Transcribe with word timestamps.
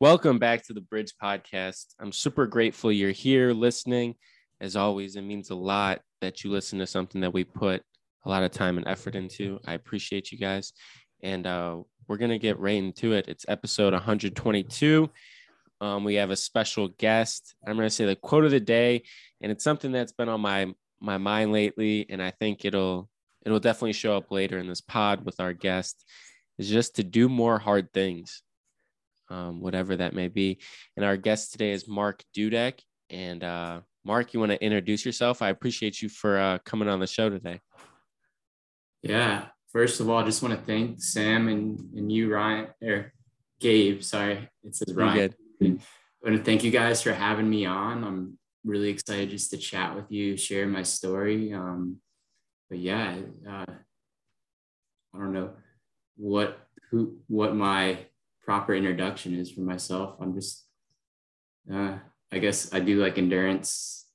Welcome 0.00 0.38
back 0.38 0.64
to 0.64 0.72
the 0.72 0.80
Bridge 0.80 1.12
Podcast. 1.22 1.88
I'm 2.00 2.10
super 2.10 2.46
grateful 2.46 2.90
you're 2.90 3.10
here 3.10 3.52
listening. 3.52 4.14
As 4.58 4.74
always, 4.74 5.14
it 5.14 5.20
means 5.20 5.50
a 5.50 5.54
lot 5.54 6.00
that 6.22 6.42
you 6.42 6.50
listen 6.50 6.78
to 6.78 6.86
something 6.86 7.20
that 7.20 7.34
we 7.34 7.44
put 7.44 7.82
a 8.24 8.30
lot 8.30 8.42
of 8.42 8.50
time 8.50 8.78
and 8.78 8.88
effort 8.88 9.14
into. 9.14 9.60
I 9.66 9.74
appreciate 9.74 10.32
you 10.32 10.38
guys. 10.38 10.72
And 11.22 11.46
uh, 11.46 11.82
we're 12.08 12.16
going 12.16 12.30
to 12.30 12.38
get 12.38 12.58
right 12.58 12.78
into 12.78 13.12
it. 13.12 13.28
It's 13.28 13.44
episode 13.46 13.92
122. 13.92 15.10
Um, 15.82 16.04
we 16.04 16.14
have 16.14 16.30
a 16.30 16.36
special 16.36 16.88
guest. 16.88 17.54
I'm 17.66 17.76
going 17.76 17.84
to 17.84 17.94
say 17.94 18.06
the 18.06 18.16
quote 18.16 18.46
of 18.46 18.52
the 18.52 18.58
day, 18.58 19.02
and 19.42 19.52
it's 19.52 19.64
something 19.64 19.92
that's 19.92 20.12
been 20.12 20.30
on 20.30 20.40
my 20.40 20.72
my 21.02 21.18
mind 21.18 21.52
lately, 21.52 22.06
and 22.08 22.22
I 22.22 22.30
think 22.30 22.64
it'll 22.64 23.10
it'll 23.44 23.60
definitely 23.60 23.92
show 23.92 24.16
up 24.16 24.30
later 24.30 24.56
in 24.56 24.66
this 24.66 24.80
pod 24.80 25.26
with 25.26 25.40
our 25.40 25.52
guest. 25.52 26.02
Is 26.56 26.70
just 26.70 26.96
to 26.96 27.04
do 27.04 27.28
more 27.28 27.58
hard 27.58 27.92
things 27.92 28.42
um, 29.30 29.60
whatever 29.60 29.96
that 29.96 30.14
may 30.14 30.28
be. 30.28 30.58
And 30.96 31.04
our 31.04 31.16
guest 31.16 31.52
today 31.52 31.70
is 31.70 31.88
Mark 31.88 32.22
Dudek. 32.36 32.80
And 33.08 33.42
uh, 33.42 33.80
Mark, 34.04 34.34
you 34.34 34.40
want 34.40 34.52
to 34.52 34.62
introduce 34.62 35.04
yourself? 35.04 35.42
I 35.42 35.48
appreciate 35.48 36.02
you 36.02 36.08
for 36.08 36.38
uh, 36.38 36.58
coming 36.64 36.88
on 36.88 37.00
the 37.00 37.06
show 37.06 37.30
today. 37.30 37.60
Yeah. 39.02 39.46
First 39.72 40.00
of 40.00 40.08
all, 40.08 40.18
I 40.18 40.24
just 40.24 40.42
want 40.42 40.58
to 40.58 40.60
thank 40.66 41.00
Sam 41.00 41.48
and, 41.48 41.78
and 41.96 42.10
you, 42.10 42.32
Ryan, 42.32 42.68
or 42.82 43.12
Gabe. 43.60 44.02
Sorry, 44.02 44.48
it 44.64 44.74
says 44.74 44.94
Ryan. 44.94 45.34
I 45.62 45.76
want 46.24 46.36
to 46.36 46.42
thank 46.42 46.64
you 46.64 46.70
guys 46.70 47.02
for 47.02 47.12
having 47.12 47.48
me 47.48 47.66
on. 47.66 48.02
I'm 48.02 48.38
really 48.64 48.90
excited 48.90 49.30
just 49.30 49.50
to 49.52 49.58
chat 49.58 49.94
with 49.94 50.10
you, 50.10 50.36
share 50.36 50.66
my 50.66 50.82
story. 50.82 51.52
Um, 51.52 51.98
but 52.68 52.78
yeah, 52.78 53.16
uh, 53.48 53.64
I 55.14 55.18
don't 55.18 55.32
know 55.32 55.50
what 56.16 56.58
who 56.90 57.16
what 57.28 57.54
my 57.54 57.98
proper 58.50 58.74
introduction 58.74 59.32
is 59.38 59.48
for 59.48 59.60
myself. 59.60 60.16
I'm 60.20 60.34
just, 60.34 60.66
uh, 61.72 61.98
I 62.32 62.38
guess 62.40 62.74
I 62.74 62.80
do 62.80 63.00
like 63.00 63.16
endurance 63.16 64.08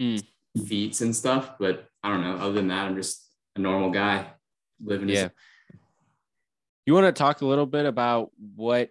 mm. 0.00 0.24
feats 0.66 1.02
and 1.02 1.14
stuff, 1.14 1.58
but 1.60 1.86
I 2.02 2.08
don't 2.08 2.22
know. 2.22 2.36
Other 2.36 2.54
than 2.54 2.68
that, 2.68 2.86
I'm 2.86 2.96
just 2.96 3.28
a 3.56 3.60
normal 3.60 3.90
guy 3.90 4.28
living. 4.82 5.10
Yeah. 5.10 5.24
His- 5.24 5.30
you 6.86 6.94
want 6.94 7.04
to 7.04 7.12
talk 7.12 7.42
a 7.42 7.44
little 7.44 7.66
bit 7.66 7.84
about 7.84 8.30
what 8.56 8.88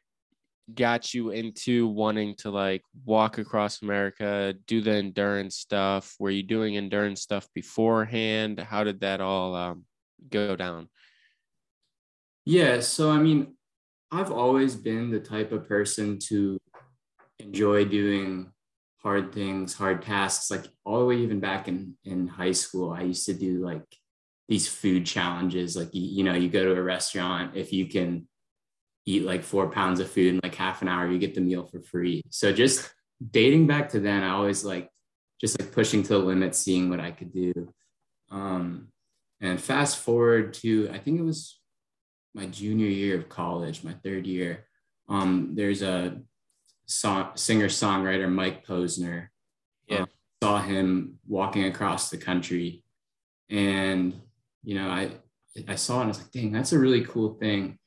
got 0.72 1.12
you 1.12 1.31
into 1.31 1.88
wanting 1.88 2.36
to 2.36 2.52
like 2.52 2.84
walk 3.03 3.40
across 3.40 3.81
America, 3.81 4.53
do 4.68 4.80
the 4.80 4.94
endurance 4.94 5.56
stuff? 5.56 6.16
Were 6.20 6.30
you 6.30 6.44
doing 6.44 6.78
endurance 6.78 7.22
stuff 7.22 7.48
beforehand? 7.56 8.59
How 8.59 8.84
did 8.84 9.00
that 9.00 9.22
all 9.22 9.56
um, 9.56 9.86
go 10.30 10.56
down? 10.56 10.88
Yeah, 12.46 12.81
so 12.81 13.09
I 13.09 13.18
mean, 13.18 13.56
I've 14.14 14.31
always 14.31 14.75
been 14.75 15.09
the 15.09 15.19
type 15.19 15.52
of 15.52 15.67
person 15.67 16.19
to 16.28 16.59
enjoy 17.39 17.86
doing 17.86 18.52
hard 19.02 19.33
things, 19.33 19.73
hard 19.73 20.03
tasks. 20.03 20.52
Like 20.52 20.66
all 20.86 21.00
the 21.00 21.06
way 21.06 21.17
even 21.17 21.39
back 21.39 21.67
in 21.67 21.95
in 22.06 22.28
high 22.28 22.52
school, 22.52 22.91
I 22.91 23.02
used 23.02 23.25
to 23.25 23.34
do 23.34 23.66
like 23.66 23.84
these 24.47 24.67
food 24.67 25.08
challenges. 25.08 25.75
Like 25.75 25.94
you, 25.95 26.03
you 26.03 26.23
know, 26.23 26.36
you 26.36 26.47
go 26.47 26.64
to 26.64 26.80
a 26.80 26.84
restaurant 26.84 27.56
if 27.56 27.73
you 27.73 27.88
can 27.88 28.28
eat 29.08 29.25
like 29.25 29.44
four 29.44 29.72
pounds 29.72 30.00
of 30.00 30.11
food 30.11 30.36
in 30.36 30.39
like 30.44 30.56
half 30.56 30.84
an 30.84 30.88
hour, 30.88 31.09
you 31.09 31.17
get 31.17 31.34
the 31.34 31.41
meal 31.41 31.66
for 31.66 31.81
free. 31.81 32.22
So 32.30 32.53
just 32.53 32.94
dating 33.31 33.66
back 33.66 33.89
to 33.89 34.00
then, 34.00 34.22
I 34.22 34.30
always 34.30 34.64
like 34.64 34.89
just 35.41 35.59
like 35.59 35.72
pushing 35.72 36.03
to 36.03 36.09
the 36.09 36.19
limit, 36.19 36.53
seeing 36.53 36.88
what 36.88 37.00
I 37.00 37.09
could 37.09 37.34
do. 37.34 37.73
Um, 38.30 38.89
and 39.41 39.59
fast 39.59 39.97
forward 39.97 40.53
to 40.56 40.89
I 40.94 41.00
think 41.00 41.19
it 41.19 41.23
was 41.23 41.59
my 42.34 42.45
junior 42.48 42.88
year 42.88 43.17
of 43.17 43.30
college, 43.30 43.84
my 43.84 43.94
third 44.03 44.26
year, 44.26 44.66
um, 45.09 45.52
there's 45.53 45.81
a 45.81 46.20
song, 46.86 47.31
singer 47.36 47.67
songwriter 47.67 48.31
Mike 48.31 48.66
Posner. 48.66 49.28
Yeah, 49.88 50.02
um, 50.02 50.08
saw 50.42 50.62
him 50.62 51.20
walking 51.28 51.66
across 51.66 52.09
the 52.09 52.17
country, 52.17 52.84
and 53.50 54.19
you 54.63 54.75
know, 54.75 54.90
I 54.90 55.12
I 55.68 55.75
saw 55.75 55.97
it 55.97 56.02
and 56.02 56.06
I 56.06 56.08
was 56.08 56.19
like, 56.19 56.31
dang, 56.31 56.52
that's 56.52 56.74
a 56.74 56.80
really 56.80 57.03
cool 57.06 57.35
thing. 57.35 57.78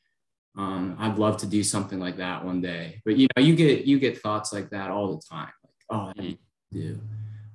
Um, 0.56 0.96
I'd 0.98 1.18
love 1.18 1.36
to 1.38 1.46
do 1.46 1.62
something 1.62 1.98
like 1.98 2.16
that 2.18 2.44
one 2.44 2.60
day. 2.60 3.02
But 3.04 3.16
you 3.16 3.28
know, 3.36 3.42
you 3.42 3.56
get 3.56 3.84
you 3.84 3.98
get 3.98 4.20
thoughts 4.20 4.52
like 4.52 4.70
that 4.70 4.90
all 4.90 5.14
the 5.14 5.22
time, 5.28 5.52
like, 5.62 5.84
oh, 5.90 6.12
I 6.18 6.38
do. 6.72 7.00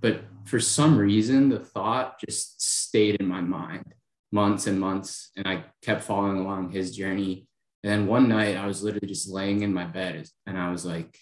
But 0.02 0.24
for 0.46 0.60
some 0.60 0.98
reason, 0.98 1.50
the 1.50 1.60
thought 1.60 2.20
just 2.20 2.62
stayed 2.62 3.16
in 3.16 3.28
my 3.28 3.42
mind 3.42 3.94
months 4.32 4.68
and 4.68 4.80
months 4.80 5.32
and 5.36 5.48
I 5.48 5.66
kept 5.82 6.04
following 6.04 6.38
along 6.38 6.72
his 6.72 6.96
journey. 6.96 7.48
And 7.84 7.92
then 7.92 8.08
one 8.08 8.30
night 8.30 8.56
I 8.56 8.68
was 8.68 8.84
literally 8.84 9.08
just 9.08 9.30
laying 9.30 9.62
in 9.62 9.74
my 9.74 9.86
bed 9.86 10.28
and 10.46 10.58
I 10.58 10.72
was 10.72 10.86
like, 10.86 11.18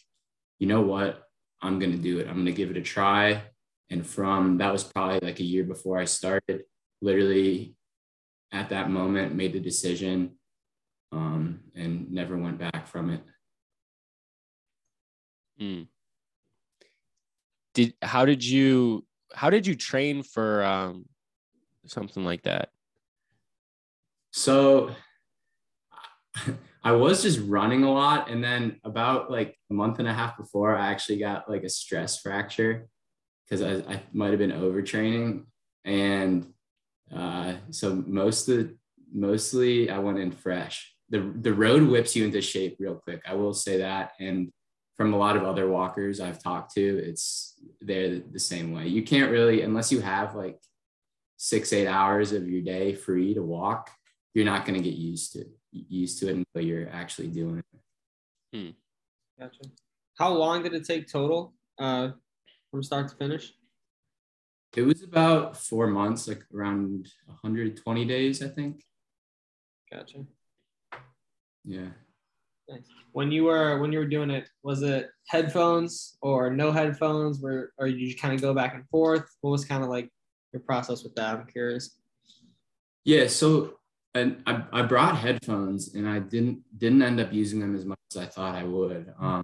you 0.59 0.67
know 0.67 0.81
what? 0.81 1.23
I'm 1.61 1.79
going 1.79 1.91
to 1.91 1.97
do 1.97 2.19
it. 2.19 2.27
I'm 2.27 2.35
going 2.35 2.45
to 2.45 2.51
give 2.51 2.69
it 2.69 2.77
a 2.77 2.81
try. 2.81 3.41
And 3.89 4.05
from 4.05 4.57
that 4.57 4.71
was 4.71 4.83
probably 4.83 5.19
like 5.21 5.39
a 5.39 5.45
year 5.45 5.63
before 5.63 5.97
I 5.97 6.05
started, 6.05 6.63
literally 7.01 7.75
at 8.51 8.69
that 8.69 8.89
moment, 8.89 9.35
made 9.35 9.53
the 9.53 9.59
decision 9.59 10.37
um, 11.11 11.61
and 11.75 12.11
never 12.11 12.37
went 12.37 12.59
back 12.59 12.87
from 12.87 13.09
it. 13.09 13.23
Mm. 15.59 15.87
Did 17.73 17.93
how 18.01 18.25
did 18.25 18.43
you 18.43 19.05
how 19.33 19.49
did 19.49 19.67
you 19.67 19.75
train 19.75 20.23
for 20.23 20.63
um, 20.63 21.05
something 21.85 22.23
like 22.23 22.43
that? 22.43 22.69
So 24.31 24.91
I 26.83 26.91
was 26.93 27.21
just 27.21 27.39
running 27.41 27.83
a 27.83 27.91
lot. 27.91 28.29
And 28.29 28.43
then 28.43 28.79
about 28.83 29.29
like 29.29 29.57
a 29.69 29.73
month 29.73 29.99
and 29.99 30.07
a 30.07 30.13
half 30.13 30.37
before, 30.37 30.75
I 30.75 30.91
actually 30.91 31.19
got 31.19 31.49
like 31.49 31.63
a 31.63 31.69
stress 31.69 32.19
fracture 32.19 32.87
because 33.45 33.61
I, 33.61 33.93
I 33.93 34.01
might 34.13 34.29
have 34.29 34.39
been 34.39 34.51
overtraining. 34.51 35.45
And 35.83 36.47
uh, 37.13 37.55
so 37.71 37.95
most 38.07 38.47
of 38.49 38.71
mostly 39.11 39.89
I 39.89 39.99
went 39.99 40.19
in 40.19 40.31
fresh. 40.31 40.93
The, 41.09 41.33
the 41.41 41.53
road 41.53 41.83
whips 41.83 42.15
you 42.15 42.25
into 42.25 42.41
shape 42.41 42.77
real 42.79 42.95
quick. 42.95 43.21
I 43.27 43.33
will 43.33 43.53
say 43.53 43.79
that. 43.79 44.11
And 44.19 44.51
from 44.95 45.13
a 45.13 45.17
lot 45.17 45.35
of 45.35 45.43
other 45.43 45.67
walkers 45.67 46.19
I've 46.19 46.41
talked 46.43 46.73
to, 46.75 46.81
it's 46.81 47.55
they're 47.81 48.19
the 48.19 48.39
same 48.39 48.71
way. 48.71 48.87
You 48.87 49.01
can't 49.01 49.31
really, 49.31 49.61
unless 49.61 49.91
you 49.91 50.01
have 50.01 50.35
like 50.35 50.59
six, 51.37 51.73
eight 51.73 51.87
hours 51.87 52.31
of 52.31 52.47
your 52.47 52.61
day 52.61 52.93
free 52.93 53.33
to 53.33 53.41
walk, 53.41 53.89
you're 54.33 54.45
not 54.45 54.65
going 54.65 54.81
to 54.81 54.87
get 54.87 54.97
used 54.97 55.33
to 55.33 55.45
used 55.71 56.19
to 56.19 56.29
it 56.29 56.35
until 56.35 56.67
you're 56.67 56.89
actually 56.89 57.27
doing 57.27 57.59
it. 57.59 58.57
Hmm. 58.57 58.69
Gotcha. 59.39 59.61
How 60.17 60.33
long 60.33 60.63
did 60.63 60.73
it 60.73 60.85
take 60.85 61.07
total 61.07 61.53
uh, 61.77 62.09
from 62.71 62.83
start 62.83 63.07
to 63.09 63.15
finish? 63.15 63.53
It 64.75 64.83
was 64.83 65.01
about 65.03 65.57
four 65.57 65.87
months, 65.87 66.27
like 66.27 66.43
around 66.53 67.07
120 67.25 68.05
days, 68.05 68.43
I 68.43 68.49
think. 68.49 68.83
Gotcha. 69.91 70.25
Yeah. 71.65 71.89
Nice. 72.67 72.87
When 73.13 73.31
you 73.31 73.45
were 73.45 73.79
when 73.79 73.91
you 73.91 73.97
were 73.97 74.05
doing 74.05 74.29
it, 74.29 74.47
was 74.61 74.83
it 74.83 75.09
headphones 75.27 76.17
or 76.21 76.51
no 76.51 76.71
headphones? 76.71 77.39
Where 77.39 77.71
or 77.79 77.87
you 77.87 78.15
kind 78.15 78.33
of 78.33 78.41
go 78.41 78.53
back 78.53 78.75
and 78.75 78.87
forth? 78.89 79.25
What 79.41 79.51
was 79.51 79.65
kind 79.65 79.83
of 79.83 79.89
like 79.89 80.09
your 80.53 80.61
process 80.61 81.03
with 81.03 81.15
that? 81.15 81.35
I'm 81.35 81.47
curious. 81.47 81.97
Yeah, 83.05 83.27
so 83.27 83.78
and 84.15 84.41
I, 84.45 84.63
I 84.71 84.81
brought 84.81 85.17
headphones 85.17 85.93
and 85.93 86.07
I 86.07 86.19
didn't 86.19 86.63
didn't 86.77 87.01
end 87.01 87.19
up 87.19 87.31
using 87.31 87.59
them 87.59 87.75
as 87.75 87.85
much 87.85 87.99
as 88.11 88.17
I 88.17 88.25
thought 88.25 88.55
I 88.55 88.63
would. 88.63 89.13
Um, 89.19 89.43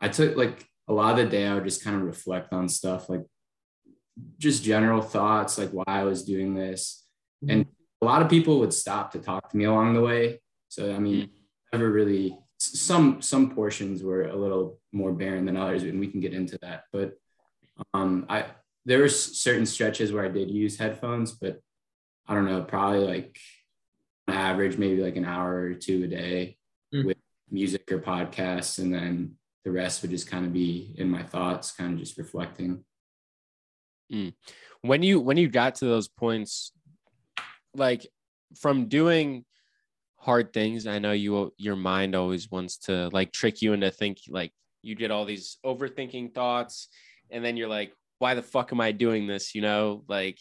I 0.00 0.08
took 0.08 0.36
like 0.36 0.66
a 0.88 0.92
lot 0.92 1.18
of 1.18 1.24
the 1.24 1.30
day 1.30 1.46
I 1.46 1.54
would 1.54 1.64
just 1.64 1.82
kind 1.82 1.96
of 1.96 2.02
reflect 2.02 2.52
on 2.52 2.68
stuff 2.68 3.08
like 3.08 3.24
just 4.38 4.64
general 4.64 5.02
thoughts 5.02 5.58
like 5.58 5.70
why 5.70 5.84
I 5.86 6.04
was 6.04 6.24
doing 6.24 6.54
this. 6.54 7.04
Mm-hmm. 7.42 7.50
And 7.52 7.66
a 8.02 8.04
lot 8.04 8.22
of 8.22 8.28
people 8.28 8.60
would 8.60 8.72
stop 8.72 9.12
to 9.12 9.18
talk 9.18 9.50
to 9.50 9.56
me 9.56 9.64
along 9.64 9.94
the 9.94 10.02
way. 10.02 10.40
So 10.68 10.94
I 10.94 10.98
mean, 10.98 11.22
mm-hmm. 11.22 11.32
never 11.72 11.90
really 11.90 12.38
some 12.58 13.22
some 13.22 13.50
portions 13.50 14.02
were 14.02 14.24
a 14.24 14.36
little 14.36 14.78
more 14.92 15.12
barren 15.12 15.46
than 15.46 15.56
others, 15.56 15.82
and 15.82 16.00
we 16.00 16.08
can 16.08 16.20
get 16.20 16.34
into 16.34 16.58
that. 16.62 16.84
But 16.92 17.14
um, 17.94 18.26
I 18.28 18.46
there 18.84 19.00
were 19.00 19.08
certain 19.08 19.66
stretches 19.66 20.12
where 20.12 20.24
I 20.24 20.28
did 20.28 20.50
use 20.50 20.78
headphones, 20.78 21.32
but 21.32 21.60
I 22.26 22.34
don't 22.34 22.46
know, 22.46 22.62
probably 22.62 23.00
like 23.00 23.38
average 24.28 24.76
maybe 24.76 25.02
like 25.02 25.16
an 25.16 25.24
hour 25.24 25.54
or 25.54 25.74
two 25.74 26.04
a 26.04 26.06
day 26.06 26.56
mm. 26.94 27.04
with 27.04 27.16
music 27.50 27.90
or 27.92 27.98
podcasts 27.98 28.78
and 28.78 28.92
then 28.92 29.36
the 29.64 29.70
rest 29.70 30.02
would 30.02 30.10
just 30.10 30.30
kind 30.30 30.44
of 30.44 30.52
be 30.52 30.94
in 30.96 31.08
my 31.08 31.22
thoughts 31.22 31.72
kind 31.72 31.92
of 31.92 31.98
just 31.98 32.18
reflecting 32.18 32.84
mm. 34.12 34.32
when 34.82 35.02
you 35.02 35.20
when 35.20 35.36
you 35.36 35.48
got 35.48 35.76
to 35.76 35.84
those 35.84 36.08
points 36.08 36.72
like 37.74 38.06
from 38.58 38.86
doing 38.86 39.44
hard 40.16 40.52
things 40.52 40.86
i 40.86 40.98
know 40.98 41.12
you 41.12 41.52
your 41.56 41.76
mind 41.76 42.14
always 42.16 42.50
wants 42.50 42.78
to 42.78 43.08
like 43.12 43.32
trick 43.32 43.62
you 43.62 43.72
into 43.72 43.90
think 43.90 44.18
like 44.28 44.52
you 44.82 44.96
get 44.96 45.10
all 45.10 45.24
these 45.24 45.58
overthinking 45.64 46.34
thoughts 46.34 46.88
and 47.30 47.44
then 47.44 47.56
you're 47.56 47.68
like 47.68 47.92
why 48.18 48.34
the 48.34 48.42
fuck 48.42 48.72
am 48.72 48.80
i 48.80 48.90
doing 48.90 49.26
this 49.26 49.54
you 49.54 49.60
know 49.60 50.02
like 50.08 50.38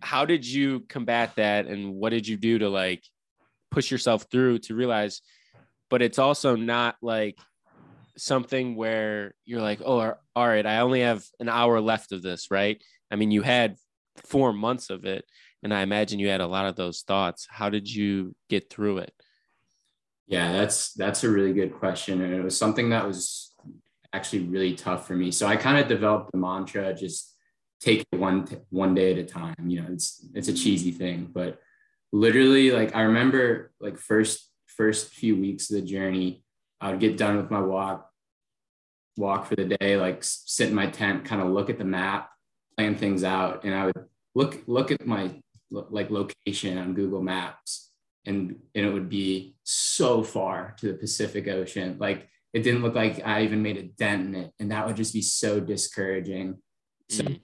how 0.00 0.24
did 0.24 0.46
you 0.46 0.80
combat 0.88 1.32
that 1.36 1.66
and 1.66 1.94
what 1.94 2.10
did 2.10 2.26
you 2.26 2.36
do 2.36 2.58
to 2.58 2.68
like 2.68 3.04
push 3.70 3.90
yourself 3.90 4.26
through 4.30 4.58
to 4.58 4.74
realize 4.74 5.20
but 5.90 6.02
it's 6.02 6.18
also 6.18 6.56
not 6.56 6.96
like 7.02 7.36
something 8.16 8.76
where 8.76 9.34
you're 9.44 9.60
like, 9.60 9.80
oh, 9.84 10.14
all 10.36 10.48
right, 10.48 10.66
I 10.66 10.78
only 10.80 11.00
have 11.00 11.24
an 11.40 11.48
hour 11.48 11.80
left 11.80 12.12
of 12.12 12.22
this, 12.22 12.50
right? 12.50 12.80
I 13.10 13.16
mean, 13.16 13.30
you 13.30 13.42
had 13.42 13.76
four 14.16 14.52
months 14.52 14.90
of 14.90 15.04
it, 15.04 15.24
and 15.62 15.74
I 15.74 15.82
imagine 15.82 16.20
you 16.20 16.28
had 16.28 16.40
a 16.40 16.46
lot 16.46 16.66
of 16.66 16.76
those 16.76 17.02
thoughts. 17.02 17.46
How 17.50 17.68
did 17.70 17.92
you 17.92 18.34
get 18.48 18.70
through 18.70 18.98
it? 18.98 19.12
Yeah, 20.26 20.52
that's 20.52 20.92
that's 20.94 21.24
a 21.24 21.30
really 21.30 21.52
good 21.52 21.74
question, 21.74 22.22
and 22.22 22.32
it 22.32 22.42
was 22.42 22.56
something 22.56 22.90
that 22.90 23.06
was 23.06 23.52
actually 24.12 24.44
really 24.44 24.74
tough 24.74 25.06
for 25.06 25.14
me. 25.14 25.32
So 25.32 25.46
I 25.46 25.56
kind 25.56 25.78
of 25.78 25.88
developed 25.88 26.30
the 26.30 26.38
mantra, 26.38 26.94
just 26.94 27.29
take 27.80 28.06
it 28.12 28.18
one 28.18 28.46
one 28.70 28.94
day 28.94 29.12
at 29.12 29.18
a 29.18 29.24
time. 29.24 29.54
You 29.66 29.82
know, 29.82 29.88
it's 29.90 30.24
it's 30.34 30.48
a 30.48 30.54
cheesy 30.54 30.92
thing, 30.92 31.28
but 31.32 31.58
literally, 32.12 32.70
like 32.70 32.94
I 32.94 33.02
remember, 33.02 33.72
like 33.80 33.98
first 33.98 34.50
first 34.66 35.08
few 35.08 35.36
weeks 35.36 35.70
of 35.70 35.76
the 35.76 35.86
journey, 35.86 36.44
I 36.80 36.90
would 36.90 37.00
get 37.00 37.16
done 37.16 37.36
with 37.36 37.50
my 37.50 37.60
walk, 37.60 38.10
walk 39.16 39.46
for 39.46 39.56
the 39.56 39.64
day, 39.64 39.96
like 39.96 40.18
sit 40.22 40.68
in 40.68 40.74
my 40.74 40.86
tent, 40.86 41.24
kind 41.24 41.42
of 41.42 41.48
look 41.48 41.70
at 41.70 41.78
the 41.78 41.84
map, 41.84 42.30
plan 42.76 42.96
things 42.96 43.24
out, 43.24 43.64
and 43.64 43.74
I 43.74 43.86
would 43.86 44.04
look 44.34 44.62
look 44.66 44.90
at 44.90 45.06
my 45.06 45.30
like 45.70 46.10
location 46.10 46.78
on 46.78 46.94
Google 46.94 47.22
Maps, 47.22 47.90
and 48.26 48.56
and 48.74 48.86
it 48.86 48.92
would 48.92 49.08
be 49.08 49.56
so 49.64 50.22
far 50.22 50.74
to 50.78 50.88
the 50.88 50.94
Pacific 50.94 51.48
Ocean, 51.48 51.96
like 51.98 52.28
it 52.52 52.62
didn't 52.62 52.82
look 52.82 52.94
like 52.94 53.24
I 53.24 53.44
even 53.44 53.62
made 53.62 53.76
a 53.76 53.84
dent 53.84 54.26
in 54.26 54.34
it, 54.34 54.52
and 54.58 54.70
that 54.72 54.86
would 54.86 54.96
just 54.96 55.14
be 55.14 55.22
so 55.22 55.60
discouraging. 55.60 56.58
So 57.08 57.24
mm. 57.24 57.40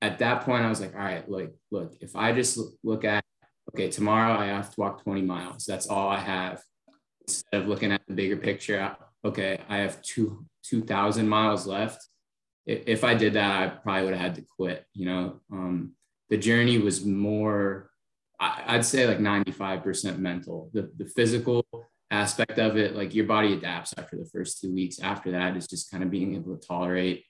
At 0.00 0.18
that 0.20 0.42
point, 0.42 0.64
I 0.64 0.68
was 0.68 0.80
like, 0.80 0.94
all 0.94 1.00
right, 1.00 1.28
like 1.28 1.52
look, 1.70 1.94
if 2.00 2.14
I 2.14 2.32
just 2.32 2.58
look 2.84 3.04
at 3.04 3.24
okay, 3.74 3.88
tomorrow 3.88 4.38
I 4.38 4.46
have 4.46 4.74
to 4.74 4.80
walk 4.80 5.02
20 5.02 5.22
miles. 5.22 5.64
That's 5.64 5.86
all 5.86 6.08
I 6.08 6.18
have. 6.18 6.62
Instead 7.26 7.62
of 7.62 7.68
looking 7.68 7.92
at 7.92 8.00
the 8.06 8.14
bigger 8.14 8.36
picture, 8.36 8.96
okay, 9.24 9.60
I 9.68 9.78
have 9.78 10.00
two 10.02 10.46
2,000 10.64 11.28
miles 11.28 11.66
left. 11.66 12.06
If 12.66 13.02
I 13.02 13.14
did 13.14 13.32
that, 13.34 13.62
I 13.62 13.66
probably 13.68 14.04
would 14.04 14.14
have 14.14 14.20
had 14.20 14.34
to 14.36 14.44
quit. 14.56 14.84
You 14.92 15.06
know, 15.06 15.40
um, 15.50 15.92
the 16.28 16.36
journey 16.36 16.78
was 16.78 17.04
more, 17.04 17.90
I'd 18.38 18.84
say 18.84 19.06
like 19.06 19.18
95% 19.18 20.18
mental. 20.18 20.70
The, 20.74 20.90
the 20.96 21.06
physical 21.06 21.64
aspect 22.10 22.58
of 22.58 22.76
it, 22.76 22.94
like 22.94 23.14
your 23.14 23.24
body 23.24 23.54
adapts 23.54 23.94
after 23.96 24.16
the 24.16 24.28
first 24.30 24.60
two 24.60 24.72
weeks. 24.72 24.98
After 25.00 25.30
that, 25.32 25.56
is 25.56 25.66
just 25.66 25.90
kind 25.90 26.02
of 26.02 26.10
being 26.10 26.34
able 26.34 26.56
to 26.56 26.66
tolerate 26.66 27.24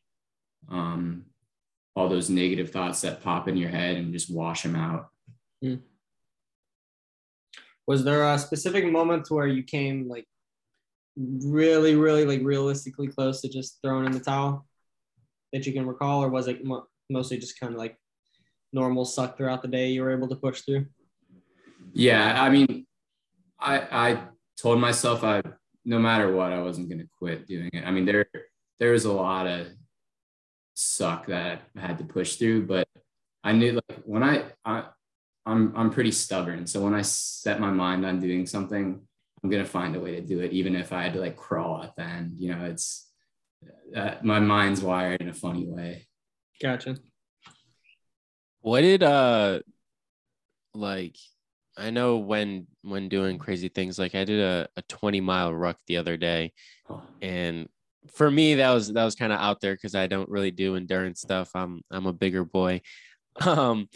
um, 0.68 1.26
all 1.98 2.08
those 2.08 2.30
negative 2.30 2.70
thoughts 2.70 3.00
that 3.00 3.22
pop 3.22 3.48
in 3.48 3.56
your 3.56 3.70
head 3.70 3.96
and 3.96 4.12
just 4.12 4.32
wash 4.32 4.62
them 4.62 4.76
out. 4.76 5.08
Mm. 5.64 5.80
Was 7.86 8.04
there 8.04 8.22
a 8.32 8.38
specific 8.38 8.86
moment 8.86 9.30
where 9.30 9.46
you 9.46 9.62
came 9.64 10.08
like 10.08 10.26
really, 11.16 11.96
really 11.96 12.24
like 12.24 12.42
realistically 12.42 13.08
close 13.08 13.40
to 13.40 13.48
just 13.48 13.78
throwing 13.82 14.06
in 14.06 14.12
the 14.12 14.20
towel 14.20 14.64
that 15.52 15.66
you 15.66 15.72
can 15.72 15.86
recall, 15.86 16.22
or 16.22 16.28
was 16.28 16.46
it 16.46 16.62
mostly 17.10 17.38
just 17.38 17.58
kind 17.58 17.72
of 17.72 17.78
like 17.78 17.96
normal 18.72 19.04
suck 19.04 19.36
throughout 19.36 19.62
the 19.62 19.68
day 19.68 19.88
you 19.88 20.02
were 20.02 20.12
able 20.12 20.28
to 20.28 20.36
push 20.36 20.60
through? 20.60 20.86
Yeah, 21.92 22.40
I 22.40 22.50
mean, 22.50 22.86
I 23.58 23.76
I 23.90 24.22
told 24.60 24.78
myself 24.78 25.24
I 25.24 25.42
no 25.84 25.98
matter 25.98 26.32
what 26.32 26.52
I 26.52 26.60
wasn't 26.60 26.88
going 26.90 27.00
to 27.00 27.08
quit 27.18 27.46
doing 27.46 27.70
it. 27.72 27.84
I 27.84 27.90
mean, 27.90 28.04
there 28.04 28.26
there 28.78 28.92
was 28.92 29.06
a 29.06 29.12
lot 29.12 29.46
of 29.46 29.66
suck 30.78 31.26
that 31.26 31.62
I 31.76 31.80
had 31.80 31.98
to 31.98 32.04
push 32.04 32.36
through, 32.36 32.66
but 32.66 32.86
I 33.42 33.52
knew 33.52 33.72
like 33.72 33.98
when 34.04 34.22
I, 34.22 34.44
I 34.64 34.84
I'm 35.44 35.72
I'm 35.76 35.90
pretty 35.90 36.12
stubborn, 36.12 36.66
so 36.66 36.82
when 36.82 36.94
I 36.94 37.02
set 37.02 37.60
my 37.60 37.70
mind 37.70 38.06
on 38.06 38.20
doing 38.20 38.46
something, 38.46 39.00
I'm 39.42 39.50
gonna 39.50 39.64
find 39.64 39.96
a 39.96 40.00
way 40.00 40.12
to 40.12 40.20
do 40.20 40.40
it, 40.40 40.52
even 40.52 40.76
if 40.76 40.92
I 40.92 41.02
had 41.02 41.14
to 41.14 41.20
like 41.20 41.36
crawl 41.36 41.82
at 41.82 41.96
the 41.96 42.02
end. 42.02 42.34
You 42.36 42.54
know, 42.54 42.64
it's 42.66 43.10
uh, 43.96 44.14
my 44.22 44.38
mind's 44.38 44.80
wired 44.80 45.20
in 45.20 45.28
a 45.28 45.34
funny 45.34 45.66
way. 45.66 46.06
Gotcha. 46.62 46.96
What 48.60 48.82
did 48.82 49.02
uh 49.02 49.60
like 50.74 51.16
I 51.76 51.90
know 51.90 52.18
when 52.18 52.68
when 52.82 53.08
doing 53.08 53.38
crazy 53.38 53.68
things 53.68 53.98
like 53.98 54.14
I 54.14 54.24
did 54.24 54.40
a, 54.40 54.68
a 54.76 54.82
20 54.82 55.20
mile 55.20 55.52
ruck 55.52 55.78
the 55.86 55.96
other 55.96 56.16
day 56.16 56.52
oh. 56.88 57.02
and 57.20 57.68
for 58.12 58.30
me 58.30 58.56
that 58.56 58.72
was 58.72 58.92
that 58.92 59.04
was 59.04 59.14
kind 59.14 59.32
of 59.32 59.40
out 59.40 59.60
there 59.60 59.74
because 59.74 59.94
I 59.94 60.06
don't 60.06 60.28
really 60.28 60.50
do 60.50 60.76
endurance 60.76 61.20
stuff. 61.20 61.50
I'm 61.54 61.82
I'm 61.90 62.06
a 62.06 62.12
bigger 62.12 62.44
boy. 62.44 62.80
Um 63.40 63.88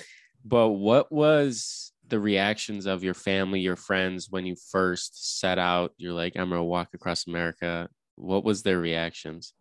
but 0.44 0.68
what 0.68 1.10
was 1.10 1.92
the 2.06 2.20
reactions 2.20 2.86
of 2.86 3.02
your 3.02 3.14
family, 3.14 3.60
your 3.60 3.76
friends 3.76 4.28
when 4.30 4.46
you 4.46 4.54
first 4.70 5.40
set 5.40 5.58
out? 5.58 5.92
You're 5.96 6.12
like, 6.12 6.36
I'm 6.36 6.50
gonna 6.50 6.64
walk 6.64 6.90
across 6.94 7.26
America. 7.26 7.88
What 8.16 8.44
was 8.44 8.62
their 8.62 8.78
reactions? 8.78 9.54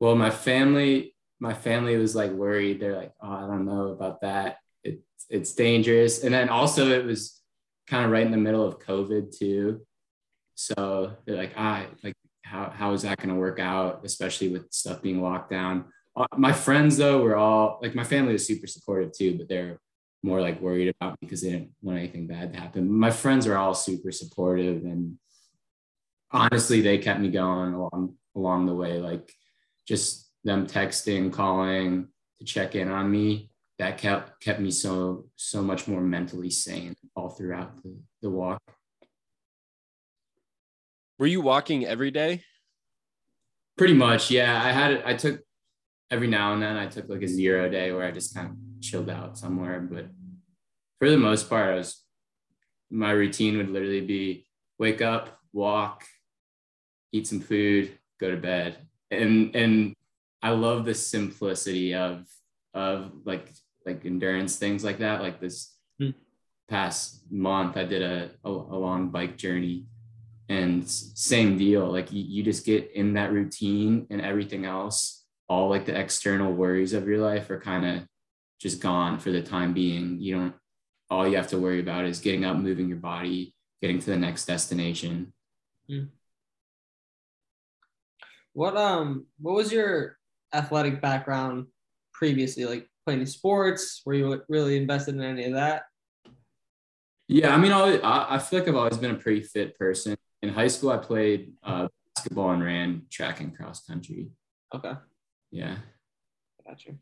Well, 0.00 0.14
my 0.14 0.30
family, 0.30 1.14
my 1.40 1.54
family 1.54 1.96
was 1.96 2.14
like 2.14 2.32
worried. 2.32 2.80
They're 2.80 2.96
like, 2.96 3.12
oh, 3.22 3.32
I 3.32 3.40
don't 3.40 3.64
know 3.64 3.88
about 3.88 4.20
that. 4.22 4.58
It's 4.82 5.26
it's 5.30 5.54
dangerous. 5.54 6.24
And 6.24 6.34
then 6.34 6.48
also 6.48 6.88
it 6.88 7.04
was 7.04 7.40
kind 7.86 8.04
of 8.04 8.10
right 8.10 8.26
in 8.26 8.32
the 8.32 8.38
middle 8.38 8.66
of 8.66 8.78
COVID 8.78 9.36
too. 9.36 9.86
So 10.54 11.12
they're 11.24 11.36
like, 11.36 11.52
ah, 11.56 11.86
like 12.02 12.14
how 12.44 12.70
how 12.70 12.92
is 12.92 13.02
that 13.02 13.18
gonna 13.18 13.34
work 13.34 13.58
out, 13.58 14.02
especially 14.04 14.48
with 14.48 14.72
stuff 14.72 15.02
being 15.02 15.22
locked 15.22 15.50
down? 15.50 15.86
Uh, 16.16 16.26
my 16.36 16.52
friends 16.52 16.96
though 16.96 17.22
were 17.22 17.36
all 17.36 17.78
like 17.82 17.94
my 17.94 18.04
family 18.04 18.32
was 18.32 18.46
super 18.46 18.66
supportive 18.66 19.12
too, 19.12 19.36
but 19.36 19.48
they're 19.48 19.80
more 20.22 20.40
like 20.40 20.60
worried 20.60 20.88
about 20.88 21.18
because 21.20 21.42
they 21.42 21.50
didn't 21.50 21.70
want 21.82 21.98
anything 21.98 22.26
bad 22.26 22.52
to 22.52 22.60
happen. 22.60 22.90
My 22.90 23.10
friends 23.10 23.46
are 23.46 23.56
all 23.56 23.74
super 23.74 24.12
supportive 24.12 24.84
and 24.84 25.18
honestly 26.30 26.80
they 26.80 26.98
kept 26.98 27.20
me 27.20 27.30
going 27.30 27.74
along 27.74 28.14
along 28.36 28.66
the 28.66 28.74
way. 28.74 29.00
Like 29.00 29.32
just 29.86 30.30
them 30.44 30.66
texting, 30.66 31.32
calling 31.32 32.08
to 32.38 32.44
check 32.44 32.74
in 32.74 32.90
on 32.90 33.10
me. 33.10 33.50
That 33.78 33.98
kept 33.98 34.40
kept 34.40 34.60
me 34.60 34.70
so 34.70 35.26
so 35.36 35.62
much 35.62 35.88
more 35.88 36.00
mentally 36.00 36.50
sane 36.50 36.94
all 37.16 37.30
throughout 37.30 37.82
the, 37.82 37.96
the 38.22 38.30
walk. 38.30 38.62
Were 41.18 41.26
you 41.26 41.40
walking 41.40 41.86
every 41.86 42.10
day? 42.10 42.42
Pretty 43.76 43.94
much, 43.94 44.30
yeah. 44.30 44.62
I 44.62 44.72
had 44.72 45.02
I 45.04 45.14
took 45.14 45.40
every 46.10 46.28
now 46.28 46.52
and 46.52 46.62
then 46.62 46.76
I 46.76 46.86
took 46.86 47.08
like 47.08 47.22
a 47.22 47.28
zero 47.28 47.68
day 47.68 47.92
where 47.92 48.04
I 48.04 48.10
just 48.10 48.34
kind 48.34 48.48
of 48.48 48.56
chilled 48.80 49.10
out 49.10 49.38
somewhere. 49.38 49.80
But 49.80 50.06
for 50.98 51.10
the 51.10 51.16
most 51.16 51.48
part, 51.48 51.70
I 51.70 51.74
was 51.76 52.02
my 52.90 53.10
routine 53.10 53.56
would 53.56 53.70
literally 53.70 54.00
be 54.00 54.46
wake 54.78 55.02
up, 55.02 55.38
walk, 55.52 56.04
eat 57.12 57.26
some 57.26 57.40
food, 57.40 57.98
go 58.20 58.30
to 58.30 58.36
bed. 58.36 58.78
And 59.10 59.54
and 59.54 59.94
I 60.42 60.50
love 60.50 60.84
the 60.84 60.94
simplicity 60.94 61.94
of 61.94 62.26
of 62.74 63.12
like 63.24 63.52
like 63.86 64.04
endurance 64.04 64.56
things 64.56 64.84
like 64.84 64.98
that. 64.98 65.22
Like 65.22 65.40
this 65.40 65.74
hmm. 65.98 66.10
past 66.68 67.30
month, 67.30 67.76
I 67.76 67.84
did 67.84 68.02
a, 68.02 68.30
a, 68.44 68.50
a 68.50 68.78
long 68.78 69.10
bike 69.10 69.36
journey 69.36 69.86
and 70.48 70.88
same 70.88 71.56
deal. 71.56 71.90
Like 71.90 72.12
you, 72.12 72.22
you 72.22 72.42
just 72.42 72.66
get 72.66 72.90
in 72.92 73.14
that 73.14 73.32
routine 73.32 74.06
and 74.10 74.20
everything 74.20 74.64
else, 74.64 75.24
all 75.48 75.68
like 75.68 75.86
the 75.86 75.98
external 75.98 76.52
worries 76.52 76.92
of 76.92 77.08
your 77.08 77.18
life 77.18 77.50
are 77.50 77.60
kind 77.60 77.86
of 77.86 78.06
just 78.60 78.80
gone 78.80 79.18
for 79.18 79.30
the 79.30 79.42
time 79.42 79.72
being. 79.72 80.20
You 80.20 80.34
don't, 80.36 80.54
all 81.10 81.26
you 81.26 81.36
have 81.36 81.48
to 81.48 81.58
worry 81.58 81.80
about 81.80 82.04
is 82.04 82.20
getting 82.20 82.44
up, 82.44 82.56
moving 82.56 82.88
your 82.88 82.98
body, 82.98 83.54
getting 83.80 83.98
to 83.98 84.10
the 84.10 84.16
next 84.16 84.46
destination. 84.46 85.32
Mm. 85.90 86.08
What 88.52 88.76
um 88.76 89.26
what 89.40 89.56
was 89.56 89.72
your 89.72 90.16
athletic 90.52 91.02
background 91.02 91.66
previously? 92.12 92.64
Like 92.64 92.88
playing 93.04 93.26
sports? 93.26 94.02
Were 94.06 94.14
you 94.14 94.42
really 94.48 94.76
invested 94.76 95.16
in 95.16 95.22
any 95.22 95.44
of 95.46 95.54
that? 95.54 95.82
Yeah, 97.26 97.54
I 97.54 97.58
mean, 97.58 97.72
I, 97.72 98.34
I 98.34 98.38
feel 98.38 98.60
like 98.60 98.68
I've 98.68 98.76
always 98.76 98.98
been 98.98 99.10
a 99.10 99.16
pretty 99.18 99.42
fit 99.42 99.78
person. 99.78 100.16
In 100.44 100.48
high 100.50 100.68
school, 100.68 100.90
I 100.90 100.98
played 100.98 101.54
uh, 101.62 101.88
basketball 102.14 102.50
and 102.50 102.62
ran 102.62 103.06
track 103.10 103.40
and 103.40 103.56
cross 103.56 103.84
country. 103.84 104.28
Okay. 104.74 104.92
Yeah. 105.50 105.76
Gotcha 106.66 106.92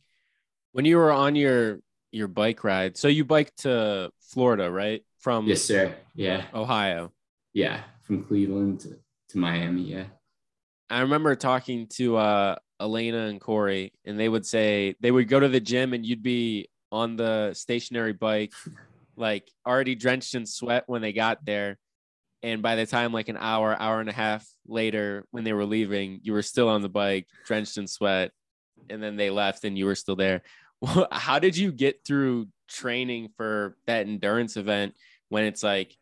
when 0.72 0.84
you 0.84 0.96
were 0.96 1.12
on 1.12 1.37
your 1.37 1.80
your 2.11 2.28
bike 2.28 2.64
ride, 2.64 2.96
so 2.96 3.08
you 3.08 3.25
biked 3.25 3.62
to 3.62 4.11
Florida, 4.20 4.70
right? 4.70 5.02
From 5.20 5.46
yes, 5.46 5.62
sir. 5.62 5.94
Yeah. 6.14 6.44
Ohio. 6.52 7.12
Yeah, 7.54 7.82
from 8.02 8.25
Cleveland 8.25 8.80
to, 8.80 8.99
to 9.30 9.38
Miami. 9.38 9.82
Yeah. 9.82 10.04
I 10.90 11.00
remember 11.00 11.34
talking 11.37 11.87
to 11.94 12.16
uh, 12.16 12.56
Elena 12.80 13.26
and 13.26 13.40
Corey, 13.40 13.92
and 14.04 14.18
they 14.18 14.28
would 14.28 14.44
say 14.44 14.94
they 15.00 15.11
would 15.11 15.28
go 15.28 15.40
to 15.40 15.49
the 15.49 15.61
gym, 15.61 15.94
and 15.94 16.04
you'd 16.04 16.22
be 16.22 16.68
on 16.90 17.16
the 17.16 17.54
stationary 17.54 18.12
bike, 18.12 18.52
like 19.16 19.50
already 19.66 19.94
drenched 19.94 20.34
in 20.34 20.44
sweat 20.44 20.84
when 20.87 21.00
they 21.00 21.12
got 21.12 21.44
there. 21.44 21.78
And 22.42 22.61
by 22.61 22.75
the 22.75 22.87
time, 22.87 23.12
like 23.12 23.28
an 23.28 23.37
hour, 23.38 23.76
hour 23.78 24.00
and 24.00 24.08
a 24.08 24.12
half 24.12 24.46
later, 24.66 25.26
when 25.30 25.44
they 25.44 25.52
were 25.52 25.64
leaving, 25.64 26.20
you 26.22 26.32
were 26.32 26.42
still 26.42 26.68
on 26.68 26.82
the 26.82 26.88
bike, 26.88 27.26
drenched 27.46 27.78
in 27.78 27.87
sweat. 27.87 28.32
And 28.90 29.02
then 29.02 29.16
they 29.16 29.30
left, 29.30 29.64
and 29.64 29.78
you 29.78 29.87
were 29.87 29.94
still 29.94 30.16
there 30.16 30.42
how 31.12 31.38
did 31.38 31.56
you 31.56 31.72
get 31.72 32.04
through 32.04 32.49
training 32.68 33.28
for 33.37 33.76
that 33.87 34.06
endurance 34.06 34.56
event 34.56 34.94
when 35.28 35.44
it's 35.44 35.62
like 35.62 35.96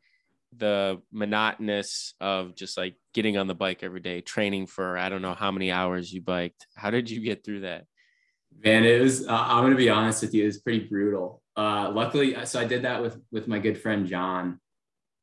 the 0.56 1.00
monotonous 1.12 2.14
of 2.20 2.54
just 2.54 2.76
like 2.76 2.96
getting 3.14 3.36
on 3.36 3.46
the 3.46 3.54
bike 3.54 3.82
every 3.82 4.00
day, 4.00 4.20
training 4.20 4.66
for 4.66 4.98
I 4.98 5.08
don't 5.08 5.22
know 5.22 5.34
how 5.34 5.50
many 5.50 5.70
hours 5.70 6.12
you 6.12 6.20
biked. 6.20 6.66
How 6.74 6.90
did 6.90 7.10
you 7.10 7.20
get 7.20 7.44
through 7.44 7.60
that? 7.60 7.84
Man, 8.64 8.84
it 8.84 9.00
was. 9.00 9.26
Uh, 9.26 9.32
I'm 9.32 9.62
gonna 9.62 9.76
be 9.76 9.90
honest 9.90 10.22
with 10.22 10.34
you. 10.34 10.42
It 10.42 10.46
was 10.46 10.58
pretty 10.58 10.80
brutal. 10.80 11.40
Uh, 11.56 11.90
luckily, 11.94 12.34
so 12.46 12.58
I 12.58 12.64
did 12.64 12.82
that 12.82 13.00
with 13.00 13.20
with 13.30 13.46
my 13.46 13.60
good 13.60 13.80
friend 13.80 14.06
John, 14.06 14.60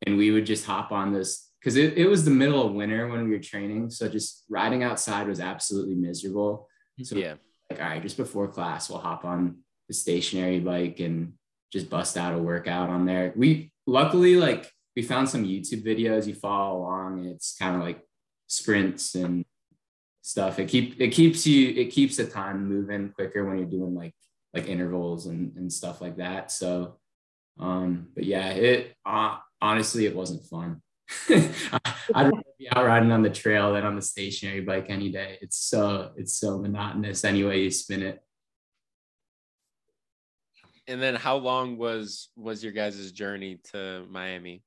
and 0.05 0.17
we 0.17 0.31
would 0.31 0.45
just 0.45 0.65
hop 0.65 0.91
on 0.91 1.13
this 1.13 1.49
because 1.59 1.75
it, 1.75 1.97
it 1.97 2.07
was 2.07 2.23
the 2.23 2.31
middle 2.31 2.65
of 2.65 2.73
winter 2.73 3.07
when 3.07 3.25
we 3.25 3.31
were 3.31 3.43
training. 3.43 3.89
So 3.89 4.07
just 4.07 4.45
riding 4.49 4.83
outside 4.83 5.27
was 5.27 5.39
absolutely 5.39 5.95
miserable. 5.95 6.67
So 7.03 7.15
yeah, 7.15 7.35
like 7.69 7.81
all 7.81 7.87
right, 7.87 8.01
just 8.01 8.17
before 8.17 8.47
class, 8.47 8.89
we'll 8.89 8.99
hop 8.99 9.25
on 9.25 9.59
the 9.87 9.93
stationary 9.93 10.59
bike 10.59 10.99
and 10.99 11.33
just 11.71 11.89
bust 11.89 12.17
out 12.17 12.33
a 12.33 12.37
workout 12.37 12.89
on 12.89 13.05
there. 13.05 13.33
We 13.35 13.71
luckily 13.85 14.35
like 14.35 14.71
we 14.95 15.01
found 15.01 15.29
some 15.29 15.45
YouTube 15.45 15.85
videos 15.85 16.27
you 16.27 16.35
follow 16.35 16.79
along. 16.79 17.25
It's 17.25 17.55
kind 17.57 17.75
of 17.75 17.81
like 17.81 18.01
sprints 18.47 19.15
and 19.15 19.45
stuff. 20.21 20.59
It 20.59 20.69
keep 20.69 20.99
it 20.99 21.09
keeps 21.09 21.45
you 21.45 21.69
it 21.69 21.91
keeps 21.91 22.17
the 22.17 22.25
time 22.25 22.67
moving 22.67 23.09
quicker 23.09 23.45
when 23.45 23.57
you're 23.57 23.67
doing 23.67 23.95
like 23.95 24.13
like 24.53 24.67
intervals 24.67 25.27
and, 25.27 25.55
and 25.55 25.71
stuff 25.71 26.01
like 26.01 26.17
that. 26.17 26.51
So 26.51 26.97
um 27.59 28.07
but 28.15 28.23
yeah, 28.23 28.49
it 28.49 28.95
uh, 29.05 29.37
honestly 29.61 30.05
it 30.05 30.15
wasn't 30.15 30.43
fun. 30.43 30.81
I'd 31.29 31.51
rather 32.13 32.31
be 32.59 32.69
out 32.69 32.85
riding 32.85 33.11
on 33.11 33.21
the 33.21 33.29
trail 33.29 33.73
than 33.73 33.85
on 33.85 33.95
the 33.95 34.01
stationary 34.01 34.61
bike 34.61 34.87
any 34.89 35.09
day. 35.09 35.37
It's 35.41 35.57
so 35.57 36.11
it's 36.17 36.33
so 36.33 36.57
monotonous 36.57 37.23
anyway 37.23 37.61
you 37.61 37.71
spin 37.71 38.03
it. 38.03 38.21
And 40.87 41.01
then 41.01 41.15
how 41.15 41.37
long 41.37 41.77
was 41.77 42.29
was 42.35 42.63
your 42.63 42.73
guys' 42.73 43.11
journey 43.11 43.59
to 43.71 44.05
Miami? 44.09 44.63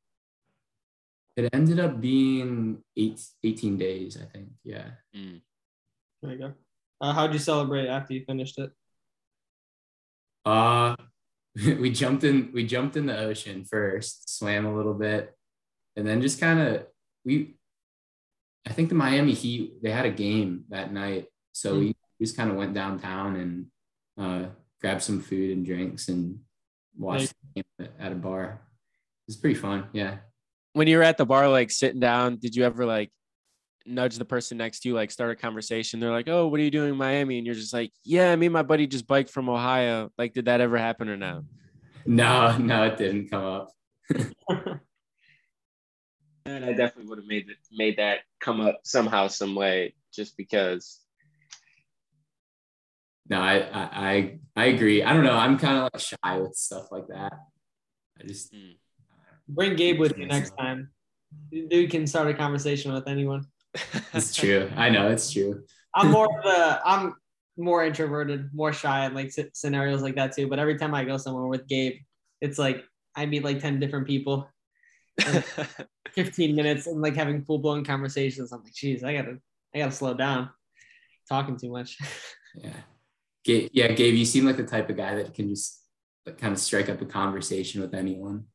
It 1.37 1.49
ended 1.54 1.80
up 1.80 2.00
being 2.00 2.82
eight, 2.97 3.23
18 3.44 3.78
days, 3.78 4.18
I 4.20 4.26
think. 4.26 4.49
Yeah. 4.64 4.90
Mm. 5.16 5.40
There 6.20 6.32
you 6.32 6.38
go. 6.38 6.52
Uh, 7.00 7.14
how'd 7.14 7.32
you 7.32 7.38
celebrate 7.38 7.88
after 7.88 8.12
you 8.12 8.25
finished 8.26 8.59
it? 8.59 8.70
Uh 10.44 10.97
we 11.81 11.90
jumped 11.90 12.25
in 12.25 12.50
we 12.52 12.67
jumped 12.67 12.97
in 12.97 13.07
the 13.07 13.19
ocean 13.19 13.64
first, 13.64 14.37
swam 14.37 14.67
a 14.67 14.75
little 14.75 14.95
bit, 14.95 15.35
and 15.97 16.07
then 16.07 16.23
just 16.23 16.40
kind 16.40 16.61
of 16.61 16.87
we 17.25 17.55
I 18.67 18.73
think 18.73 18.88
the 18.88 18.95
Miami 18.95 19.33
Heat 19.33 19.83
they 19.83 19.90
had 19.90 20.07
a 20.07 20.11
game 20.11 20.64
that 20.71 20.93
night. 20.93 21.26
So 21.52 21.75
mm. 21.75 21.81
we 21.81 21.95
just 22.21 22.37
kind 22.37 22.50
of 22.50 22.57
went 22.57 22.75
downtown 22.75 23.37
and 23.37 23.67
uh 24.19 24.49
grabbed 24.81 25.02
some 25.02 25.21
food 25.21 25.57
and 25.57 25.67
drinks 25.67 26.09
and 26.09 26.40
watched 26.97 27.33
the 27.55 27.62
game 27.62 27.88
at 27.99 28.12
a 28.12 28.17
bar. 28.17 28.45
It 28.45 29.31
was 29.33 29.37
pretty 29.37 29.59
fun. 29.59 29.88
Yeah 29.93 30.19
when 30.73 30.87
you 30.87 30.99
were 30.99 31.02
at 31.02 31.19
the 31.19 31.26
bar, 31.26 31.49
like 31.49 31.71
sitting 31.71 32.00
down, 32.00 32.37
did 32.37 32.55
you 32.55 32.64
ever 32.64 32.87
like 32.87 33.11
nudge 33.87 34.16
the 34.16 34.25
person 34.25 34.58
next 34.58 34.80
to 34.80 34.88
you, 34.88 34.94
like 34.94 35.10
start 35.10 35.30
a 35.30 35.37
conversation? 35.37 36.00
They're 36.00 36.10
like, 36.10 36.28
"Oh, 36.28 36.49
what 36.49 36.60
are 36.60 36.62
you 36.62 36.70
doing 36.70 36.90
in 36.90 36.96
Miami?" 36.96 37.38
And 37.38 37.46
you're 37.46 37.54
just 37.54 37.72
like, 37.72 37.92
"Yeah, 38.04 38.34
me 38.37 38.46
and 38.46 38.52
my 38.52 38.62
buddy 38.62 38.87
just 38.87 39.06
biked 39.06 39.30
from 39.30 39.49
Ohio." 39.49 40.10
Like, 40.18 40.34
did 40.34 40.46
that 40.46 40.60
ever 40.60 40.78
happen 40.78 41.08
or 41.08 41.16
no? 41.16 41.44
No, 42.06 42.56
no, 42.58 42.84
it 42.84 42.96
didn't 42.96 43.30
come 43.30 43.44
up. 43.44 43.72
and 46.46 46.64
I 46.64 46.72
definitely 46.72 47.06
would 47.08 47.18
have 47.18 47.26
made 47.26 47.49
it, 47.49 47.56
made 47.72 47.99
that 47.99 48.20
come 48.40 48.60
up 48.60 48.80
somehow, 48.84 49.28
some 49.28 49.54
way, 49.54 49.94
just 50.12 50.37
because. 50.37 51.00
No, 53.28 53.40
I 53.40 53.62
I 53.72 54.38
I 54.56 54.64
agree. 54.66 55.02
I 55.02 55.12
don't 55.12 55.25
know. 55.25 55.37
I'm 55.37 55.58
kind 55.58 55.76
of 55.78 55.90
like 55.92 56.00
shy 56.00 56.38
with 56.38 56.54
stuff 56.56 56.90
like 56.90 57.08
that. 57.08 57.32
I 58.18 58.26
just. 58.26 58.52
Mm 58.52 58.75
Bring 59.50 59.75
Gabe 59.75 59.99
with 59.99 60.16
you 60.16 60.26
next 60.26 60.52
time. 60.56 60.90
Dude 61.50 61.90
can 61.90 62.06
start 62.06 62.28
a 62.28 62.34
conversation 62.34 62.92
with 62.92 63.08
anyone. 63.08 63.46
It's 64.12 64.35
true. 64.35 64.71
I 64.77 64.91
know 64.91 65.11
it's 65.11 65.31
true. 65.31 65.62
I'm 65.95 66.11
more 66.11 66.29
of 66.39 66.45
a 66.45 66.81
I'm 66.85 67.15
more 67.57 67.85
introverted, 67.85 68.50
more 68.53 68.73
shy 68.73 69.07
in 69.07 69.15
like 69.15 69.33
scenarios 69.55 70.03
like 70.03 70.17
that 70.17 70.35
too. 70.35 70.49
But 70.49 70.59
every 70.59 70.79
time 70.79 70.95
I 70.95 71.05
go 71.05 71.17
somewhere 71.17 71.47
with 71.47 71.67
Gabe, 71.69 72.00
it's 72.41 72.59
like 72.59 72.85
I 73.17 73.27
meet 73.27 73.45
like 73.45 73.61
10 73.61 73.81
different 73.81 74.07
people. 74.07 74.49
15 76.15 76.57
minutes 76.57 76.87
and 76.87 77.00
like 77.03 77.15
having 77.15 77.45
full 77.45 77.59
blown 77.59 77.85
conversations. 77.85 78.53
I'm 78.53 78.62
like, 78.65 78.75
geez, 78.75 79.05
I 79.05 79.15
gotta 79.15 79.39
I 79.75 79.79
gotta 79.79 79.93
slow 79.93 80.15
down. 80.15 80.50
Talking 81.29 81.57
too 81.57 81.73
much. 81.73 81.99
Yeah. 82.57 82.73
Gabe, 83.45 83.71
yeah, 83.73 83.93
Gabe, 83.93 84.17
you 84.17 84.25
seem 84.25 84.45
like 84.45 84.57
the 84.57 84.65
type 84.65 84.91
of 84.91 84.97
guy 84.97 85.15
that 85.15 85.35
can 85.35 85.49
just 85.49 85.85
like, 86.27 86.37
kind 86.37 86.53
of 86.53 86.59
strike 86.59 86.89
up 86.89 87.00
a 87.00 87.05
conversation 87.05 87.81
with 87.81 87.95
anyone. 87.95 88.47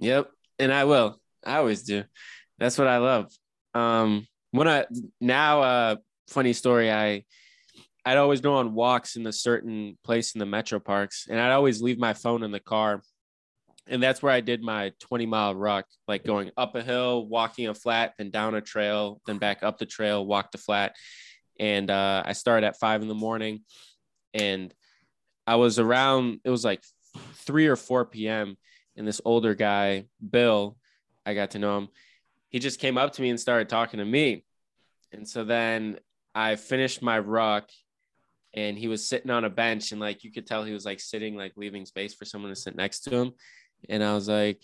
Yep 0.00 0.28
and 0.58 0.72
I 0.72 0.84
will. 0.84 1.20
I 1.44 1.56
always 1.56 1.82
do. 1.82 2.04
That's 2.58 2.78
what 2.78 2.88
I 2.88 2.98
love. 2.98 3.32
Um, 3.74 4.26
when 4.50 4.68
I 4.68 4.86
now, 5.20 5.62
uh, 5.62 5.96
funny 6.28 6.52
story. 6.52 6.90
I 6.90 7.24
I'd 8.04 8.18
always 8.18 8.40
go 8.40 8.54
on 8.54 8.74
walks 8.74 9.16
in 9.16 9.26
a 9.26 9.32
certain 9.32 9.98
place 10.04 10.34
in 10.34 10.38
the 10.38 10.46
metro 10.46 10.78
parks, 10.78 11.26
and 11.28 11.38
I'd 11.38 11.52
always 11.52 11.82
leave 11.82 11.98
my 11.98 12.14
phone 12.14 12.42
in 12.42 12.50
the 12.50 12.60
car. 12.60 13.02
And 13.86 14.02
that's 14.02 14.22
where 14.22 14.32
I 14.32 14.40
did 14.40 14.62
my 14.62 14.92
20 15.00 15.24
mile 15.24 15.54
ruck, 15.54 15.86
like 16.06 16.22
going 16.22 16.50
up 16.58 16.74
a 16.74 16.82
hill, 16.82 17.26
walking 17.26 17.68
a 17.68 17.74
flat, 17.74 18.12
then 18.18 18.30
down 18.30 18.54
a 18.54 18.60
trail, 18.60 19.20
then 19.26 19.38
back 19.38 19.62
up 19.62 19.78
the 19.78 19.86
trail, 19.86 20.26
walk 20.26 20.52
the 20.52 20.58
flat. 20.58 20.94
And 21.58 21.90
uh, 21.90 22.22
I 22.24 22.34
started 22.34 22.66
at 22.66 22.78
five 22.78 23.00
in 23.00 23.08
the 23.08 23.14
morning, 23.14 23.62
and 24.34 24.72
I 25.46 25.56
was 25.56 25.78
around. 25.78 26.40
It 26.44 26.50
was 26.50 26.64
like 26.64 26.82
three 27.34 27.66
or 27.66 27.76
four 27.76 28.04
p.m 28.04 28.56
and 28.98 29.06
this 29.06 29.20
older 29.24 29.54
guy, 29.54 30.06
Bill, 30.28 30.76
I 31.24 31.34
got 31.34 31.52
to 31.52 31.58
know 31.58 31.78
him. 31.78 31.88
He 32.50 32.58
just 32.58 32.80
came 32.80 32.98
up 32.98 33.12
to 33.12 33.22
me 33.22 33.30
and 33.30 33.38
started 33.38 33.68
talking 33.68 33.98
to 33.98 34.04
me. 34.04 34.44
And 35.12 35.28
so 35.28 35.44
then 35.44 35.98
I 36.34 36.56
finished 36.56 37.02
my 37.02 37.18
ruck 37.18 37.70
and 38.54 38.78
he 38.78 38.88
was 38.88 39.08
sitting 39.08 39.30
on 39.30 39.44
a 39.44 39.50
bench 39.50 39.92
and 39.92 40.00
like 40.00 40.24
you 40.24 40.32
could 40.32 40.46
tell 40.46 40.64
he 40.64 40.72
was 40.72 40.84
like 40.84 41.00
sitting 41.00 41.36
like 41.36 41.52
leaving 41.56 41.84
space 41.86 42.14
for 42.14 42.24
someone 42.24 42.50
to 42.50 42.56
sit 42.56 42.76
next 42.76 43.00
to 43.00 43.14
him. 43.14 43.32
And 43.88 44.02
I 44.02 44.14
was 44.14 44.28
like, 44.28 44.62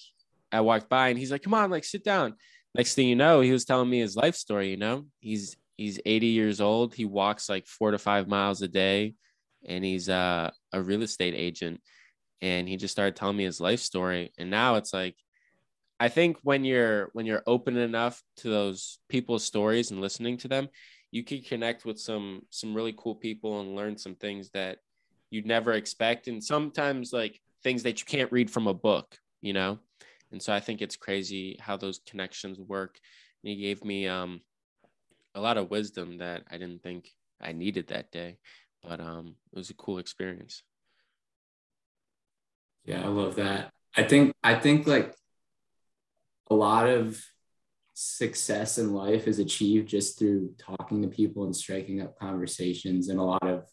I 0.51 0.61
walked 0.61 0.89
by 0.89 1.09
and 1.09 1.19
he's 1.19 1.33
like, 1.33 1.43
come 1.43 1.55
on, 1.55 1.71
like 1.71 1.85
sit 1.85 2.05
down. 2.05 2.35
Next 2.75 2.95
thing 2.95 3.09
you 3.09 3.17
know, 3.17 3.41
he 3.41 3.53
was 3.53 3.65
telling 3.65 3.89
me 3.89 4.01
his 4.01 4.17
life 4.17 4.35
story, 4.35 4.71
you 4.71 4.77
know. 4.77 5.07
He's 5.21 5.57
he's 5.77 6.01
80 6.05 6.27
years 6.27 6.61
old. 6.61 6.95
He 6.95 7.05
walks 7.05 7.49
like 7.49 7.67
four 7.67 7.91
to 7.91 7.99
five 7.99 8.29
miles 8.29 8.63
a 8.63 8.69
day 8.69 9.15
and 9.67 9.85
he's 9.85 10.09
uh, 10.09 10.51
a 10.73 10.83
real 10.83 11.03
estate 11.03 11.35
agent 11.35 11.81
and 12.43 12.69
he 12.69 12.77
just 12.77 12.93
started 12.93 13.17
telling 13.17 13.37
me 13.37 13.45
his 13.45 13.61
life 13.61 13.81
story 13.81 14.33
and 14.39 14.51
now 14.51 14.75
it's 14.75 14.93
like 14.93 15.17
i 16.01 16.09
think 16.09 16.37
when 16.43 16.65
you're 16.65 17.11
when 17.13 17.27
you're 17.27 17.43
open 17.47 17.77
enough 17.77 18.23
to 18.37 18.49
those 18.49 18.99
people's 19.09 19.45
stories 19.45 19.91
and 19.91 20.01
listening 20.01 20.37
to 20.37 20.49
them 20.49 20.69
you 21.11 21.23
can 21.23 21.41
connect 21.41 21.85
with 21.85 21.99
some 21.99 22.43
some 22.51 22.75
really 22.75 22.95
cool 22.97 23.15
people 23.15 23.61
and 23.61 23.77
learn 23.77 23.97
some 23.97 24.15
things 24.15 24.51
that 24.51 24.79
you'd 25.31 25.47
never 25.47 25.73
expect 25.73 26.29
and 26.29 26.43
sometimes 26.43 27.13
like 27.13 27.41
things 27.63 27.83
that 27.83 28.01
you 28.01 28.07
can't 28.07 28.33
read 28.33 28.51
from 28.51 28.67
a 28.67 28.75
book 28.75 29.19
you 29.45 29.53
know? 29.53 29.79
And 30.33 30.43
so 30.43 30.53
i 30.53 30.59
think 30.59 30.83
it's 30.83 30.97
crazy 30.97 31.57
how 31.61 31.77
those 31.77 32.01
connections 32.09 32.59
work. 32.59 32.99
And 33.43 33.51
he 33.51 33.57
gave 33.57 33.85
me 33.85 34.09
um 34.09 34.41
a 35.35 35.41
lot 35.41 35.59
of 35.59 35.71
wisdom 35.71 36.19
that 36.19 36.43
i 36.51 36.57
didn't 36.57 36.83
think 36.83 37.11
i 37.41 37.53
needed 37.53 37.89
that 37.89 38.11
day 38.11 38.39
but 38.83 39.01
um 39.01 39.37
it 39.53 39.57
was 39.57 39.71
a 39.71 39.75
cool 39.75 39.99
experience. 39.99 40.63
Yeah, 42.85 43.03
I 43.03 43.09
love 43.09 43.37
that. 43.37 43.71
I 43.97 44.03
think 44.03 44.35
I 44.43 44.55
think 44.55 44.87
like 44.87 45.15
a 46.51 46.55
lot 46.55 46.89
of 46.89 47.23
success 47.95 48.79
in 48.79 48.93
life 48.93 49.29
is 49.29 49.39
achieved 49.39 49.89
just 49.89 50.19
through 50.19 50.53
talking 50.59 51.03
to 51.03 51.09
people 51.09 51.45
and 51.45 51.55
striking 51.55 52.03
up 52.03 52.19
conversations 52.19 53.09
and 53.09 53.21
a 53.21 53.23
lot 53.23 53.47
of 53.47 53.69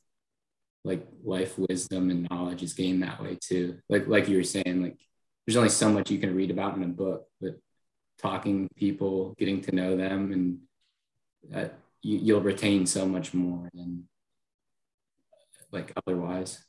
like 0.83 1.05
life 1.23 1.57
wisdom 1.57 2.09
and 2.09 2.27
knowledge 2.29 2.63
is 2.63 2.73
gained 2.73 3.03
that 3.03 3.21
way 3.21 3.37
too. 3.39 3.77
Like 3.89 4.07
like 4.07 4.27
you 4.27 4.37
were 4.37 4.43
saying, 4.43 4.81
like 4.81 4.97
there's 5.45 5.57
only 5.57 5.69
so 5.69 5.91
much 5.91 6.09
you 6.09 6.19
can 6.19 6.35
read 6.35 6.51
about 6.51 6.75
in 6.75 6.83
a 6.83 6.87
book, 6.87 7.27
but 7.39 7.57
talking 8.19 8.67
people, 8.75 9.35
getting 9.37 9.61
to 9.61 9.75
know 9.75 9.95
them, 9.95 10.31
and 10.31 10.59
that 11.49 11.79
you, 12.01 12.17
you'll 12.17 12.41
retain 12.41 12.85
so 12.85 13.05
much 13.05 13.33
more 13.33 13.69
than 13.73 14.07
like 15.71 15.91
otherwise. 16.05 16.63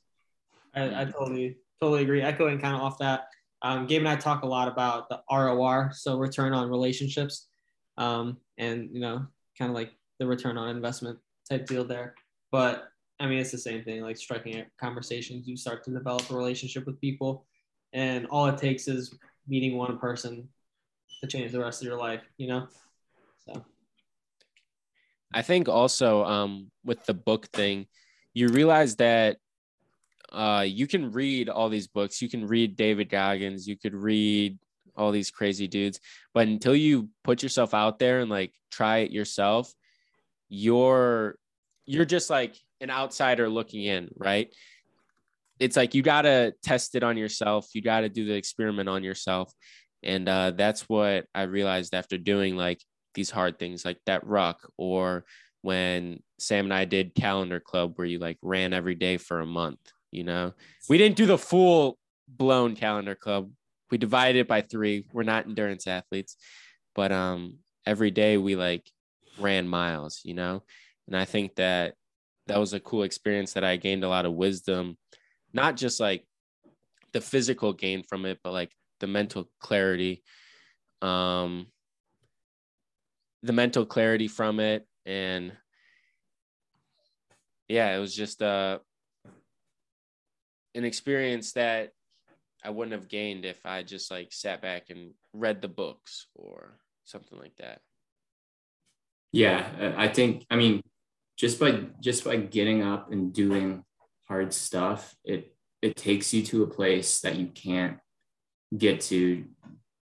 I, 0.74 1.02
I 1.02 1.04
totally 1.06 1.58
totally 1.80 2.02
agree. 2.02 2.22
Echoing 2.22 2.58
kind 2.58 2.74
of 2.74 2.82
off 2.82 2.98
that, 2.98 3.28
um, 3.62 3.86
Gabe 3.86 4.00
and 4.00 4.08
I 4.08 4.16
talk 4.16 4.42
a 4.42 4.46
lot 4.46 4.68
about 4.68 5.08
the 5.08 5.22
ROR, 5.30 5.92
so 5.94 6.18
return 6.18 6.52
on 6.52 6.68
relationships, 6.68 7.48
um, 7.96 8.36
and 8.58 8.90
you 8.92 9.00
know, 9.00 9.26
kind 9.56 9.70
of 9.70 9.74
like 9.74 9.92
the 10.18 10.26
return 10.26 10.58
on 10.58 10.68
investment 10.68 11.18
type 11.48 11.66
deal 11.66 11.84
there. 11.84 12.14
But 12.50 12.88
I 13.20 13.26
mean, 13.26 13.38
it's 13.38 13.52
the 13.52 13.58
same 13.58 13.84
thing. 13.84 14.02
Like 14.02 14.16
striking 14.16 14.64
conversations, 14.80 15.46
you 15.46 15.56
start 15.56 15.84
to 15.84 15.92
develop 15.92 16.28
a 16.28 16.34
relationship 16.34 16.86
with 16.86 17.00
people, 17.00 17.46
and 17.92 18.26
all 18.26 18.46
it 18.46 18.58
takes 18.58 18.88
is 18.88 19.14
meeting 19.46 19.76
one 19.76 19.96
person 19.98 20.48
to 21.20 21.28
change 21.28 21.52
the 21.52 21.60
rest 21.60 21.82
of 21.82 21.86
your 21.86 21.98
life. 21.98 22.22
You 22.38 22.48
know, 22.48 22.66
so. 23.46 23.64
I 25.34 25.42
think 25.42 25.68
also 25.68 26.24
um, 26.24 26.70
with 26.84 27.06
the 27.06 27.14
book 27.14 27.46
thing, 27.52 27.86
you 28.34 28.48
realize 28.48 28.96
that 28.96 29.38
uh, 30.32 30.64
you 30.66 30.86
can 30.86 31.12
read 31.12 31.48
all 31.48 31.68
these 31.68 31.86
books. 31.86 32.22
You 32.22 32.28
can 32.28 32.46
read 32.46 32.76
David 32.76 33.08
Goggins. 33.08 33.68
You 33.68 33.76
could 33.76 33.94
read 33.94 34.58
all 34.96 35.10
these 35.10 35.30
crazy 35.30 35.68
dudes. 35.68 36.00
But 36.34 36.48
until 36.48 36.74
you 36.74 37.08
put 37.24 37.42
yourself 37.42 37.74
out 37.74 37.98
there 37.98 38.20
and 38.20 38.30
like 38.30 38.52
try 38.70 38.98
it 38.98 39.10
yourself, 39.10 39.72
you're 40.48 41.36
you're 41.86 42.04
just 42.04 42.30
like 42.30 42.56
an 42.80 42.90
outsider 42.90 43.48
looking 43.48 43.84
in, 43.84 44.10
right? 44.16 44.52
It's 45.58 45.76
like 45.76 45.94
you 45.94 46.02
gotta 46.02 46.54
test 46.62 46.94
it 46.94 47.02
on 47.02 47.16
yourself. 47.16 47.68
You 47.74 47.82
gotta 47.82 48.08
do 48.08 48.24
the 48.24 48.34
experiment 48.34 48.88
on 48.88 49.04
yourself. 49.04 49.52
And 50.02 50.28
uh, 50.28 50.52
that's 50.52 50.88
what 50.88 51.26
I 51.34 51.42
realized 51.42 51.94
after 51.94 52.18
doing 52.18 52.56
like 52.56 52.80
these 53.14 53.30
hard 53.30 53.58
things 53.58 53.84
like 53.84 53.98
that 54.06 54.26
ruck 54.26 54.58
or 54.76 55.24
when 55.60 56.20
Sam 56.38 56.66
and 56.66 56.74
I 56.74 56.84
did 56.84 57.14
calendar 57.14 57.60
club 57.60 57.92
where 57.96 58.06
you 58.06 58.18
like 58.18 58.38
ran 58.42 58.72
every 58.72 58.96
day 58.96 59.16
for 59.16 59.40
a 59.40 59.46
month, 59.46 59.78
you 60.12 60.22
know. 60.24 60.52
We 60.88 60.98
didn't 60.98 61.16
do 61.16 61.26
the 61.26 61.38
full 61.38 61.98
blown 62.28 62.76
calendar 62.76 63.14
club. 63.14 63.50
We 63.90 63.98
divided 63.98 64.40
it 64.40 64.48
by 64.48 64.62
3. 64.62 65.06
We're 65.12 65.24
not 65.24 65.46
endurance 65.46 65.86
athletes, 65.86 66.36
but 66.94 67.10
um 67.10 67.58
every 67.84 68.10
day 68.12 68.36
we 68.36 68.54
like 68.54 68.88
ran 69.38 69.66
miles, 69.66 70.20
you 70.24 70.34
know. 70.34 70.62
And 71.08 71.16
I 71.16 71.24
think 71.24 71.56
that 71.56 71.94
that 72.46 72.60
was 72.60 72.72
a 72.72 72.80
cool 72.80 73.02
experience 73.02 73.54
that 73.54 73.64
I 73.64 73.76
gained 73.76 74.04
a 74.04 74.08
lot 74.08 74.26
of 74.26 74.34
wisdom, 74.34 74.96
not 75.52 75.76
just 75.76 75.98
like 75.98 76.24
the 77.12 77.20
physical 77.20 77.72
gain 77.72 78.02
from 78.02 78.24
it, 78.26 78.38
but 78.44 78.52
like 78.52 78.70
the 79.00 79.06
mental 79.06 79.50
clarity. 79.60 80.22
Um 81.00 81.66
the 83.42 83.52
mental 83.52 83.84
clarity 83.84 84.28
from 84.28 84.60
it 84.60 84.86
and 85.04 85.52
yeah 87.66 87.96
it 87.96 87.98
was 87.98 88.14
just 88.14 88.40
uh 88.40 88.78
an 90.74 90.84
experience 90.84 91.52
that 91.52 91.90
i 92.64 92.70
wouldn't 92.70 92.92
have 92.92 93.08
gained 93.08 93.44
if 93.44 93.64
i 93.64 93.82
just 93.82 94.10
like 94.10 94.32
sat 94.32 94.62
back 94.62 94.90
and 94.90 95.12
read 95.32 95.60
the 95.60 95.68
books 95.68 96.26
or 96.34 96.78
something 97.04 97.38
like 97.38 97.56
that 97.56 97.80
yeah 99.32 99.94
i 99.96 100.08
think 100.08 100.44
i 100.50 100.56
mean 100.56 100.82
just 101.36 101.58
by 101.58 101.80
just 102.00 102.24
by 102.24 102.36
getting 102.36 102.82
up 102.82 103.10
and 103.10 103.32
doing 103.32 103.82
hard 104.28 104.52
stuff 104.52 105.14
it 105.24 105.54
it 105.80 105.96
takes 105.96 106.32
you 106.32 106.42
to 106.42 106.62
a 106.62 106.66
place 106.66 107.20
that 107.20 107.36
you 107.36 107.46
can't 107.48 107.98
get 108.76 109.00
to 109.00 109.44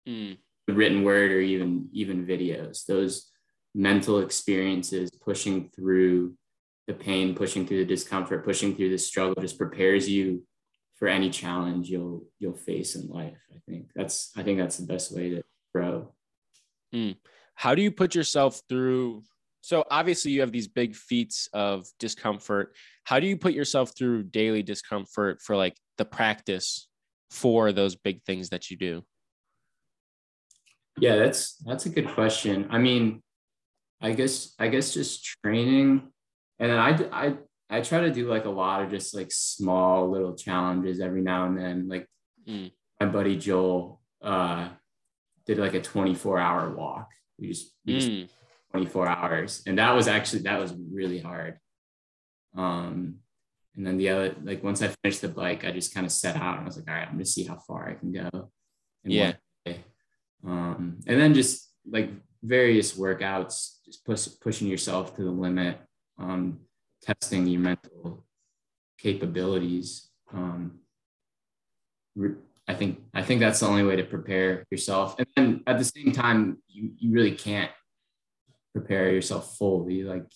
mm. 0.08 0.36
written 0.66 1.04
word 1.04 1.30
or 1.30 1.40
even 1.40 1.88
even 1.92 2.26
videos 2.26 2.86
those 2.86 3.30
mental 3.74 4.20
experiences 4.20 5.10
pushing 5.22 5.68
through 5.68 6.34
the 6.86 6.94
pain 6.94 7.34
pushing 7.34 7.66
through 7.66 7.78
the 7.78 7.84
discomfort 7.84 8.44
pushing 8.44 8.74
through 8.74 8.90
the 8.90 8.98
struggle 8.98 9.40
just 9.40 9.58
prepares 9.58 10.08
you 10.08 10.42
for 10.98 11.08
any 11.08 11.30
challenge 11.30 11.88
you'll 11.88 12.24
you'll 12.38 12.56
face 12.56 12.96
in 12.96 13.08
life. 13.08 13.38
I 13.54 13.58
think 13.68 13.90
that's 13.94 14.32
i 14.36 14.42
think 14.42 14.58
that's 14.58 14.78
the 14.78 14.86
best 14.86 15.14
way 15.14 15.30
to 15.30 15.42
grow. 15.74 16.12
Mm. 16.94 17.16
how 17.54 17.74
do 17.74 17.82
you 17.82 17.90
put 17.90 18.14
yourself 18.14 18.62
through 18.68 19.22
so 19.60 19.84
obviously 19.90 20.30
you 20.30 20.40
have 20.40 20.52
these 20.52 20.68
big 20.68 20.94
feats 20.94 21.48
of 21.52 21.86
discomfort. 21.98 22.74
How 23.04 23.20
do 23.20 23.26
you 23.26 23.36
put 23.36 23.52
yourself 23.52 23.92
through 23.96 24.22
daily 24.22 24.62
discomfort 24.62 25.42
for 25.42 25.56
like 25.56 25.76
the 25.98 26.04
practice 26.04 26.88
for 27.30 27.72
those 27.72 27.94
big 27.94 28.22
things 28.22 28.48
that 28.50 28.70
you 28.70 28.76
do? 28.76 29.02
Yeah 30.98 31.16
that's 31.16 31.56
that's 31.66 31.86
a 31.86 31.90
good 31.90 32.08
question. 32.08 32.66
I 32.70 32.78
mean 32.78 33.22
i 34.00 34.12
guess 34.12 34.54
i 34.58 34.68
guess 34.68 34.94
just 34.94 35.24
training. 35.24 36.08
And 36.60 36.70
then 36.70 36.78
i 36.78 36.90
i 37.12 37.36
i 37.70 37.80
try 37.80 38.00
to 38.00 38.10
do 38.10 38.28
like 38.28 38.44
a 38.44 38.50
lot 38.50 38.82
of 38.82 38.90
just 38.90 39.14
like 39.14 39.30
small 39.30 40.10
little 40.10 40.34
challenges 40.34 41.00
every 41.00 41.20
now 41.20 41.46
and 41.46 41.58
then 41.58 41.88
like 41.88 42.06
mm. 42.48 42.70
my 43.00 43.06
buddy 43.06 43.36
joel 43.36 44.00
uh 44.22 44.68
did 45.48 45.58
like 45.58 45.74
a 45.74 45.80
24 45.80 46.38
hour 46.38 46.70
walk. 46.70 47.08
We 47.38 47.48
just, 47.48 47.72
we 47.86 47.94
just 47.94 48.10
mm. 48.10 48.28
24 48.72 49.08
hours 49.08 49.62
and 49.66 49.78
that 49.78 49.94
was 49.94 50.06
actually 50.06 50.42
that 50.42 50.60
was 50.60 50.74
really 50.92 51.18
hard. 51.18 51.58
Um 52.56 53.16
and 53.74 53.86
then 53.86 53.96
the 53.96 54.08
other 54.08 54.34
like 54.42 54.62
once 54.64 54.82
i 54.82 54.88
finished 54.88 55.20
the 55.20 55.28
bike 55.28 55.64
i 55.64 55.70
just 55.70 55.94
kind 55.94 56.04
of 56.04 56.10
set 56.10 56.34
out 56.34 56.56
and 56.56 56.62
i 56.62 56.64
was 56.64 56.76
like 56.76 56.88
all 56.88 56.94
right 56.94 57.06
i'm 57.06 57.12
gonna 57.12 57.24
see 57.24 57.44
how 57.44 57.56
far 57.58 57.88
i 57.88 57.94
can 57.94 58.10
go 58.10 58.50
yeah. 59.04 59.34
um 60.44 60.98
and 61.06 61.20
then 61.20 61.32
just 61.32 61.70
like 61.88 62.10
various 62.42 62.98
workouts 62.98 63.76
just 63.84 64.04
push, 64.04 64.28
pushing 64.40 64.68
yourself 64.68 65.14
to 65.16 65.22
the 65.22 65.30
limit. 65.30 65.78
Um 66.18 66.60
testing 67.02 67.46
your 67.46 67.60
mental 67.60 68.24
capabilities 68.98 70.08
um 70.32 70.80
I 72.68 72.74
think 72.74 73.00
I 73.14 73.22
think 73.22 73.40
that's 73.40 73.60
the 73.60 73.66
only 73.66 73.82
way 73.84 73.96
to 73.96 74.04
prepare 74.04 74.66
yourself. 74.70 75.16
And 75.18 75.26
then 75.34 75.62
at 75.66 75.78
the 75.78 75.84
same 75.84 76.12
time, 76.12 76.58
you, 76.68 76.90
you 76.98 77.12
really 77.12 77.32
can't 77.32 77.70
prepare 78.74 79.10
yourself 79.10 79.56
fully. 79.56 80.02
Like 80.02 80.26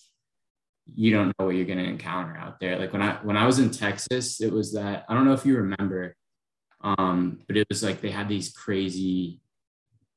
you 0.87 1.13
don't 1.13 1.33
know 1.39 1.47
what 1.47 1.55
you're 1.55 1.67
going 1.67 1.79
to 1.79 1.85
encounter 1.85 2.37
out 2.37 2.59
there. 2.59 2.79
Like 2.79 2.93
when 2.93 3.03
I 3.03 3.15
when 3.23 3.37
I 3.37 3.47
was 3.47 3.59
in 3.59 3.71
Texas, 3.71 4.41
it 4.41 4.51
was 4.51 4.73
that 4.73 5.05
I 5.09 5.15
don't 5.15 5.27
know 5.27 5.35
if 5.35 5.45
you 5.45 5.57
remember, 5.57 6.17
um, 6.81 7.41
but 7.47 7.57
it 7.57 7.69
was 7.69 7.83
like 7.83 8.01
they 8.01 8.11
had 8.11 8.29
these 8.29 8.51
crazy 8.51 9.41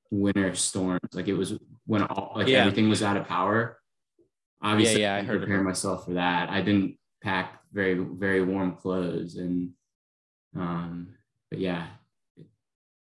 winter 0.09 0.55
storms. 0.55 1.13
Like 1.13 1.27
it 1.27 1.33
was 1.33 1.57
when 1.85 2.03
all 2.03 2.33
like 2.35 2.47
yeah. 2.47 2.59
everything 2.59 2.87
was 2.87 3.03
out 3.03 3.17
of 3.17 3.27
power. 3.27 3.77
Obviously, 4.61 5.01
yeah, 5.01 5.15
yeah 5.15 5.21
I, 5.21 5.23
I 5.23 5.23
heard 5.23 5.41
prepare 5.41 5.63
myself 5.63 6.05
for 6.05 6.13
that. 6.13 6.49
I 6.49 6.61
didn't 6.61 6.97
pack 7.21 7.61
very 7.73 7.95
very 7.95 8.43
warm 8.43 8.75
clothes 8.75 9.35
and 9.35 9.71
um, 10.55 11.15
but 11.49 11.59
yeah, 11.59 11.87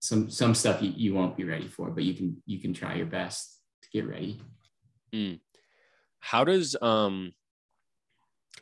some 0.00 0.30
some 0.30 0.54
stuff 0.54 0.82
you, 0.82 0.92
you 0.94 1.14
won't 1.14 1.36
be 1.36 1.44
ready 1.44 1.68
for, 1.68 1.90
but 1.90 2.04
you 2.04 2.14
can 2.14 2.42
you 2.46 2.60
can 2.60 2.72
try 2.72 2.94
your 2.94 3.06
best 3.06 3.60
to 3.82 3.88
get 3.90 4.08
ready. 4.08 4.40
Mm. 5.14 5.40
How 6.20 6.44
does 6.44 6.76
um 6.80 7.32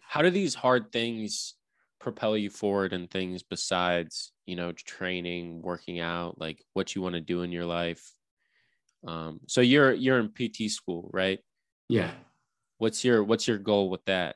how 0.01 0.23
do 0.23 0.31
these 0.31 0.55
hard 0.55 0.92
things 0.92 1.55
propel 1.99 2.37
you 2.37 2.51
forward 2.51 2.92
in 2.92 3.07
things 3.07 3.42
besides, 3.42 4.33
you 4.45 4.57
know, 4.57 4.73
training, 4.73 5.62
working 5.62 6.01
out, 6.01 6.38
like 6.38 6.62
what 6.75 6.95
you 6.95 7.03
want 7.03 7.14
to 7.14 7.21
do 7.21 7.42
in 7.42 7.53
your 7.53 7.64
life? 7.64 8.12
Um, 9.07 9.40
so 9.47 9.61
you're 9.61 9.92
you're 9.92 10.18
in 10.18 10.29
PT 10.29 10.71
school, 10.71 11.11
right? 11.12 11.38
Yeah. 11.88 12.11
What's 12.83 13.05
your 13.05 13.23
what's 13.23 13.47
your 13.47 13.59
goal 13.59 13.90
with 13.90 14.05
that? 14.07 14.35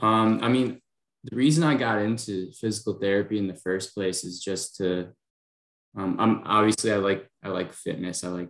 Um, 0.00 0.40
I 0.42 0.48
mean, 0.48 0.80
the 1.22 1.36
reason 1.36 1.64
I 1.64 1.74
got 1.74 1.98
into 1.98 2.50
physical 2.52 2.94
therapy 2.94 3.36
in 3.36 3.46
the 3.46 3.56
first 3.56 3.92
place 3.92 4.24
is 4.24 4.42
just 4.42 4.76
to 4.76 5.10
um, 5.94 6.16
I'm 6.18 6.42
obviously 6.46 6.92
I 6.92 6.96
like 6.96 7.28
I 7.44 7.48
like 7.48 7.74
fitness. 7.74 8.24
I 8.24 8.28
like 8.28 8.48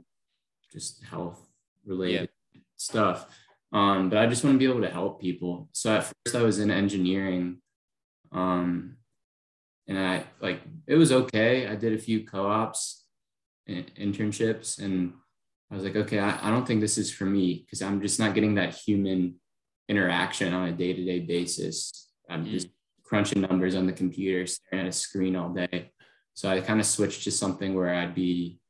just 0.72 1.02
health 1.02 1.44
related 1.84 2.30
yeah. 2.52 2.60
stuff. 2.76 3.26
Um, 3.72 4.08
but 4.08 4.18
I 4.18 4.28
just 4.28 4.44
want 4.44 4.54
to 4.54 4.58
be 4.60 4.70
able 4.70 4.86
to 4.86 4.94
help 4.94 5.20
people. 5.20 5.68
So 5.72 5.96
at 5.96 6.04
first 6.04 6.36
I 6.36 6.42
was 6.42 6.60
in 6.60 6.70
engineering. 6.70 7.60
Um, 8.30 8.98
and 9.88 9.98
I 9.98 10.26
like 10.40 10.60
it 10.86 10.94
was 10.94 11.10
okay. 11.10 11.66
I 11.66 11.74
did 11.74 11.92
a 11.92 11.98
few 11.98 12.24
co-ops 12.24 13.04
internships 13.68 14.78
and 14.78 15.14
I 15.72 15.74
was 15.74 15.84
like, 15.84 15.96
okay, 15.96 16.18
I, 16.18 16.48
I 16.48 16.50
don't 16.50 16.66
think 16.66 16.82
this 16.82 16.98
is 16.98 17.10
for 17.10 17.24
me 17.24 17.64
because 17.64 17.80
I'm 17.80 18.02
just 18.02 18.20
not 18.20 18.34
getting 18.34 18.56
that 18.56 18.74
human 18.74 19.36
interaction 19.88 20.52
on 20.52 20.68
a 20.68 20.72
day-to-day 20.72 21.20
basis. 21.20 22.10
I'm 22.28 22.44
mm. 22.44 22.50
just 22.50 22.68
crunching 23.02 23.40
numbers 23.40 23.74
on 23.74 23.86
the 23.86 23.92
computer, 23.92 24.46
staring 24.46 24.84
at 24.84 24.90
a 24.90 24.92
screen 24.92 25.34
all 25.34 25.48
day. 25.48 25.90
So 26.34 26.50
I 26.50 26.60
kind 26.60 26.78
of 26.78 26.86
switched 26.86 27.24
to 27.24 27.30
something 27.30 27.74
where 27.74 27.94
I'd 27.94 28.14
be 28.14 28.60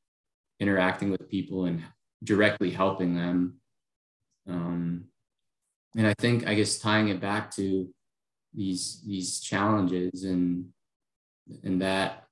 interacting 0.61 1.11
with 1.11 1.29
people 1.29 1.65
and 1.65 1.83
directly 2.23 2.71
helping 2.71 3.17
them. 3.17 3.61
Um, 4.49 5.07
and 5.97 6.07
I 6.07 6.15
think, 6.19 6.47
I 6.47 6.55
guess, 6.55 6.79
tying 6.79 7.09
it 7.09 7.21
back 7.21 7.51
to 7.57 7.89
these 8.55 9.03
these 9.07 9.41
challenges 9.41 10.25
and 10.25 10.67
and 11.65 11.81
that 11.83 12.25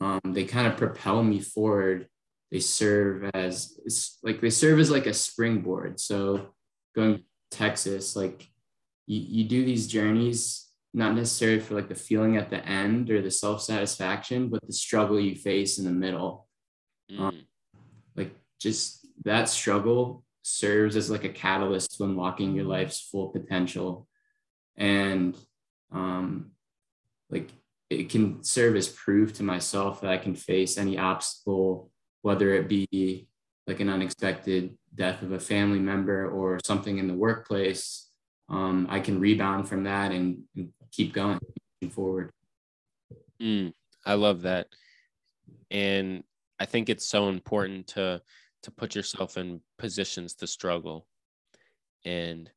um, 0.00 0.20
they 0.24 0.44
kind 0.44 0.66
of 0.66 0.76
propel 0.76 1.22
me 1.22 1.40
forward. 1.40 2.08
They 2.50 2.60
serve 2.60 3.30
as 3.34 3.78
it's 3.84 4.18
like 4.22 4.40
they 4.40 4.50
serve 4.50 4.78
as 4.78 4.90
like 4.90 5.06
a 5.06 5.14
springboard. 5.14 6.00
So 6.00 6.54
going 6.94 7.18
to 7.18 7.22
Texas, 7.50 8.16
like 8.16 8.48
you, 9.06 9.20
you 9.20 9.44
do 9.44 9.64
these 9.64 9.86
journeys 9.86 10.66
not 10.94 11.14
necessarily 11.14 11.60
for 11.60 11.74
like 11.74 11.88
the 11.88 11.94
feeling 11.94 12.36
at 12.36 12.50
the 12.50 12.64
end 12.66 13.10
or 13.10 13.20
the 13.20 13.30
self 13.30 13.62
satisfaction, 13.62 14.48
but 14.48 14.66
the 14.66 14.72
struggle 14.72 15.20
you 15.20 15.34
face 15.34 15.78
in 15.78 15.84
the 15.84 15.90
middle. 15.90 16.48
Mm. 17.10 17.20
Um, 17.20 17.46
like 18.16 18.34
just 18.58 19.06
that 19.24 19.48
struggle 19.48 20.24
serves 20.42 20.96
as 20.96 21.10
like 21.10 21.24
a 21.24 21.28
catalyst 21.28 21.96
to 21.96 22.04
unlocking 22.04 22.54
your 22.54 22.64
life's 22.64 23.00
full 23.00 23.28
potential 23.28 24.08
and 24.76 25.36
um 25.92 26.52
like 27.28 27.50
it 27.90 28.08
can 28.08 28.42
serve 28.42 28.76
as 28.76 28.88
proof 28.88 29.34
to 29.34 29.42
myself 29.42 30.00
that 30.00 30.10
i 30.10 30.16
can 30.16 30.34
face 30.34 30.78
any 30.78 30.96
obstacle 30.96 31.90
whether 32.22 32.54
it 32.54 32.68
be 32.68 33.26
like 33.66 33.80
an 33.80 33.88
unexpected 33.88 34.76
death 34.94 35.22
of 35.22 35.32
a 35.32 35.40
family 35.40 35.78
member 35.78 36.30
or 36.30 36.58
something 36.64 36.98
in 36.98 37.06
the 37.06 37.14
workplace 37.14 38.10
um, 38.48 38.86
i 38.90 38.98
can 38.98 39.20
rebound 39.20 39.68
from 39.68 39.84
that 39.84 40.10
and, 40.10 40.42
and 40.56 40.72
keep 40.90 41.12
going 41.12 41.38
forward. 41.90 42.30
Mm, 43.40 43.72
i 44.04 44.14
love 44.14 44.42
that. 44.42 44.66
And 45.70 46.24
I 46.58 46.66
think 46.66 46.88
it's 46.88 47.06
so 47.06 47.28
important 47.28 47.88
to 47.88 48.20
to 48.64 48.70
put 48.72 48.96
yourself 48.96 49.36
in 49.36 49.60
positions 49.78 50.34
to 50.34 50.46
struggle. 50.48 51.06
And 52.04 52.50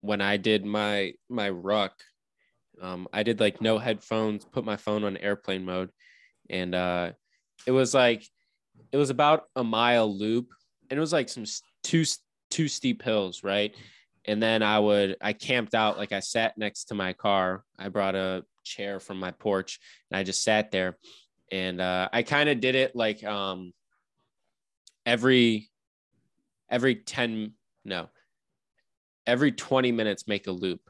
when 0.00 0.20
I 0.20 0.36
did 0.36 0.64
my 0.64 1.14
my 1.28 1.50
ruck, 1.50 1.94
um, 2.80 3.08
I 3.12 3.22
did 3.22 3.40
like 3.40 3.60
no 3.60 3.78
headphones, 3.78 4.44
put 4.44 4.64
my 4.64 4.76
phone 4.76 5.04
on 5.04 5.16
airplane 5.16 5.64
mode, 5.64 5.90
and 6.48 6.74
uh, 6.74 7.12
it 7.66 7.72
was 7.72 7.94
like 7.94 8.24
it 8.92 8.96
was 8.96 9.10
about 9.10 9.44
a 9.56 9.64
mile 9.64 10.12
loop, 10.12 10.48
and 10.90 10.96
it 10.96 11.00
was 11.00 11.12
like 11.12 11.28
some 11.28 11.44
two 11.82 12.04
two 12.50 12.68
steep 12.68 13.02
hills, 13.02 13.44
right? 13.44 13.74
And 14.26 14.42
then 14.42 14.62
I 14.62 14.78
would 14.78 15.16
I 15.20 15.32
camped 15.32 15.74
out 15.74 15.98
like 15.98 16.12
I 16.12 16.20
sat 16.20 16.58
next 16.58 16.86
to 16.86 16.94
my 16.94 17.12
car. 17.12 17.64
I 17.78 17.88
brought 17.88 18.14
a 18.14 18.44
chair 18.64 19.00
from 19.00 19.18
my 19.18 19.30
porch, 19.30 19.80
and 20.10 20.18
I 20.18 20.22
just 20.22 20.42
sat 20.42 20.70
there, 20.70 20.98
and 21.50 21.80
uh, 21.80 22.08
I 22.12 22.22
kind 22.22 22.48
of 22.48 22.60
did 22.60 22.74
it 22.74 22.94
like 22.94 23.24
um 23.24 23.72
every 25.06 25.68
every 26.70 26.94
10 26.94 27.52
no 27.84 28.08
every 29.26 29.52
20 29.52 29.92
minutes 29.92 30.28
make 30.28 30.46
a 30.46 30.52
loop 30.52 30.80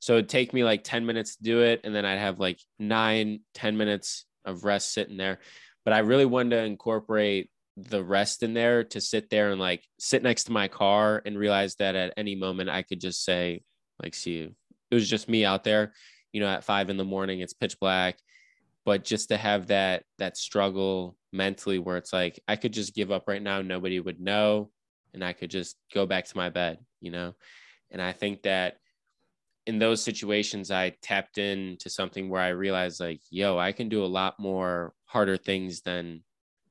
so 0.00 0.14
it'd 0.14 0.28
take 0.28 0.52
me 0.52 0.64
like 0.64 0.82
10 0.82 1.06
minutes 1.06 1.36
to 1.36 1.42
do 1.42 1.62
it 1.62 1.80
and 1.84 1.94
then 1.94 2.04
i'd 2.04 2.18
have 2.18 2.40
like 2.40 2.58
nine 2.78 3.40
10 3.54 3.76
minutes 3.76 4.26
of 4.44 4.64
rest 4.64 4.92
sitting 4.92 5.16
there 5.16 5.38
but 5.84 5.94
i 5.94 5.98
really 5.98 6.26
wanted 6.26 6.50
to 6.50 6.62
incorporate 6.62 7.50
the 7.76 8.02
rest 8.02 8.42
in 8.42 8.52
there 8.52 8.84
to 8.84 9.00
sit 9.00 9.30
there 9.30 9.50
and 9.50 9.60
like 9.60 9.82
sit 9.98 10.22
next 10.22 10.44
to 10.44 10.52
my 10.52 10.68
car 10.68 11.22
and 11.24 11.38
realize 11.38 11.76
that 11.76 11.94
at 11.94 12.12
any 12.16 12.34
moment 12.34 12.68
i 12.68 12.82
could 12.82 13.00
just 13.00 13.24
say 13.24 13.62
like 14.02 14.14
see 14.14 14.38
you. 14.38 14.54
It 14.90 14.94
was 14.94 15.08
just 15.08 15.28
me 15.28 15.44
out 15.44 15.64
there 15.64 15.92
you 16.32 16.40
know 16.40 16.48
at 16.48 16.64
five 16.64 16.90
in 16.90 16.96
the 16.96 17.04
morning 17.04 17.40
it's 17.40 17.54
pitch 17.54 17.78
black. 17.78 18.18
But 18.84 19.04
just 19.04 19.28
to 19.28 19.36
have 19.36 19.68
that 19.68 20.04
that 20.18 20.36
struggle 20.36 21.16
mentally 21.32 21.78
where 21.78 21.96
it's 21.96 22.12
like 22.12 22.40
I 22.48 22.56
could 22.56 22.72
just 22.72 22.94
give 22.94 23.12
up 23.12 23.28
right 23.28 23.42
now 23.42 23.62
nobody 23.62 24.00
would 24.00 24.20
know 24.20 24.70
and 25.14 25.24
I 25.24 25.32
could 25.32 25.50
just 25.50 25.76
go 25.94 26.06
back 26.06 26.26
to 26.26 26.36
my 26.36 26.50
bed 26.50 26.78
you 27.00 27.10
know? 27.10 27.34
And 27.90 28.00
I 28.00 28.12
think 28.12 28.42
that 28.42 28.76
in 29.66 29.78
those 29.78 30.02
situations 30.02 30.70
I 30.70 30.94
tapped 31.02 31.38
into 31.38 31.90
something 31.90 32.28
where 32.28 32.42
I 32.42 32.48
realized 32.48 33.00
like 33.00 33.20
yo 33.30 33.58
I 33.58 33.72
can 33.72 33.88
do 33.88 34.04
a 34.04 34.06
lot 34.06 34.40
more 34.40 34.92
harder 35.10 35.36
things 35.36 35.82
than 35.82 36.22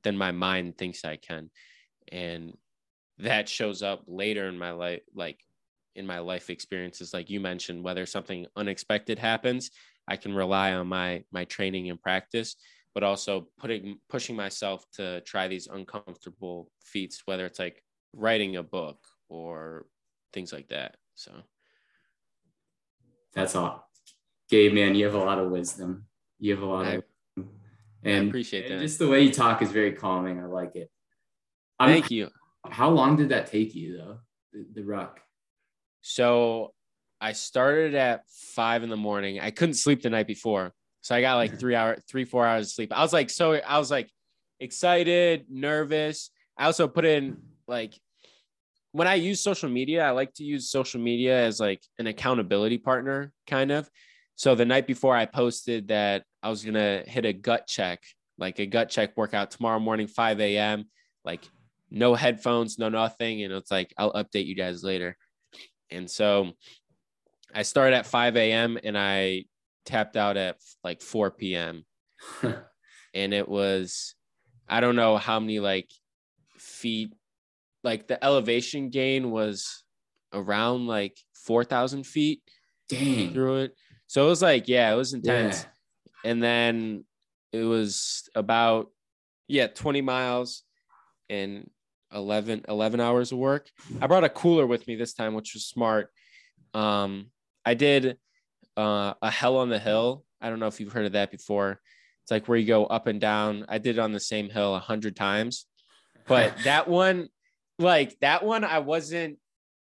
than 0.02 0.16
my 0.16 0.32
mind 0.32 0.78
thinks 0.78 1.04
I 1.04 1.16
can 1.16 1.50
and 2.10 2.56
that 3.18 3.48
shows 3.48 3.82
up 3.82 4.02
later 4.06 4.48
in 4.48 4.58
my 4.58 4.70
life 4.70 5.02
like 5.14 5.38
in 5.94 6.06
my 6.06 6.20
life 6.20 6.50
experiences 6.50 7.12
like 7.12 7.28
you 7.28 7.40
mentioned 7.40 7.84
whether 7.84 8.06
something 8.06 8.46
unexpected 8.56 9.18
happens 9.18 9.70
I 10.10 10.16
can 10.16 10.34
rely 10.34 10.72
on 10.72 10.88
my 10.88 11.22
my 11.30 11.44
training 11.44 11.88
and 11.88 12.02
practice, 12.02 12.56
but 12.94 13.04
also 13.04 13.48
putting 13.58 13.98
pushing 14.08 14.34
myself 14.34 14.84
to 14.94 15.20
try 15.20 15.46
these 15.46 15.68
uncomfortable 15.68 16.70
feats, 16.82 17.22
whether 17.26 17.46
it's 17.46 17.60
like 17.60 17.82
writing 18.12 18.56
a 18.56 18.62
book 18.62 18.98
or 19.28 19.86
things 20.32 20.52
like 20.52 20.68
that. 20.68 20.96
So 21.14 21.30
that's 23.32 23.54
all. 23.54 23.88
Gabe, 24.50 24.74
man, 24.74 24.96
you 24.96 25.04
have 25.04 25.14
a 25.14 25.18
lot 25.18 25.38
of 25.38 25.48
wisdom. 25.48 26.06
You 26.40 26.54
have 26.54 26.62
a 26.64 26.66
lot 26.66 26.86
I, 26.86 26.90
of 26.94 27.04
and 28.04 28.26
I 28.26 28.28
appreciate 28.28 28.68
that. 28.68 28.80
Just 28.80 28.98
the 28.98 29.08
way 29.08 29.22
you 29.22 29.32
talk 29.32 29.62
is 29.62 29.70
very 29.70 29.92
calming. 29.92 30.40
I 30.40 30.46
like 30.46 30.76
it. 30.76 30.90
Thank 31.78 32.06
I'm, 32.06 32.12
you. 32.12 32.28
How 32.68 32.90
long 32.90 33.16
did 33.16 33.30
that 33.30 33.46
take 33.46 33.74
you 33.74 33.96
though? 33.96 34.18
The, 34.52 34.66
the 34.74 34.82
ruck. 34.82 35.20
So 36.02 36.72
I 37.20 37.32
started 37.32 37.94
at 37.94 38.22
five 38.28 38.82
in 38.82 38.90
the 38.90 38.96
morning. 38.96 39.40
I 39.40 39.50
couldn't 39.50 39.74
sleep 39.74 40.02
the 40.02 40.10
night 40.10 40.26
before. 40.26 40.72
So 41.02 41.14
I 41.14 41.20
got 41.20 41.36
like 41.36 41.58
three 41.58 41.74
hour, 41.74 41.98
three, 42.08 42.24
four 42.24 42.46
hours 42.46 42.66
of 42.66 42.72
sleep. 42.72 42.92
I 42.94 43.02
was 43.02 43.12
like, 43.12 43.30
so 43.30 43.54
I 43.54 43.78
was 43.78 43.90
like 43.90 44.10
excited, 44.58 45.46
nervous. 45.48 46.30
I 46.58 46.66
also 46.66 46.88
put 46.88 47.04
in 47.04 47.38
like 47.66 47.98
when 48.92 49.06
I 49.06 49.14
use 49.14 49.40
social 49.40 49.68
media, 49.68 50.04
I 50.04 50.10
like 50.10 50.34
to 50.34 50.44
use 50.44 50.70
social 50.70 51.00
media 51.00 51.46
as 51.46 51.60
like 51.60 51.82
an 51.98 52.06
accountability 52.06 52.78
partner, 52.78 53.32
kind 53.46 53.70
of. 53.70 53.88
So 54.34 54.54
the 54.54 54.64
night 54.64 54.86
before 54.86 55.14
I 55.14 55.26
posted 55.26 55.88
that 55.88 56.24
I 56.42 56.50
was 56.50 56.64
gonna 56.64 57.02
hit 57.06 57.24
a 57.24 57.32
gut 57.32 57.66
check, 57.66 58.02
like 58.38 58.58
a 58.58 58.66
gut 58.66 58.88
check 58.88 59.16
workout 59.16 59.50
tomorrow 59.50 59.80
morning, 59.80 60.06
5 60.06 60.40
a.m. 60.40 60.84
Like 61.24 61.44
no 61.90 62.14
headphones, 62.14 62.78
no 62.78 62.88
nothing. 62.88 63.42
And 63.42 63.52
it's 63.52 63.70
like 63.70 63.92
I'll 63.98 64.12
update 64.12 64.46
you 64.46 64.54
guys 64.54 64.82
later. 64.82 65.16
And 65.90 66.10
so 66.10 66.52
I 67.54 67.62
started 67.62 67.96
at 67.96 68.06
5 68.06 68.36
a.m. 68.36 68.78
and 68.82 68.96
I 68.96 69.44
tapped 69.84 70.16
out 70.16 70.36
at 70.36 70.56
like 70.84 71.02
4 71.02 71.32
p.m. 71.32 71.84
and 73.14 73.34
it 73.34 73.48
was, 73.48 74.14
I 74.68 74.80
don't 74.80 74.96
know 74.96 75.16
how 75.16 75.40
many 75.40 75.58
like 75.58 75.90
feet, 76.58 77.12
like 77.82 78.06
the 78.06 78.22
elevation 78.24 78.90
gain 78.90 79.30
was 79.30 79.84
around 80.32 80.86
like 80.86 81.18
4,000 81.34 82.06
feet 82.06 82.42
Dang. 82.88 83.32
through 83.32 83.56
it. 83.56 83.74
So 84.06 84.26
it 84.26 84.28
was 84.28 84.42
like, 84.42 84.68
yeah, 84.68 84.92
it 84.92 84.96
was 84.96 85.12
intense. 85.12 85.62
Yeah. 85.62 85.68
And 86.24 86.42
then 86.42 87.04
it 87.52 87.64
was 87.64 88.28
about, 88.34 88.90
yeah, 89.48 89.66
20 89.66 90.02
miles 90.02 90.62
and 91.28 91.70
11, 92.12 92.64
11 92.68 93.00
hours 93.00 93.32
of 93.32 93.38
work. 93.38 93.68
I 94.00 94.06
brought 94.06 94.24
a 94.24 94.28
cooler 94.28 94.66
with 94.66 94.86
me 94.86 94.96
this 94.96 95.14
time, 95.14 95.34
which 95.34 95.54
was 95.54 95.64
smart. 95.64 96.10
Um, 96.74 97.30
I 97.64 97.74
did 97.74 98.18
uh, 98.76 99.14
a 99.20 99.30
Hell 99.30 99.56
on 99.58 99.68
the 99.68 99.78
Hill. 99.78 100.24
I 100.40 100.48
don't 100.48 100.60
know 100.60 100.66
if 100.66 100.80
you've 100.80 100.92
heard 100.92 101.06
of 101.06 101.12
that 101.12 101.30
before. 101.30 101.80
It's 102.22 102.30
like 102.30 102.46
where 102.46 102.58
you 102.58 102.66
go 102.66 102.86
up 102.86 103.06
and 103.06 103.20
down. 103.20 103.66
I 103.68 103.78
did 103.78 103.96
it 103.96 104.00
on 104.00 104.12
the 104.12 104.20
same 104.20 104.48
hill 104.48 104.74
a 104.74 104.78
hundred 104.78 105.16
times, 105.16 105.66
but 106.26 106.54
that 106.64 106.88
one, 106.88 107.28
like 107.78 108.16
that 108.20 108.44
one, 108.44 108.64
I 108.64 108.78
wasn't 108.78 109.38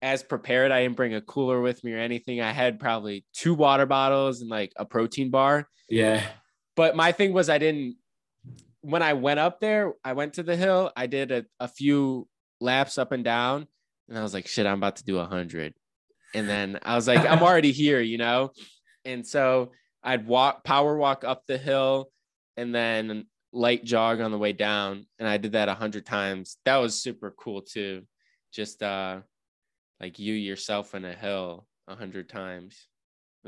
as 0.04 0.22
prepared. 0.22 0.70
I 0.70 0.82
didn't 0.82 0.96
bring 0.96 1.14
a 1.14 1.22
cooler 1.22 1.62
with 1.62 1.82
me 1.82 1.94
or 1.94 1.98
anything. 1.98 2.42
I 2.42 2.52
had 2.52 2.78
probably 2.78 3.24
two 3.32 3.54
water 3.54 3.86
bottles 3.86 4.42
and 4.42 4.50
like 4.50 4.70
a 4.76 4.84
protein 4.84 5.30
bar. 5.30 5.66
Yeah. 5.88 6.22
But 6.76 6.94
my 6.94 7.10
thing 7.10 7.32
was, 7.32 7.48
I 7.48 7.56
didn't, 7.56 7.96
when 8.82 9.02
I 9.02 9.14
went 9.14 9.40
up 9.40 9.60
there, 9.60 9.94
I 10.04 10.12
went 10.12 10.34
to 10.34 10.42
the 10.42 10.56
hill, 10.56 10.92
I 10.94 11.06
did 11.06 11.32
a, 11.32 11.46
a 11.58 11.68
few 11.68 12.28
laps 12.60 12.98
up 12.98 13.12
and 13.12 13.24
down, 13.24 13.66
and 14.10 14.18
I 14.18 14.22
was 14.22 14.34
like, 14.34 14.46
shit, 14.46 14.66
I'm 14.66 14.76
about 14.76 14.96
to 14.96 15.04
do 15.04 15.16
a 15.18 15.24
hundred. 15.24 15.72
And 16.34 16.46
then 16.46 16.80
I 16.82 16.96
was 16.96 17.08
like, 17.08 17.26
I'm 17.26 17.42
already 17.42 17.72
here, 17.82 18.02
you 18.02 18.18
know? 18.18 18.52
And 19.06 19.26
so 19.26 19.72
I'd 20.02 20.26
walk, 20.26 20.64
power 20.64 20.98
walk 20.98 21.24
up 21.24 21.44
the 21.46 21.56
hill 21.56 22.10
and 22.58 22.74
then 22.74 23.24
light 23.54 23.84
jog 23.84 24.20
on 24.20 24.32
the 24.32 24.38
way 24.38 24.52
down. 24.52 25.06
And 25.18 25.26
I 25.26 25.38
did 25.38 25.52
that 25.52 25.70
a 25.70 25.74
hundred 25.74 26.04
times. 26.04 26.58
That 26.66 26.76
was 26.76 27.00
super 27.00 27.34
cool 27.38 27.62
too. 27.62 28.02
Just 28.52 28.82
uh 28.82 29.20
like 30.00 30.18
you 30.18 30.34
yourself 30.34 30.94
in 30.94 31.04
a 31.04 31.12
hill 31.12 31.66
a 31.88 31.94
hundred 31.94 32.28
times. 32.28 32.86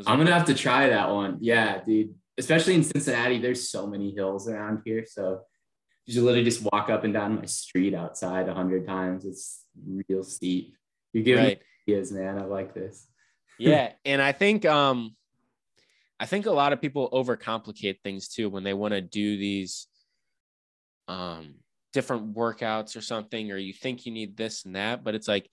I'm 0.07 0.19
gonna 0.19 0.33
have 0.33 0.47
to 0.47 0.55
try 0.55 0.89
that 0.89 1.11
one. 1.11 1.39
Yeah, 1.41 1.83
dude. 1.85 2.15
Especially 2.39 2.75
in 2.75 2.85
Cincinnati, 2.85 3.39
there's 3.39 3.71
so 3.71 3.87
many 3.87 4.13
hills 4.13 4.47
around 4.47 4.83
here. 4.85 5.07
So 5.07 5.41
you 6.05 6.23
literally 6.23 6.45
just 6.45 6.63
walk 6.71 6.91
up 6.91 7.05
and 7.05 7.13
down 7.13 7.37
my 7.37 7.47
street 7.47 7.95
outside 7.95 8.49
a 8.49 8.55
hundred 8.55 8.87
times. 8.87 9.25
It's 9.25 9.65
real 10.09 10.23
steep. 10.23 10.75
You're 11.13 11.25
giving 11.25 11.45
right 11.45 11.63
ideas, 11.89 12.13
man. 12.13 12.39
I 12.39 12.45
like 12.45 12.75
this. 12.75 13.07
yeah, 13.59 13.93
and 14.05 14.21
I 14.21 14.33
think 14.33 14.65
um, 14.67 15.17
I 16.21 16.27
think 16.27 16.47
a 16.47 16.53
lot 16.53 16.73
of 16.73 16.81
people 16.81 17.09
overcomplicate 17.11 18.01
things 18.03 18.29
too 18.29 18.51
when 18.51 18.65
they 18.65 18.75
want 18.75 18.93
to 18.93 19.01
do 19.01 19.37
these 19.37 19.87
um 21.09 21.55
different 21.93 22.35
workouts 22.35 22.97
or 22.97 23.01
something, 23.01 23.51
or 23.51 23.57
you 23.57 23.73
think 23.73 24.05
you 24.05 24.13
need 24.13 24.37
this 24.37 24.65
and 24.67 24.77
that, 24.77 25.03
but 25.03 25.15
it's 25.15 25.29
like 25.29 25.49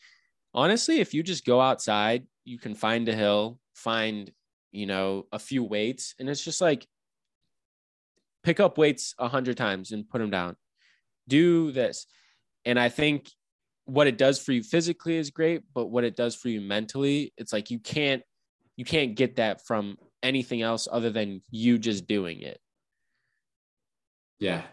honestly, 0.54 1.00
if 1.00 1.14
you 1.14 1.24
just 1.24 1.46
go 1.46 1.60
outside, 1.60 2.26
you 2.46 2.58
can 2.58 2.76
find 2.76 3.08
a 3.10 3.16
hill, 3.16 3.60
find 3.74 4.32
you 4.72 4.86
know 4.86 5.28
a 5.32 5.40
few 5.40 5.64
weights, 5.64 6.16
and 6.20 6.30
it's 6.30 6.44
just 6.44 6.62
like 6.62 6.88
pick 8.44 8.60
up 8.60 8.78
weights 8.78 9.16
a 9.20 9.28
hundred 9.28 9.58
times 9.58 9.92
and 9.92 10.10
put 10.10 10.20
them 10.20 10.30
down. 10.30 10.56
Do 11.28 11.72
this, 11.72 12.06
and 12.66 12.80
I 12.80 12.90
think 12.90 13.30
what 13.86 14.08
it 14.08 14.18
does 14.18 14.40
for 14.40 14.52
you 14.54 14.64
physically 14.64 15.18
is 15.18 15.30
great, 15.30 15.64
but 15.74 15.88
what 15.88 16.04
it 16.04 16.16
does 16.16 16.36
for 16.36 16.50
you 16.50 16.62
mentally, 16.62 17.34
it's 17.38 17.52
like 17.52 17.70
you 17.70 17.80
can't 17.80 18.24
you 18.76 18.86
can't 18.86 19.16
get 19.16 19.36
that 19.36 19.66
from 19.66 19.98
anything 20.22 20.62
else 20.62 20.88
other 20.92 21.10
than 21.10 21.42
you 21.52 21.78
just 21.78 22.08
doing 22.08 22.42
it. 22.42 22.60
Yeah. 24.40 24.64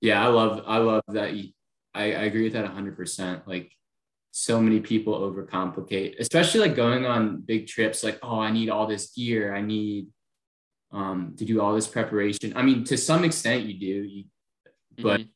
Yeah, 0.00 0.24
I 0.24 0.28
love 0.28 0.62
I 0.66 0.78
love 0.78 1.02
that 1.08 1.34
I, 1.94 2.12
I 2.12 2.24
agree 2.24 2.44
with 2.44 2.52
that 2.54 2.64
100%. 2.64 3.46
Like 3.46 3.72
so 4.32 4.60
many 4.60 4.80
people 4.80 5.18
overcomplicate, 5.18 6.18
especially 6.18 6.60
like 6.60 6.76
going 6.76 7.04
on 7.04 7.40
big 7.40 7.66
trips 7.66 8.04
like 8.04 8.18
oh, 8.22 8.38
I 8.38 8.50
need 8.50 8.70
all 8.70 8.86
this 8.86 9.12
gear, 9.12 9.54
I 9.54 9.60
need 9.60 10.08
um 10.92 11.34
to 11.38 11.44
do 11.44 11.60
all 11.60 11.74
this 11.74 11.86
preparation. 11.86 12.56
I 12.56 12.62
mean, 12.62 12.84
to 12.84 12.96
some 12.96 13.24
extent 13.24 13.64
you 13.64 13.78
do, 13.78 13.86
you, 13.86 14.24
but 14.98 15.20
mm-hmm. 15.20 15.30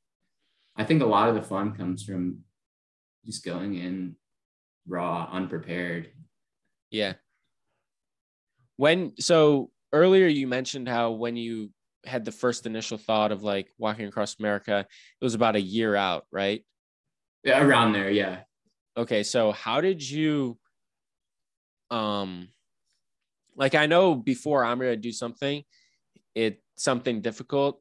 I 0.76 0.85
think 0.85 1.02
a 1.02 1.07
lot 1.07 1.28
of 1.28 1.35
the 1.35 1.42
fun 1.42 1.74
comes 1.74 2.02
from 2.04 2.40
just 3.24 3.44
going 3.44 3.74
in 3.74 4.16
raw, 4.87 5.28
unprepared. 5.30 6.11
Yeah. 6.90 7.14
When 8.76 9.12
so 9.18 9.70
earlier 9.92 10.26
you 10.26 10.46
mentioned 10.46 10.88
how 10.88 11.12
when 11.12 11.37
you 11.37 11.70
had 12.04 12.24
the 12.24 12.33
first 12.33 12.66
initial 12.66 12.98
thought 12.98 13.33
of 13.33 13.42
like 13.42 13.68
walking 13.78 14.07
across 14.07 14.38
America, 14.38 14.87
it 15.20 15.24
was 15.24 15.35
about 15.35 15.57
a 15.57 15.61
year 15.61 15.94
out, 15.96 16.26
right? 16.30 16.64
Yeah, 17.44 17.62
around 17.62 17.92
there, 17.92 18.11
yeah. 18.11 18.40
Okay, 18.96 19.22
so 19.22 19.52
how 19.52 19.80
did 19.80 20.09
you 20.09 20.57
um 21.90 22.48
like 23.57 23.74
I 23.74 23.87
know 23.87 24.14
before 24.14 24.64
I'm 24.64 24.78
to 24.80 24.96
do 24.96 25.12
something, 25.12 25.62
it 26.35 26.62
something 26.76 27.20
difficult, 27.20 27.80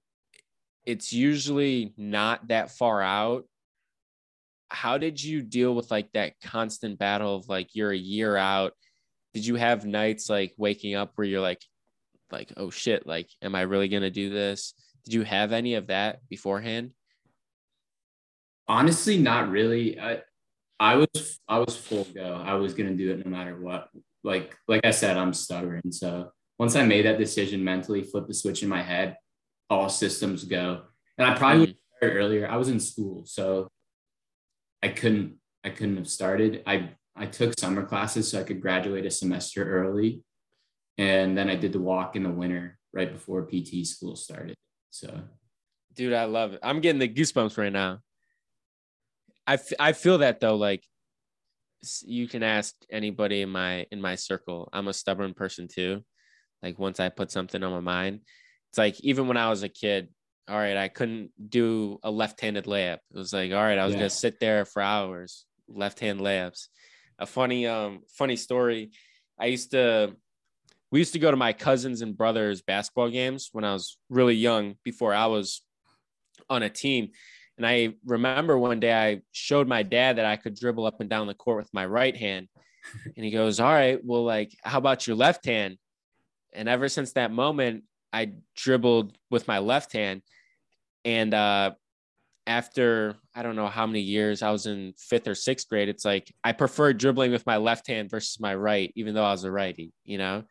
it's 0.86 1.14
usually 1.14 1.94
not 1.98 2.48
that 2.50 2.72
far 2.72 3.02
out. 3.02 3.46
How 4.70 4.98
did 4.98 5.24
you 5.24 5.42
deal 5.42 5.74
with 5.76 5.92
like 5.92 6.12
that 6.14 6.34
constant 6.42 7.00
battle 7.00 7.36
of 7.36 7.48
like 7.48 7.70
you're 7.74 7.92
a 7.92 7.98
year 7.98 8.36
out? 8.36 8.74
Did 9.34 9.46
you 9.46 9.56
have 9.56 9.86
nights 9.86 10.30
like 10.30 10.54
waking 10.58 10.96
up 10.96 11.12
where 11.16 11.26
you're 11.28 11.42
like 11.42 11.62
like 12.32 12.52
oh 12.58 12.70
shit, 12.70 13.06
like 13.06 13.30
am 13.42 13.56
I 13.56 13.62
really 13.62 13.88
to 14.02 14.10
do 14.10 14.30
this? 14.30 14.74
Did 15.06 15.14
you 15.14 15.24
have 15.24 15.52
any 15.52 15.76
of 15.76 15.88
that 15.88 16.20
beforehand? 16.30 16.92
Honestly, 18.68 19.18
not 19.18 19.50
really. 19.50 20.00
I 20.84 20.96
was 20.96 21.40
I 21.48 21.60
was 21.60 21.78
full 21.78 22.04
go. 22.04 22.44
I 22.46 22.56
was 22.56 22.74
gonna 22.74 22.94
do 22.94 23.12
it 23.12 23.26
no 23.26 23.32
matter 23.32 23.58
what. 23.58 23.88
Like 24.22 24.58
like 24.68 24.86
I 24.86 24.92
said, 24.92 25.16
I'm 25.16 25.34
stubborn. 25.34 25.94
So 25.94 26.30
once 26.60 26.76
I 26.76 26.86
made 26.86 27.06
that 27.06 27.18
decision 27.18 27.64
mentally, 27.64 28.04
flip 28.04 28.28
the 28.28 28.34
switch 28.34 28.64
in 28.64 28.70
my 28.70 28.82
head, 28.82 29.16
all 29.70 29.88
systems 29.88 30.44
go. 30.44 30.82
And 31.18 31.26
I 31.26 31.36
probably 31.36 31.68
mm-hmm. 31.68 31.76
would 32.02 32.12
have 32.12 32.18
earlier. 32.18 32.50
I 32.50 32.58
was 32.58 32.68
in 32.68 32.82
school, 32.82 33.24
so 33.26 33.70
I 34.84 34.90
couldn't 34.90 35.36
I 35.64 35.70
couldn't 35.70 35.96
have 35.96 36.10
started. 36.10 36.64
I 36.68 36.90
I 37.16 37.28
took 37.28 37.58
summer 37.58 37.86
classes 37.86 38.30
so 38.30 38.42
I 38.42 38.44
could 38.44 38.62
graduate 38.62 39.06
a 39.06 39.12
semester 39.12 39.64
early. 39.64 40.22
And 40.98 41.38
then 41.38 41.50
I 41.50 41.56
did 41.56 41.72
the 41.72 41.80
walk 41.80 42.18
in 42.18 42.24
the 42.24 42.30
winter 42.30 42.78
right 42.92 43.12
before 43.12 43.48
PT 43.48 43.88
school 43.88 44.18
started. 44.18 44.56
So 44.92 45.22
dude, 45.96 46.12
I 46.12 46.26
love 46.26 46.52
it. 46.52 46.60
I'm 46.62 46.82
getting 46.82 47.00
the 47.00 47.08
goosebumps 47.08 47.58
right 47.58 47.72
now. 47.72 48.00
I, 49.46 49.54
f- 49.54 49.74
I 49.80 49.94
feel 49.94 50.20
that 50.20 50.40
though, 50.40 50.56
like 50.56 50.84
you 52.04 52.28
can 52.28 52.44
ask 52.44 52.74
anybody 52.90 53.42
in 53.42 53.50
my 53.50 53.86
in 53.92 54.02
my 54.02 54.16
circle. 54.16 54.70
I'm 54.72 54.88
a 54.88 54.94
stubborn 54.94 55.34
person 55.34 55.68
too. 55.68 56.04
Like 56.62 56.80
once 56.80 57.00
I 57.00 57.10
put 57.10 57.32
something 57.32 57.62
on 57.62 57.72
my 57.72 57.80
mind, 57.80 58.22
it's 58.70 58.78
like 58.78 59.00
even 59.02 59.28
when 59.28 59.38
I 59.38 59.50
was 59.50 59.64
a 59.64 59.70
kid, 59.70 60.10
all 60.48 60.58
right, 60.58 60.78
I 60.78 60.88
couldn't 60.88 61.32
do 61.50 62.00
a 62.04 62.12
left-handed 62.12 62.66
layup. 62.66 63.00
It 63.14 63.18
was 63.18 63.34
like, 63.34 63.52
all 63.52 63.62
right, 63.62 63.78
I 63.78 63.86
was 63.86 63.94
yeah. 63.94 64.02
gonna 64.02 64.10
sit 64.10 64.40
there 64.40 64.66
for 64.66 64.82
hours, 64.82 65.46
left-hand 65.68 66.20
layups. 66.20 66.68
A 67.20 67.26
funny, 67.26 67.68
um, 67.68 68.02
funny 68.18 68.36
story. 68.36 68.92
I 69.40 69.48
used 69.48 69.72
to 69.72 70.16
we 70.92 71.00
used 71.00 71.14
to 71.14 71.20
go 71.20 71.32
to 71.32 71.38
my 71.38 71.54
cousins 71.54 72.02
and 72.02 72.16
brothers 72.16 72.62
basketball 72.62 73.10
games 73.10 73.50
when 73.52 73.64
I 73.64 73.74
was 73.74 73.98
really 74.10 74.36
young 74.36 74.76
before 74.84 75.14
I 75.14 75.26
was 75.26 75.62
on 76.50 76.62
a 76.62 76.70
team. 76.70 77.10
And 77.58 77.68
I 77.68 77.94
remember 78.06 78.58
one 78.58 78.80
day 78.80 78.94
I 78.94 79.22
showed 79.32 79.68
my 79.68 79.84
dad 79.84 80.18
that 80.18 80.26
I 80.26 80.36
could 80.36 80.56
dribble 80.56 80.86
up 80.86 81.02
and 81.02 81.10
down 81.10 81.28
the 81.28 81.34
court 81.34 81.58
with 81.58 81.74
my 81.74 81.86
right 81.86 82.16
hand. 82.16 82.48
And 83.16 83.24
he 83.24 83.32
goes, 83.32 83.62
All 83.62 83.72
right, 83.72 84.04
well, 84.04 84.26
like, 84.26 84.58
how 84.62 84.78
about 84.78 85.08
your 85.08 85.16
left 85.16 85.46
hand? 85.46 85.78
And 86.52 86.68
ever 86.68 86.90
since 86.90 87.14
that 87.14 87.32
moment, 87.32 87.86
I 88.12 88.34
dribbled 88.58 89.18
with 89.32 89.48
my 89.48 89.60
left 89.60 89.94
hand. 89.94 90.22
And 91.06 91.34
uh, 91.34 91.72
after 92.46 93.16
I 93.34 93.42
don't 93.44 93.56
know 93.56 93.68
how 93.68 93.88
many 93.88 94.02
years 94.02 94.42
I 94.42 94.52
was 94.52 94.66
in 94.66 94.94
fifth 94.98 95.28
or 95.28 95.36
sixth 95.36 95.68
grade, 95.68 95.90
it's 95.90 96.06
like 96.06 96.34
I 96.44 96.52
prefer 96.52 96.94
dribbling 96.94 97.32
with 97.32 97.46
my 97.46 97.58
left 97.58 97.88
hand 97.88 98.10
versus 98.10 98.40
my 98.40 98.54
right, 98.54 98.92
even 98.96 99.16
though 99.16 99.24
I 99.24 99.32
was 99.32 99.44
a 99.44 99.52
righty, 99.52 99.94
you 100.04 100.18
know? 100.18 100.44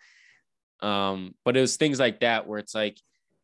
Um, 0.80 1.34
but 1.44 1.56
it 1.56 1.60
was 1.60 1.76
things 1.76 2.00
like 2.00 2.20
that 2.20 2.46
where 2.46 2.58
it's 2.58 2.74
like 2.74 2.98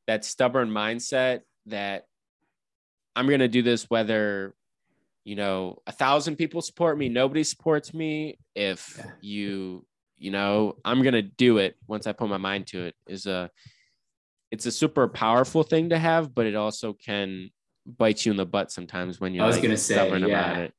that 0.06 0.24
stubborn 0.24 0.70
mindset 0.70 1.40
that 1.66 2.04
I'm 3.18 3.26
going 3.26 3.40
to 3.40 3.48
do 3.48 3.62
this 3.62 3.90
whether, 3.90 4.54
you 5.24 5.34
know, 5.34 5.82
a 5.88 5.92
thousand 5.92 6.36
people 6.36 6.62
support 6.62 6.96
me, 6.96 7.08
nobody 7.08 7.42
supports 7.42 7.92
me. 7.92 8.38
If 8.54 8.94
yeah. 8.96 9.10
you, 9.20 9.84
you 10.16 10.30
know, 10.30 10.76
I'm 10.84 11.02
going 11.02 11.14
to 11.14 11.22
do 11.22 11.58
it 11.58 11.74
once 11.88 12.06
I 12.06 12.12
put 12.12 12.28
my 12.28 12.36
mind 12.36 12.68
to 12.68 12.84
it 12.84 12.94
is 13.08 13.26
a, 13.26 13.50
it's 14.52 14.66
a 14.66 14.70
super 14.70 15.08
powerful 15.08 15.64
thing 15.64 15.88
to 15.88 15.98
have, 15.98 16.32
but 16.32 16.46
it 16.46 16.54
also 16.54 16.92
can 16.92 17.50
bite 17.84 18.24
you 18.24 18.30
in 18.30 18.36
the 18.36 18.46
butt 18.46 18.70
sometimes 18.70 19.20
when 19.20 19.34
you're 19.34 19.42
I 19.42 19.48
was 19.48 19.56
like, 19.56 19.64
going 19.64 19.74
to 19.74 19.82
say, 19.82 19.96
yeah. 20.28 20.58
It. 20.58 20.74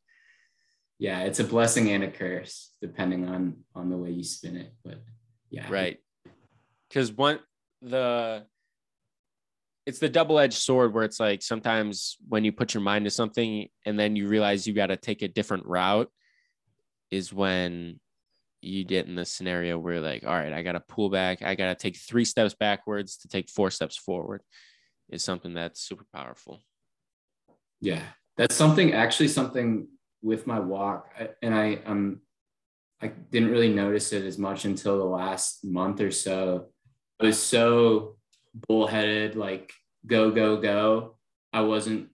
Yeah. 0.97 1.19
It's 1.23 1.41
a 1.41 1.43
blessing 1.43 1.89
and 1.89 2.05
a 2.05 2.09
curse 2.09 2.71
depending 2.81 3.27
on, 3.27 3.65
on 3.75 3.89
the 3.89 3.97
way 3.97 4.11
you 4.11 4.23
spin 4.23 4.55
it. 4.55 4.73
But 4.85 5.03
yeah. 5.49 5.69
Right. 5.69 5.97
Cause 6.93 7.11
one, 7.11 7.39
the, 7.81 8.45
it's 9.85 9.99
the 9.99 10.09
double-edged 10.09 10.53
sword 10.57 10.93
where 10.93 11.03
it's 11.03 11.19
like 11.19 11.41
sometimes 11.41 12.17
when 12.27 12.43
you 12.43 12.51
put 12.51 12.73
your 12.73 12.83
mind 12.83 13.05
to 13.05 13.11
something 13.11 13.67
and 13.85 13.99
then 13.99 14.15
you 14.15 14.27
realize 14.27 14.67
you 14.67 14.73
got 14.73 14.87
to 14.87 14.97
take 14.97 15.21
a 15.21 15.27
different 15.27 15.65
route 15.65 16.11
is 17.11 17.33
when 17.33 17.99
you 18.61 18.83
get 18.83 19.07
in 19.07 19.15
the 19.15 19.25
scenario 19.25 19.79
where 19.79 20.01
like 20.01 20.25
all 20.25 20.33
right 20.33 20.51
i 20.51 20.61
gotta 20.61 20.81
pull 20.81 21.09
back. 21.09 21.41
I 21.41 21.55
gotta 21.55 21.75
take 21.75 21.95
three 21.95 22.25
steps 22.25 22.53
backwards 22.53 23.17
to 23.17 23.29
take 23.29 23.49
four 23.49 23.71
steps 23.71 23.97
forward 23.97 24.41
is 25.09 25.23
something 25.23 25.53
that's 25.53 25.81
super 25.81 26.05
powerful. 26.13 26.61
Yeah 27.81 28.03
that's 28.37 28.55
something 28.55 28.93
actually 28.93 29.27
something 29.27 29.87
with 30.21 30.47
my 30.47 30.59
walk 30.59 31.09
and 31.41 31.53
i 31.53 31.79
um 31.85 32.21
i 33.01 33.07
didn't 33.07 33.51
really 33.51 33.73
notice 33.73 34.13
it 34.13 34.23
as 34.25 34.37
much 34.37 34.65
until 34.65 34.97
the 34.97 35.03
last 35.03 35.63
month 35.63 36.01
or 36.01 36.11
so. 36.11 36.67
I 37.21 37.25
was 37.25 37.41
so 37.41 38.15
bullheaded, 38.67 39.35
like 39.35 39.71
go, 40.05 40.31
go, 40.31 40.57
go. 40.57 41.15
I 41.51 41.61
wasn't 41.61 42.09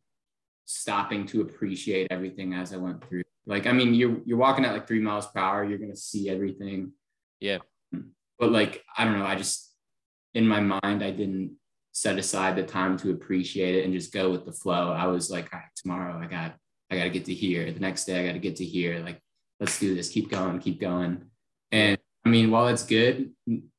stopping 0.65 1.25
to 1.27 1.41
appreciate 1.41 2.07
everything 2.11 2.53
as 2.53 2.73
I 2.73 2.77
went 2.77 3.07
through. 3.07 3.23
Like, 3.45 3.67
I 3.67 3.71
mean, 3.71 3.93
you're 3.93 4.17
you're 4.25 4.37
walking 4.37 4.65
at 4.65 4.73
like 4.73 4.87
three 4.87 4.99
miles 4.99 5.27
per 5.27 5.39
hour, 5.39 5.63
you're 5.63 5.77
gonna 5.77 5.95
see 5.95 6.29
everything. 6.29 6.93
Yeah. 7.39 7.59
But 8.39 8.51
like, 8.51 8.83
I 8.97 9.05
don't 9.05 9.17
know, 9.17 9.25
I 9.25 9.35
just 9.35 9.73
in 10.33 10.47
my 10.47 10.59
mind, 10.59 11.03
I 11.03 11.11
didn't 11.11 11.55
set 11.93 12.17
aside 12.17 12.57
the 12.57 12.63
time 12.63 12.97
to 12.97 13.11
appreciate 13.11 13.75
it 13.75 13.85
and 13.85 13.93
just 13.93 14.11
go 14.11 14.29
with 14.29 14.45
the 14.45 14.51
flow. 14.51 14.91
I 14.91 15.07
was 15.07 15.31
like, 15.31 15.53
all 15.53 15.59
right, 15.59 15.69
tomorrow 15.75 16.19
I 16.21 16.27
got 16.27 16.55
I 16.91 16.97
gotta 16.97 17.09
get 17.09 17.25
to 17.25 17.33
here. 17.33 17.71
The 17.71 17.79
next 17.79 18.05
day 18.05 18.19
I 18.19 18.27
gotta 18.27 18.39
get 18.39 18.57
to 18.57 18.65
here. 18.65 18.99
Like, 18.99 19.19
let's 19.59 19.79
do 19.79 19.95
this, 19.95 20.09
keep 20.09 20.29
going, 20.29 20.59
keep 20.59 20.79
going. 20.79 21.25
And 21.71 21.97
I 22.25 22.29
mean, 22.29 22.51
while 22.51 22.67
it's 22.67 22.85
good, 22.85 23.31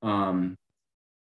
um, 0.02 0.56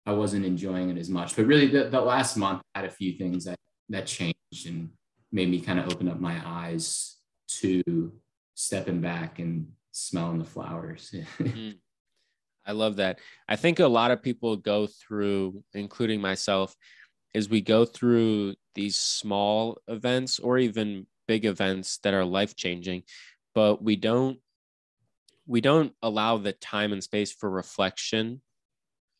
I 0.07 0.13
wasn't 0.13 0.45
enjoying 0.45 0.89
it 0.89 0.97
as 0.97 1.09
much. 1.09 1.35
But 1.35 1.45
really, 1.45 1.67
the, 1.67 1.89
the 1.89 1.99
last 1.99 2.37
month 2.37 2.61
I 2.73 2.79
had 2.79 2.87
a 2.87 2.91
few 2.91 3.13
things 3.13 3.43
that 3.43 3.59
that 3.89 4.05
changed 4.07 4.65
and 4.65 4.89
made 5.31 5.49
me 5.49 5.59
kind 5.59 5.79
of 5.79 5.91
open 5.91 6.07
up 6.07 6.19
my 6.19 6.41
eyes 6.45 7.17
to 7.47 8.13
stepping 8.55 9.01
back 9.01 9.39
and 9.39 9.67
smelling 9.91 10.39
the 10.39 10.45
flowers. 10.45 11.13
mm-hmm. 11.39 11.71
I 12.65 12.71
love 12.71 12.97
that. 12.97 13.19
I 13.47 13.57
think 13.57 13.79
a 13.79 13.87
lot 13.87 14.11
of 14.11 14.23
people 14.23 14.55
go 14.55 14.87
through, 14.87 15.63
including 15.73 16.21
myself, 16.21 16.75
is 17.33 17.49
we 17.49 17.61
go 17.61 17.85
through 17.85 18.55
these 18.75 18.95
small 18.95 19.77
events 19.87 20.39
or 20.39 20.57
even 20.57 21.05
big 21.27 21.45
events 21.45 21.97
that 21.99 22.13
are 22.13 22.25
life 22.25 22.55
changing, 22.55 23.03
but 23.53 23.83
we 23.83 23.97
don't 23.97 24.39
we 25.45 25.61
don't 25.61 25.93
allow 26.01 26.37
the 26.37 26.53
time 26.53 26.93
and 26.93 27.03
space 27.03 27.31
for 27.31 27.49
reflection 27.49 28.41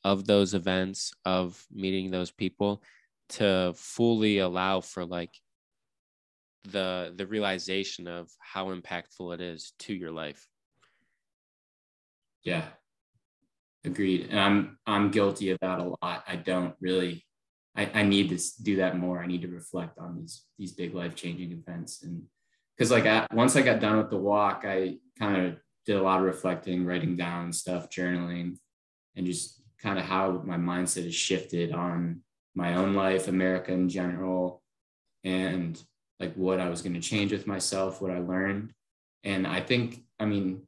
of 0.08 0.26
those 0.26 0.54
events 0.54 1.12
of 1.26 1.62
meeting 1.70 2.10
those 2.10 2.32
people 2.32 2.82
to 3.28 3.74
fully 3.76 4.38
allow 4.38 4.80
for 4.80 5.06
like 5.06 5.34
the 6.64 7.14
the 7.18 7.28
realization 7.28 8.08
of 8.08 8.30
how 8.40 8.74
impactful 8.74 9.34
it 9.34 9.42
is 9.42 9.74
to 9.80 9.94
your 9.94 10.12
life. 10.12 10.48
Yeah. 12.44 12.64
Agreed. 13.84 14.28
And 14.30 14.40
i'm 14.40 14.78
i'm 14.88 15.12
guilty 15.12 15.50
of 15.52 15.60
that 15.60 15.80
a 15.80 15.94
lot. 16.02 16.24
I 16.26 16.38
don't 16.38 16.76
really 16.80 17.26
i, 17.76 17.90
I 17.94 18.04
need 18.04 18.30
to 18.30 18.64
do 18.64 18.78
that 18.78 18.98
more. 18.98 19.22
I 19.22 19.28
need 19.28 19.42
to 19.42 19.50
reflect 19.50 20.00
on 20.00 20.18
these 20.18 20.46
these 20.58 20.72
big 20.72 20.96
life 20.96 21.16
changing 21.16 21.52
events. 21.52 22.04
And 22.04 22.24
because 22.76 22.92
like 22.92 23.06
I, 23.06 23.28
once 23.34 23.58
i 23.58 23.62
got 23.62 23.82
done 23.82 23.98
with 23.98 24.10
the 24.10 24.24
walk 24.32 24.64
i 24.66 24.98
kind 25.20 25.36
of 25.46 25.58
did 25.86 25.98
a 25.98 26.02
lot 26.02 26.20
of 26.20 26.26
reflecting 26.26 26.86
writing 26.86 27.18
down 27.18 27.52
stuff 27.52 27.90
journaling 27.90 28.56
and 29.18 29.26
just 29.26 29.58
kind 29.82 30.00
of 30.00 30.06
how 30.06 30.42
my 30.46 30.58
mindset 30.58 31.04
has 31.04 31.16
shifted 31.16 31.72
on 31.72 32.22
my 32.56 32.76
own 32.76 32.94
life, 32.96 33.28
America 33.28 33.72
in 33.72 33.90
general, 33.90 34.64
and 35.24 35.82
like 36.20 36.34
what 36.34 36.60
I 36.60 36.70
was 36.70 36.82
going 36.82 36.96
to 36.96 37.00
change 37.00 37.32
with 37.32 37.46
myself, 37.46 38.02
what 38.02 38.12
I 38.12 38.20
learned. 38.20 38.74
And 39.24 39.46
I 39.46 39.62
think, 39.62 40.04
I 40.20 40.26
mean, 40.26 40.64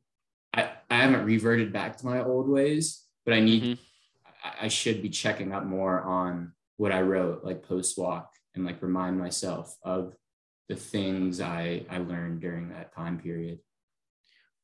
I, 0.53 0.69
I 0.89 0.97
haven't 0.97 1.25
reverted 1.25 1.73
back 1.73 1.97
to 1.97 2.05
my 2.05 2.23
old 2.23 2.47
ways, 2.47 3.03
but 3.25 3.33
I 3.33 3.39
need, 3.39 3.63
mm-hmm. 3.63 3.81
I, 4.43 4.65
I 4.65 4.67
should 4.67 5.01
be 5.01 5.09
checking 5.09 5.51
up 5.53 5.65
more 5.65 6.01
on 6.01 6.53
what 6.77 6.91
I 6.91 7.01
wrote, 7.01 7.43
like 7.43 7.63
post 7.63 7.97
walk, 7.97 8.31
and 8.53 8.65
like 8.65 8.81
remind 8.81 9.17
myself 9.17 9.75
of 9.83 10.15
the 10.67 10.75
things 10.75 11.41
I, 11.41 11.85
I 11.89 11.97
learned 11.97 12.41
during 12.41 12.69
that 12.69 12.93
time 12.93 13.17
period 13.17 13.59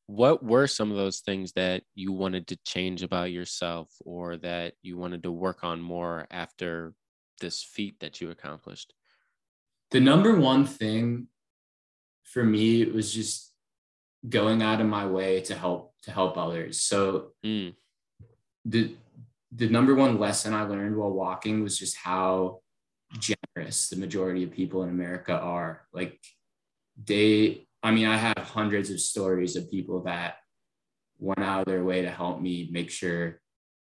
what 0.06 0.44
were 0.44 0.66
some 0.66 0.90
of 0.90 0.96
those 0.96 1.20
things 1.20 1.52
that 1.52 1.82
you 1.94 2.12
wanted 2.12 2.46
to 2.48 2.58
change 2.64 3.02
about 3.02 3.32
yourself 3.32 3.88
or 4.04 4.36
that 4.38 4.74
you 4.82 4.96
wanted 4.96 5.22
to 5.24 5.32
work 5.32 5.64
on 5.64 5.80
more 5.80 6.26
after 6.30 6.94
this 7.40 7.62
feat 7.62 8.00
that 8.00 8.20
you 8.20 8.30
accomplished? 8.30 8.94
The 9.90 10.00
number 10.00 10.38
one 10.38 10.64
thing 10.64 11.28
for 12.22 12.44
me 12.44 12.84
was 12.84 13.12
just 13.12 13.52
going 14.28 14.62
out 14.62 14.80
of 14.80 14.86
my 14.86 15.06
way 15.06 15.40
to 15.40 15.54
help 15.54 15.94
to 16.02 16.10
help 16.10 16.36
others. 16.36 16.80
So 16.80 17.32
Mm, 17.44 17.74
the 18.64 18.96
the 19.52 19.68
number 19.68 19.94
one 19.94 20.18
lesson 20.18 20.54
I 20.54 20.62
learned 20.62 20.96
while 20.96 21.10
walking 21.10 21.62
was 21.62 21.78
just 21.78 21.96
how 21.96 22.60
generous 23.18 23.88
the 23.88 23.96
majority 23.96 24.44
of 24.44 24.50
people 24.50 24.82
in 24.82 24.88
America 24.88 25.32
are. 25.32 25.86
Like 25.92 26.20
they, 27.02 27.65
I 27.86 27.92
mean, 27.92 28.06
I 28.06 28.16
have 28.16 28.38
hundreds 28.38 28.90
of 28.90 28.98
stories 28.98 29.54
of 29.54 29.70
people 29.70 30.02
that 30.02 30.38
went 31.20 31.38
out 31.38 31.60
of 31.60 31.66
their 31.66 31.84
way 31.84 32.02
to 32.02 32.10
help 32.10 32.40
me 32.40 32.68
make 32.72 32.90
sure, 32.90 33.40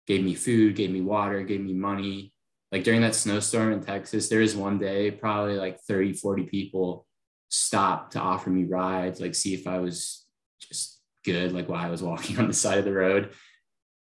gave 0.09 0.25
me 0.25 0.35
food, 0.35 0.75
gave 0.75 0.91
me 0.91 1.01
water, 1.01 1.45
gave 1.45 1.61
me 1.61 1.73
money. 1.73 2.33
Like 2.73 2.83
during 2.83 3.01
that 3.03 3.15
snowstorm 3.15 3.73
in 3.73 3.81
Texas, 3.81 4.29
there 4.29 4.41
was 4.41 4.57
one 4.57 4.81
day, 4.81 5.13
probably 5.13 5.55
like 5.55 5.79
30, 5.83 6.15
40 6.15 6.43
people 6.47 7.07
stopped 7.49 8.15
to 8.15 8.19
offer 8.19 8.51
me 8.51 8.65
rides, 8.65 9.21
like 9.21 9.37
see 9.37 9.55
if 9.55 9.69
I 9.69 9.79
was 9.79 10.27
just 10.61 11.01
good, 11.25 11.53
like 11.53 11.69
while 11.69 11.87
I 11.87 11.91
was 11.91 12.03
walking 12.03 12.39
on 12.41 12.49
the 12.49 12.55
side 12.55 12.79
of 12.79 12.85
the 12.85 12.93
road. 12.93 13.31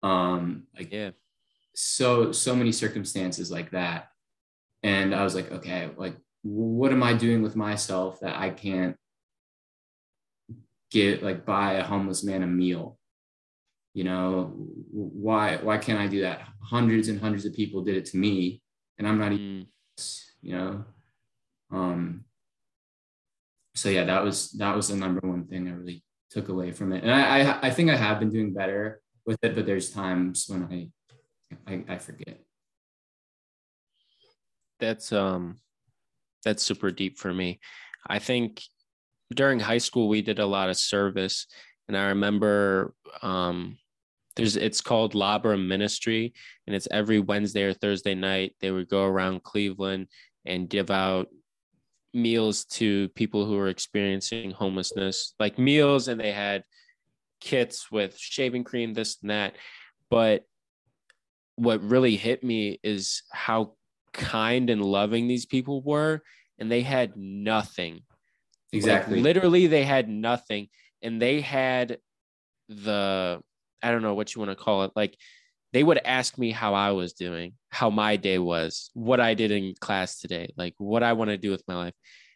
Um, 0.02 0.68
like 0.78 0.94
yeah. 0.94 1.10
so 1.76 2.32
so 2.32 2.56
many 2.56 2.72
circumstances 2.72 3.52
like 3.52 3.72
that 3.72 4.08
and 4.82 5.14
i 5.14 5.26
was 5.26 5.36
like 5.36 5.52
okay 5.52 5.90
like 5.98 6.16
what 6.44 6.94
am 6.94 7.04
i 7.04 7.14
doing 7.14 7.42
with 7.42 7.58
myself 7.58 8.22
that 8.22 8.38
i 8.38 8.50
can't 8.50 8.96
get 10.92 11.24
like 11.24 11.46
buy 11.46 11.74
a 11.74 11.84
homeless 11.84 12.24
man 12.24 12.44
a 12.44 12.48
meal. 12.48 12.98
You 13.94 14.04
know 14.04 14.54
why 14.92 15.58
why 15.58 15.78
can't 15.78 16.00
i 16.00 16.08
do 16.08 16.22
that? 16.22 16.42
Hundreds 16.62 17.10
and 17.10 17.20
hundreds 17.20 17.46
of 17.46 17.54
people 17.54 17.82
did 17.84 17.98
it 17.98 18.06
to 18.06 18.18
me 18.18 18.62
and 18.98 19.08
i'm 19.08 19.18
not 19.18 19.32
even 19.32 19.66
Mm, 20.00 20.30
you 20.42 20.56
know? 20.56 20.86
Um 21.72 22.26
so 23.76 23.90
yeah 23.90 24.04
that 24.06 24.24
was 24.24 24.52
that 24.52 24.76
was 24.76 24.90
the 24.90 24.96
number 24.96 25.22
one 25.28 25.46
thing 25.46 25.68
i 25.68 25.72
really 25.72 26.04
took 26.30 26.50
away 26.50 26.72
from 26.72 26.94
it. 26.94 27.04
And 27.04 27.12
i 27.12 27.40
i, 27.40 27.68
I 27.68 27.70
think 27.72 27.90
i 27.90 27.96
have 27.96 28.20
been 28.20 28.30
doing 28.30 28.54
better 28.54 29.02
with 29.26 29.40
it 29.42 29.56
but 29.56 29.66
there's 29.66 29.92
times 29.92 30.46
when 30.48 30.64
i 30.72 31.72
i, 31.72 31.96
I 31.96 31.98
forget. 31.98 32.40
That's 34.80 35.12
um 35.12 35.60
that's 36.46 36.64
super 36.64 36.92
deep 36.92 37.18
for 37.18 37.34
me. 37.34 37.60
I 38.08 38.20
think 38.20 38.64
during 39.34 39.60
high 39.60 39.78
school 39.78 40.08
we 40.08 40.22
did 40.22 40.40
a 40.40 40.46
lot 40.46 40.70
of 40.70 40.78
service 40.78 41.48
and 41.88 41.98
I 41.98 42.08
remember 42.08 42.94
um 43.22 43.78
there's 44.36 44.56
it's 44.56 44.82
called 44.82 45.14
Labre 45.14 45.64
Ministry 45.64 46.34
and 46.66 46.76
it's 46.76 46.88
every 46.92 47.20
Wednesday 47.20 47.64
or 47.64 47.74
Thursday 47.74 48.16
night 48.16 48.56
they 48.62 48.72
would 48.72 48.90
go 48.90 49.06
around 49.06 49.44
Cleveland 49.44 50.08
and 50.46 50.70
give 50.70 50.90
out 50.90 51.28
meals 52.14 52.66
to 52.66 53.10
people 53.10 53.46
who 53.46 53.58
are 53.58 53.68
experiencing 53.68 54.52
homelessness 54.52 55.34
like 55.40 55.60
meals 55.60 56.08
and 56.08 56.20
they 56.20 56.32
had 56.32 56.64
kits 57.40 57.92
with 57.92 58.18
shaving 58.18 58.64
cream 58.64 58.94
this 58.94 59.18
and 59.22 59.32
that. 59.32 59.56
But 60.10 60.44
what 61.56 61.84
really 61.84 62.16
hit 62.16 62.44
me 62.44 62.80
is 62.84 63.24
how 63.32 63.74
kind 64.14 64.70
and 64.70 64.84
loving 64.84 65.28
these 65.28 65.46
people 65.46 65.82
were 65.82 66.22
and 66.58 66.72
they 66.72 66.82
had 66.82 67.16
nothing 67.16 68.02
Like, 68.72 68.78
exactly. 68.78 69.22
literally 69.22 69.68
they 69.68 69.84
had 69.84 70.10
nothing 70.10 70.68
and 71.02 71.22
they 71.22 71.42
had 71.42 71.98
the 72.68 73.40
i 73.82 73.92
don't 73.92 74.02
know 74.02 74.14
what 74.14 74.34
you 74.34 74.40
want 74.40 74.52
to 74.52 74.64
call 74.64 74.84
it 74.84 74.92
like 74.96 75.18
they 75.74 75.84
would 75.84 76.00
ask 76.06 76.38
me 76.38 76.52
how 76.52 76.74
i 76.74 76.92
was 76.92 77.14
doing 77.14 77.54
how 77.70 77.90
my 77.90 78.16
day 78.16 78.38
was 78.38 78.92
what 78.94 79.20
i 79.20 79.34
did 79.34 79.52
in 79.52 79.74
class 79.80 80.20
today 80.20 80.54
like 80.56 80.76
what 80.78 81.04
i 81.04 81.14
want 81.14 81.30
to 81.30 81.38
do 81.38 81.52
with 81.52 81.64
my 81.68 81.76
life. 81.76 81.94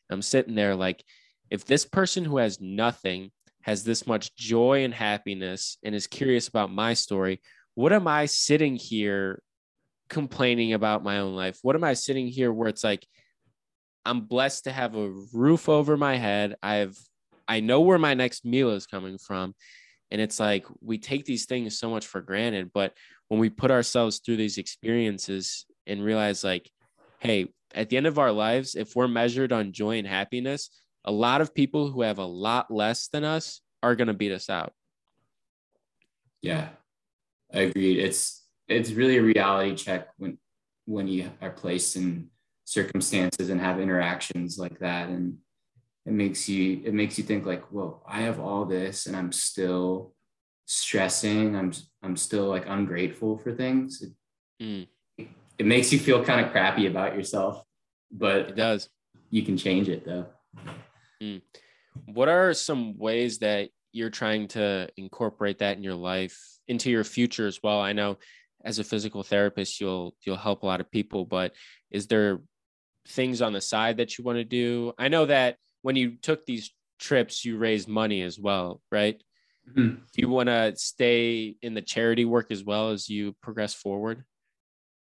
I'm 0.10 0.22
sitting 0.22 0.56
there 0.56 0.76
like 0.76 1.04
if 1.50 1.66
this 1.66 1.86
person 1.86 2.26
who 2.26 2.38
has 2.38 2.60
nothing 2.60 3.32
has 3.62 3.84
this 3.84 4.06
much 4.06 4.36
joy 4.36 4.84
and 4.84 4.94
happiness 4.94 5.78
and 5.84 5.96
is 5.96 6.08
curious 6.08 6.48
about 6.48 6.72
my 6.72 6.94
story 6.94 7.42
what 7.76 7.94
am 7.94 8.08
i 8.08 8.26
sitting 8.26 8.76
here 8.76 9.42
complaining 10.10 10.74
about 10.74 11.04
my 11.04 11.20
own 11.20 11.36
life? 11.36 11.60
What 11.62 11.76
am 11.76 11.84
i 11.84 11.94
sitting 11.94 12.28
here 12.28 12.52
where 12.54 12.70
it's 12.70 12.84
like 12.84 13.06
i'm 14.06 14.22
blessed 14.22 14.66
to 14.66 14.72
have 14.72 14.96
a 14.96 15.14
roof 15.34 15.70
over 15.70 15.98
my 15.98 16.16
head. 16.16 16.56
I've 16.62 16.98
i 17.48 17.60
know 17.60 17.82
where 17.82 18.00
my 18.00 18.14
next 18.14 18.46
meal 18.46 18.72
is 18.72 18.88
coming 18.88 19.18
from. 19.18 19.56
And 20.12 20.22
it's 20.22 20.40
like 20.40 20.68
we 20.80 21.00
take 21.00 21.26
these 21.26 21.46
things 21.46 21.80
so 21.80 21.90
much 21.90 22.06
for 22.06 22.22
granted 22.22 22.72
but 22.74 22.94
when 23.30 23.40
we 23.40 23.50
put 23.50 23.72
ourselves 23.72 24.20
through 24.20 24.38
these 24.38 24.60
experiences 24.60 25.66
and 25.88 26.04
realize 26.04 26.44
like 26.44 26.70
hey 27.20 27.48
at 27.74 27.90
the 27.90 27.98
end 27.98 28.06
of 28.06 28.20
our 28.20 28.32
lives 28.32 28.76
if 28.76 28.96
we're 28.96 29.08
measured 29.08 29.52
on 29.52 29.72
joy 29.72 29.98
and 29.98 30.08
happiness 30.08 30.70
a 31.06 31.12
lot 31.12 31.42
of 31.42 31.54
people 31.54 31.90
who 31.90 32.02
have 32.02 32.20
a 32.20 32.26
lot 32.26 32.72
less 32.72 33.08
than 33.08 33.24
us 33.24 33.62
are 33.82 33.96
going 33.96 34.08
to 34.08 34.14
beat 34.14 34.32
us 34.32 34.50
out. 34.50 34.72
Yeah. 36.42 36.70
I 37.54 37.60
agreed. 37.60 38.00
It's 38.00 38.46
it's 38.68 38.92
really 38.92 39.18
a 39.18 39.22
reality 39.22 39.76
check 39.76 40.08
when 40.18 40.38
when 40.86 41.08
you 41.08 41.30
are 41.42 41.52
placed 41.52 41.96
in 41.96 42.30
circumstances 42.66 43.50
and 43.50 43.60
have 43.60 43.80
interactions 43.80 44.58
like 44.58 44.80
that. 44.80 45.10
And 45.10 45.38
it 46.06 46.14
makes 46.14 46.50
you 46.50 46.82
it 46.84 46.94
makes 46.94 47.18
you 47.18 47.24
think 47.24 47.46
like 47.46 47.64
well 47.72 48.04
i 48.06 48.20
have 48.22 48.38
all 48.38 48.66
this 48.66 49.06
and 49.06 49.16
i'm 49.16 49.32
still 49.32 50.14
stressing. 50.66 51.56
I'm 51.56 51.72
i'm 52.02 52.16
still 52.18 52.46
like 52.46 52.66
ungrateful 52.68 53.38
for 53.38 53.54
things. 53.54 54.02
It, 54.02 54.12
Mm, 54.62 54.88
it 55.58 55.66
makes 55.66 55.92
you 55.92 56.00
feel 56.00 56.24
kind 56.24 56.46
of 56.46 56.52
crappy 56.52 56.86
about 56.86 57.16
yourself 57.16 57.64
But 58.12 58.50
it 58.50 58.56
does. 58.56 58.88
you 59.32 59.42
can 59.42 59.58
change 59.58 59.90
it 59.90 60.06
though. 60.06 60.28
What 62.06 62.30
are 62.30 62.54
some 62.54 62.98
ways 62.98 63.40
that 63.40 63.70
you're 63.92 64.10
trying 64.12 64.48
to 64.50 64.90
incorporate 64.96 65.60
that 65.60 65.76
in 65.78 65.84
your 65.84 65.96
life 65.96 66.40
into 66.68 66.92
your 66.92 67.04
future 67.04 67.48
as 67.48 67.60
well? 67.64 67.82
I 67.82 67.94
know 67.94 68.20
as 68.64 68.80
a 68.80 68.84
physical 68.84 69.24
therapist 69.24 69.82
you'll 69.82 70.16
you'll 70.26 70.38
help 70.38 70.64
a 70.64 70.66
lot 70.66 70.80
of 70.80 70.90
people 70.92 71.26
but 71.26 71.54
is 71.92 72.08
there 72.08 72.40
things 73.08 73.42
on 73.42 73.54
the 73.54 73.62
side 73.62 73.98
that 73.98 74.18
you 74.18 74.24
want 74.24 74.38
to 74.38 74.44
do 74.44 74.94
i 74.98 75.08
know 75.08 75.26
that 75.26 75.58
when 75.82 75.96
you 75.96 76.16
took 76.22 76.46
these 76.46 76.72
trips 77.00 77.44
you 77.44 77.58
raised 77.58 77.88
money 77.88 78.22
as 78.22 78.40
well 78.40 78.82
right 78.92 79.22
Mhm. 79.70 79.98
do 80.12 80.22
you 80.22 80.28
want 80.30 80.48
to 80.48 80.74
stay 80.76 81.56
in 81.62 81.74
the 81.74 81.82
charity 81.82 82.26
work 82.26 82.52
as 82.52 82.64
well 82.64 82.92
as 82.92 83.10
you 83.10 83.34
progress 83.42 83.74
forward 83.74 84.24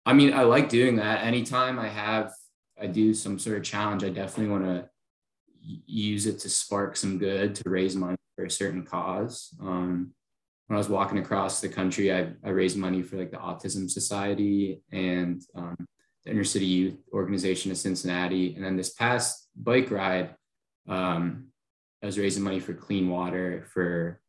I 0.06 0.12
mean, 0.12 0.34
I 0.34 0.42
like 0.42 0.68
doing 0.68 0.96
that. 0.96 1.24
Anytime 1.24 1.78
I 1.78 1.88
have, 1.88 2.30
I 2.78 2.86
do 2.88 3.14
some 3.14 3.38
sort 3.38 3.56
of 3.56 3.62
challenge, 3.62 4.04
I 4.04 4.10
definitely 4.10 4.52
want 4.52 4.64
to 4.64 4.90
use 5.86 6.26
it 6.26 6.38
to 6.40 6.50
spark 6.50 6.94
some 6.96 7.16
good 7.16 7.54
to 7.54 7.70
raise 7.70 7.96
money 7.96 8.18
for 8.36 8.44
a 8.44 8.50
certain 8.50 8.84
cause. 8.84 9.54
Um, 9.62 10.12
when 10.66 10.76
I 10.76 10.78
was 10.78 10.90
walking 10.90 11.18
across 11.18 11.62
the 11.62 11.70
country, 11.70 12.12
I, 12.12 12.32
I 12.44 12.50
raised 12.50 12.76
money 12.76 13.00
for 13.02 13.16
like 13.16 13.30
the 13.30 13.38
Autism 13.38 13.88
Society 13.90 14.82
and 14.92 15.40
um, 15.54 15.86
Inner 16.26 16.44
City 16.44 16.66
Youth 16.66 16.96
Organization 17.12 17.70
of 17.70 17.76
Cincinnati. 17.76 18.54
And 18.54 18.64
then 18.64 18.76
this 18.76 18.94
past 18.94 19.48
bike 19.56 19.90
ride, 19.90 20.34
um, 20.88 21.48
I 22.02 22.06
was 22.06 22.18
raising 22.18 22.42
money 22.42 22.60
for 22.60 22.74
clean 22.74 23.08
water 23.08 23.66
for 23.72 24.20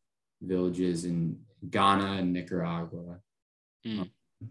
villages 0.42 1.04
in 1.04 1.38
Ghana 1.70 2.16
and 2.18 2.32
Nicaragua 2.32 3.20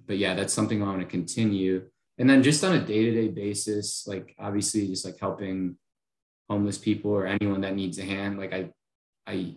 but 0.07 0.17
yeah, 0.17 0.33
that's 0.33 0.53
something 0.53 0.81
I 0.81 0.87
want 0.87 1.01
to 1.01 1.05
continue. 1.05 1.83
And 2.17 2.29
then 2.29 2.43
just 2.43 2.63
on 2.63 2.75
a 2.75 2.79
day 2.79 3.05
to 3.05 3.11
day 3.11 3.27
basis, 3.27 4.05
like 4.07 4.35
obviously 4.39 4.87
just 4.87 5.05
like 5.05 5.19
helping 5.19 5.77
homeless 6.49 6.77
people 6.77 7.11
or 7.11 7.25
anyone 7.25 7.61
that 7.61 7.75
needs 7.75 7.99
a 7.99 8.03
hand. 8.03 8.39
Like 8.39 8.53
I, 8.53 8.69
I, 9.27 9.55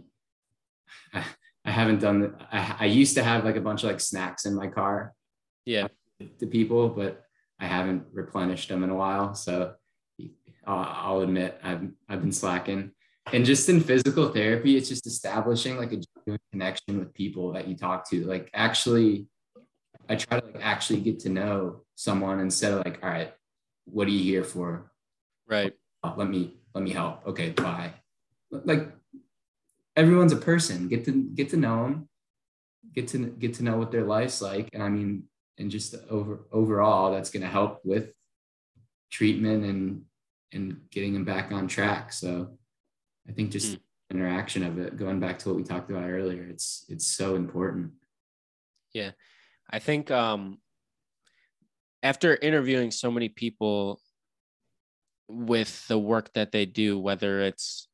I 1.64 1.70
haven't 1.70 2.00
done. 2.00 2.34
I, 2.50 2.76
I 2.80 2.84
used 2.86 3.14
to 3.14 3.22
have 3.22 3.44
like 3.44 3.56
a 3.56 3.60
bunch 3.60 3.84
of 3.84 3.90
like 3.90 4.00
snacks 4.00 4.46
in 4.46 4.54
my 4.54 4.68
car 4.68 5.12
yeah 5.64 5.88
to 6.38 6.46
people, 6.46 6.88
but 6.88 7.22
I 7.60 7.66
haven't 7.66 8.04
replenished 8.12 8.68
them 8.68 8.84
in 8.84 8.90
a 8.90 8.94
while. 8.94 9.34
So 9.34 9.74
I'll, 10.66 11.14
I'll 11.16 11.20
admit 11.20 11.58
I've 11.62 11.88
I've 12.08 12.20
been 12.20 12.32
slacking. 12.32 12.92
And 13.32 13.44
just 13.44 13.68
in 13.68 13.80
physical 13.80 14.28
therapy, 14.28 14.76
it's 14.76 14.88
just 14.88 15.06
establishing 15.06 15.76
like 15.76 15.92
a 15.92 16.00
genuine 16.00 16.40
connection 16.50 16.98
with 16.98 17.12
people 17.12 17.52
that 17.52 17.68
you 17.68 17.76
talk 17.76 18.08
to. 18.10 18.24
Like 18.24 18.50
actually, 18.54 19.26
I 20.08 20.16
try 20.16 20.40
to 20.40 20.46
like 20.46 20.62
actually 20.62 21.00
get 21.00 21.20
to 21.20 21.28
know 21.28 21.82
someone 21.94 22.40
instead 22.40 22.72
of 22.72 22.84
like, 22.84 23.00
all 23.02 23.10
right, 23.10 23.32
what 23.84 24.06
are 24.06 24.12
you 24.12 24.22
here 24.22 24.44
for? 24.44 24.90
right 25.48 25.72
Oh, 26.04 26.14
let 26.16 26.28
me 26.28 26.58
let 26.74 26.84
me 26.84 26.90
help. 26.90 27.26
Okay, 27.26 27.50
bye. 27.50 27.92
Like 28.50 28.92
everyone's 29.96 30.32
a 30.32 30.36
person. 30.36 30.88
Get 30.88 31.04
to 31.06 31.12
get 31.12 31.48
to 31.50 31.56
know 31.56 31.82
them. 31.82 32.08
Get 32.94 33.08
to 33.08 33.26
get 33.26 33.54
to 33.54 33.64
know 33.64 33.76
what 33.76 33.90
their 33.90 34.04
life's 34.04 34.40
like, 34.40 34.68
and 34.72 34.82
I 34.82 34.88
mean, 34.88 35.24
and 35.58 35.70
just 35.70 35.94
over 36.08 36.46
overall, 36.52 37.12
that's 37.12 37.30
going 37.30 37.42
to 37.42 37.48
help 37.48 37.80
with 37.84 38.12
treatment 39.10 39.64
and 39.64 40.02
and 40.52 40.80
getting 40.90 41.12
them 41.12 41.24
back 41.24 41.52
on 41.52 41.68
track. 41.68 42.12
So, 42.12 42.58
I 43.28 43.32
think 43.32 43.50
just 43.50 43.76
Mm. 43.76 43.80
interaction 44.10 44.62
of 44.64 44.78
it, 44.78 44.96
going 44.96 45.20
back 45.20 45.38
to 45.40 45.48
what 45.48 45.56
we 45.56 45.64
talked 45.64 45.90
about 45.90 46.08
earlier, 46.08 46.44
it's 46.44 46.84
it's 46.88 47.06
so 47.06 47.34
important. 47.36 47.92
Yeah 48.94 49.10
i 49.70 49.78
think 49.78 50.10
um 50.10 50.58
after 52.02 52.34
interviewing 52.36 52.90
so 52.90 53.10
many 53.10 53.28
people 53.28 54.00
with 55.28 55.86
the 55.88 55.98
work 55.98 56.32
that 56.34 56.52
they 56.52 56.64
do, 56.64 56.98
whether 56.98 57.40
it's 57.40 57.88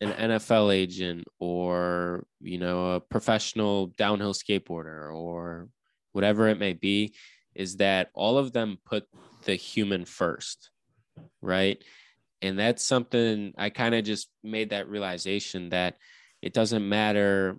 an 0.00 0.12
NFL 0.12 0.74
agent 0.74 1.24
or 1.38 2.26
you 2.40 2.58
know 2.58 2.92
a 2.94 3.00
professional 3.00 3.88
downhill 3.98 4.32
skateboarder 4.32 5.14
or 5.14 5.68
whatever 6.12 6.48
it 6.48 6.58
may 6.58 6.72
be, 6.72 7.14
is 7.54 7.76
that 7.76 8.10
all 8.14 8.38
of 8.38 8.52
them 8.52 8.78
put 8.84 9.04
the 9.44 9.54
human 9.54 10.04
first, 10.04 10.70
right? 11.40 11.82
And 12.40 12.58
that's 12.58 12.84
something 12.84 13.52
I 13.56 13.70
kind 13.70 13.94
of 13.94 14.04
just 14.04 14.28
made 14.42 14.70
that 14.70 14.88
realization 14.88 15.70
that 15.70 15.96
it 16.40 16.52
doesn't 16.52 16.88
matter 16.88 17.58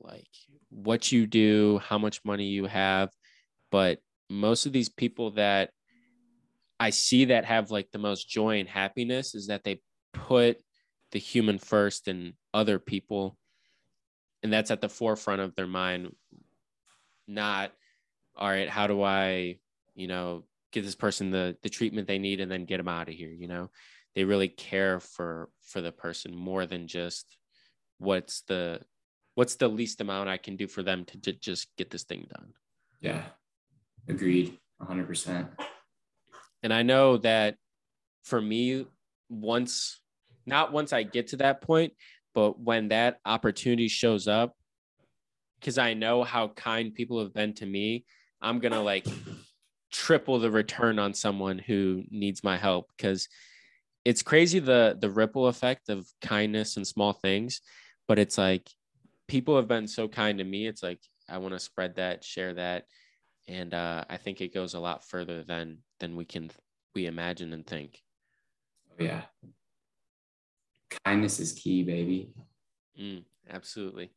like 0.00 0.28
what 0.70 1.12
you 1.12 1.26
do, 1.26 1.80
how 1.84 1.98
much 1.98 2.24
money 2.24 2.46
you 2.46 2.66
have, 2.66 3.10
but 3.70 3.98
most 4.28 4.66
of 4.66 4.72
these 4.72 4.88
people 4.88 5.32
that 5.32 5.70
I 6.78 6.90
see 6.90 7.26
that 7.26 7.44
have 7.44 7.70
like 7.70 7.90
the 7.90 7.98
most 7.98 8.28
joy 8.28 8.60
and 8.60 8.68
happiness 8.68 9.34
is 9.34 9.48
that 9.48 9.64
they 9.64 9.82
put 10.14 10.58
the 11.12 11.18
human 11.18 11.58
first 11.58 12.08
and 12.08 12.32
other 12.54 12.78
people 12.78 13.36
and 14.42 14.52
that's 14.52 14.70
at 14.70 14.80
the 14.80 14.88
forefront 14.88 15.40
of 15.40 15.54
their 15.54 15.66
mind 15.66 16.14
not 17.30 17.72
all 18.36 18.48
right 18.48 18.68
how 18.68 18.86
do 18.86 19.02
i 19.02 19.56
you 19.94 20.06
know 20.06 20.44
give 20.72 20.84
this 20.84 20.94
person 20.94 21.30
the 21.30 21.56
the 21.62 21.68
treatment 21.68 22.06
they 22.06 22.18
need 22.18 22.40
and 22.40 22.50
then 22.50 22.64
get 22.64 22.76
them 22.78 22.88
out 22.88 23.08
of 23.08 23.14
here 23.14 23.32
you 23.32 23.48
know? 23.48 23.70
They 24.16 24.24
really 24.24 24.48
care 24.48 24.98
for 24.98 25.50
for 25.62 25.80
the 25.80 25.92
person 25.92 26.34
more 26.34 26.66
than 26.66 26.88
just 26.88 27.36
what's 27.98 28.40
the 28.42 28.80
what's 29.36 29.54
the 29.54 29.68
least 29.68 30.00
amount 30.00 30.28
i 30.28 30.36
can 30.36 30.56
do 30.56 30.66
for 30.66 30.82
them 30.82 31.04
to, 31.04 31.20
to 31.20 31.32
just 31.32 31.68
get 31.76 31.90
this 31.90 32.02
thing 32.02 32.26
done. 32.34 32.52
Yeah. 33.00 33.22
Agreed. 34.08 34.58
100% 34.82 35.48
and 36.62 36.72
i 36.72 36.82
know 36.82 37.16
that 37.18 37.56
for 38.24 38.40
me 38.40 38.86
once 39.28 40.00
not 40.46 40.72
once 40.72 40.92
i 40.92 41.02
get 41.02 41.28
to 41.28 41.36
that 41.36 41.60
point 41.60 41.92
but 42.34 42.58
when 42.60 42.88
that 42.88 43.18
opportunity 43.24 43.88
shows 43.88 44.28
up 44.28 44.54
because 45.60 45.78
i 45.78 45.94
know 45.94 46.24
how 46.24 46.48
kind 46.48 46.94
people 46.94 47.20
have 47.20 47.32
been 47.32 47.52
to 47.54 47.66
me 47.66 48.04
i'm 48.40 48.58
gonna 48.58 48.82
like 48.82 49.06
triple 49.92 50.38
the 50.38 50.50
return 50.50 50.98
on 50.98 51.12
someone 51.14 51.58
who 51.58 52.02
needs 52.10 52.42
my 52.42 52.56
help 52.56 52.90
because 52.96 53.28
it's 54.04 54.22
crazy 54.22 54.58
the 54.58 54.96
the 55.00 55.10
ripple 55.10 55.46
effect 55.46 55.88
of 55.88 56.06
kindness 56.22 56.76
and 56.76 56.86
small 56.86 57.12
things 57.12 57.60
but 58.08 58.18
it's 58.18 58.38
like 58.38 58.68
people 59.28 59.56
have 59.56 59.68
been 59.68 59.86
so 59.86 60.08
kind 60.08 60.38
to 60.38 60.44
me 60.44 60.66
it's 60.66 60.82
like 60.82 61.00
i 61.28 61.38
want 61.38 61.52
to 61.52 61.58
spread 61.58 61.96
that 61.96 62.24
share 62.24 62.54
that 62.54 62.84
and 63.48 63.74
uh, 63.74 64.04
i 64.08 64.16
think 64.16 64.40
it 64.40 64.54
goes 64.54 64.74
a 64.74 64.80
lot 64.80 65.04
further 65.04 65.42
than 65.42 65.78
than 65.98 66.16
we 66.16 66.24
can 66.24 66.50
we 66.94 67.06
imagine 67.06 67.52
and 67.52 67.66
think. 67.66 68.02
Oh, 68.90 69.04
yeah. 69.04 69.22
Kindness 71.04 71.38
is 71.38 71.52
key 71.52 71.82
baby. 71.82 72.32
Mm, 73.00 73.24
absolutely 73.48 74.10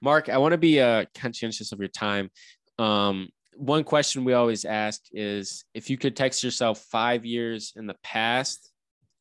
mark 0.00 0.28
i 0.28 0.38
want 0.38 0.52
to 0.52 0.58
be 0.58 0.80
uh, 0.80 1.04
conscientious 1.14 1.72
of 1.72 1.78
your 1.78 1.88
time 1.88 2.30
um, 2.78 3.28
one 3.58 3.82
question 3.82 4.24
we 4.24 4.34
always 4.34 4.64
ask 4.64 5.02
is 5.12 5.64
if 5.74 5.90
you 5.90 5.98
could 5.98 6.16
text 6.16 6.44
yourself 6.44 6.78
five 6.90 7.24
years 7.24 7.72
in 7.76 7.86
the 7.86 7.96
past, 8.04 8.70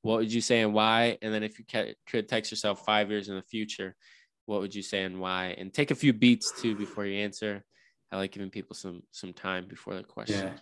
what 0.04 0.20
would 0.20 0.32
you 0.32 0.42
say 0.42 0.62
and 0.62 0.74
why? 0.74 1.18
And 1.22 1.34
then 1.34 1.44
if 1.44 1.58
you 1.58 1.66
could 2.06 2.30
text 2.30 2.52
yourself 2.52 2.86
five 2.86 3.10
years 3.10 3.30
in 3.30 3.36
the 3.36 3.42
future, 3.42 3.96
what 4.46 4.62
would 4.62 4.76
you 4.76 4.84
say 4.84 5.04
and 5.04 5.20
why? 5.20 5.56
And 5.58 5.74
take 5.74 5.90
a 5.90 5.96
few 5.96 6.14
beats 6.14 6.54
too 6.62 6.76
before 6.76 7.06
you 7.06 7.20
answer. 7.20 7.64
I 8.12 8.18
like 8.18 8.32
giving 8.32 8.52
people 8.52 8.76
some 8.76 9.02
some 9.12 9.34
time 9.34 9.68
before 9.68 9.96
the 9.96 10.04
question. 10.04 10.48
Yeah. 10.48 10.58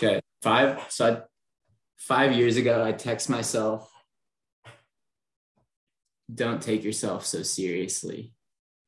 Okay, 0.00 0.20
five. 0.42 0.80
So 0.90 1.12
I, 1.12 1.22
five 1.96 2.32
years 2.32 2.56
ago, 2.56 2.84
I 2.84 2.92
text 2.92 3.28
myself, 3.28 3.90
"Don't 6.32 6.62
take 6.62 6.84
yourself 6.84 7.26
so 7.26 7.42
seriously," 7.42 8.32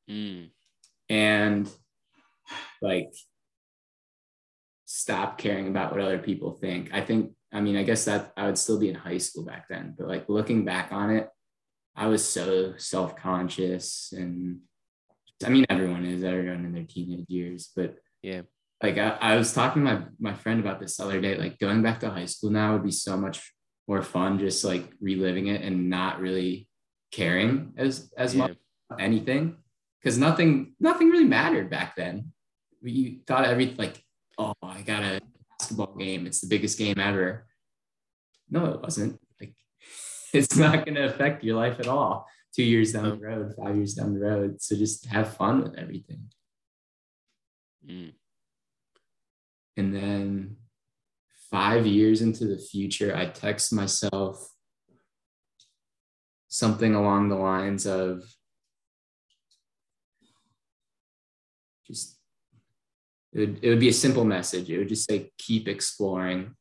mm. 0.09 0.49
and 1.09 1.69
like 2.81 3.13
stop 4.85 5.37
caring 5.37 5.67
about 5.67 5.91
what 5.91 5.99
other 5.99 6.19
people 6.19 6.53
think. 6.53 6.93
I 6.93 7.01
think. 7.01 7.33
I 7.53 7.59
mean, 7.59 7.75
I 7.75 7.83
guess 7.83 8.05
that 8.05 8.31
I 8.37 8.45
would 8.45 8.57
still 8.57 8.79
be 8.79 8.87
in 8.87 8.95
high 8.95 9.17
school 9.17 9.43
back 9.43 9.67
then, 9.69 9.93
but 9.97 10.07
like 10.07 10.29
looking 10.29 10.63
back 10.63 10.93
on 10.93 11.09
it, 11.09 11.27
I 11.93 12.07
was 12.07 12.27
so 12.27 12.75
self 12.77 13.15
conscious 13.15 14.13
and. 14.15 14.59
I 15.43 15.49
mean, 15.49 15.65
everyone 15.71 16.05
is 16.05 16.23
everyone 16.23 16.65
in 16.65 16.71
their 16.71 16.83
teenage 16.83 17.25
years, 17.27 17.71
but 17.75 17.95
yeah, 18.21 18.41
like 18.81 18.97
I, 18.97 19.17
I 19.21 19.35
was 19.37 19.53
talking 19.53 19.85
to 19.85 19.93
my 19.93 20.01
my 20.19 20.33
friend 20.33 20.59
about 20.59 20.79
this 20.79 20.97
the 20.97 21.03
other 21.03 21.21
day 21.21 21.37
like 21.37 21.59
going 21.59 21.81
back 21.81 21.99
to 22.01 22.09
high 22.09 22.25
school 22.25 22.49
now 22.49 22.73
would 22.73 22.83
be 22.83 22.91
so 22.91 23.17
much 23.17 23.53
more 23.87 24.01
fun 24.01 24.39
just 24.39 24.63
like 24.63 24.91
reliving 25.01 25.47
it 25.47 25.61
and 25.61 25.89
not 25.89 26.19
really 26.19 26.67
caring 27.11 27.73
as 27.77 28.11
as 28.17 28.33
yeah. 28.33 28.47
much 28.47 28.57
anything. 28.99 29.57
Because 29.99 30.17
nothing 30.17 30.73
nothing 30.79 31.09
really 31.09 31.25
mattered 31.25 31.69
back 31.69 31.95
then. 31.95 32.31
You 32.81 33.19
thought 33.27 33.45
every 33.45 33.75
like 33.77 34.03
oh 34.37 34.53
i 34.63 34.81
got 34.81 35.03
a 35.03 35.21
basketball 35.59 35.95
game. 35.95 36.25
It's 36.25 36.41
the 36.41 36.47
biggest 36.47 36.77
game 36.77 36.99
ever. 36.99 37.47
No 38.49 38.65
it 38.65 38.81
wasn't. 38.81 39.19
Like 39.39 39.53
it's 40.33 40.55
not 40.55 40.85
going 40.85 40.95
to 40.95 41.05
affect 41.05 41.43
your 41.43 41.57
life 41.57 41.79
at 41.79 41.87
all. 41.87 42.27
Two 42.55 42.63
years 42.63 42.93
down 42.93 43.09
the 43.09 43.17
road 43.17 43.53
five 43.55 43.75
years 43.75 43.93
down 43.93 44.13
the 44.13 44.19
road. 44.19 44.61
So 44.61 44.75
just 44.75 45.05
have 45.05 45.35
fun 45.35 45.63
with 45.63 45.77
everything. 45.77 46.31
Mm. 47.87 48.13
And 49.81 49.95
then 49.95 50.57
five 51.49 51.87
years 51.87 52.21
into 52.21 52.45
the 52.45 52.59
future, 52.59 53.15
I 53.15 53.25
text 53.25 53.73
myself 53.73 54.47
something 56.49 56.93
along 56.93 57.29
the 57.29 57.35
lines 57.35 57.87
of 57.87 58.23
just, 61.87 62.19
it 63.33 63.39
would, 63.39 63.59
it 63.63 63.69
would 63.69 63.79
be 63.79 63.89
a 63.89 63.93
simple 63.93 64.23
message. 64.23 64.69
It 64.69 64.77
would 64.77 64.89
just 64.89 65.09
say, 65.09 65.31
keep 65.39 65.67
exploring 65.67 66.53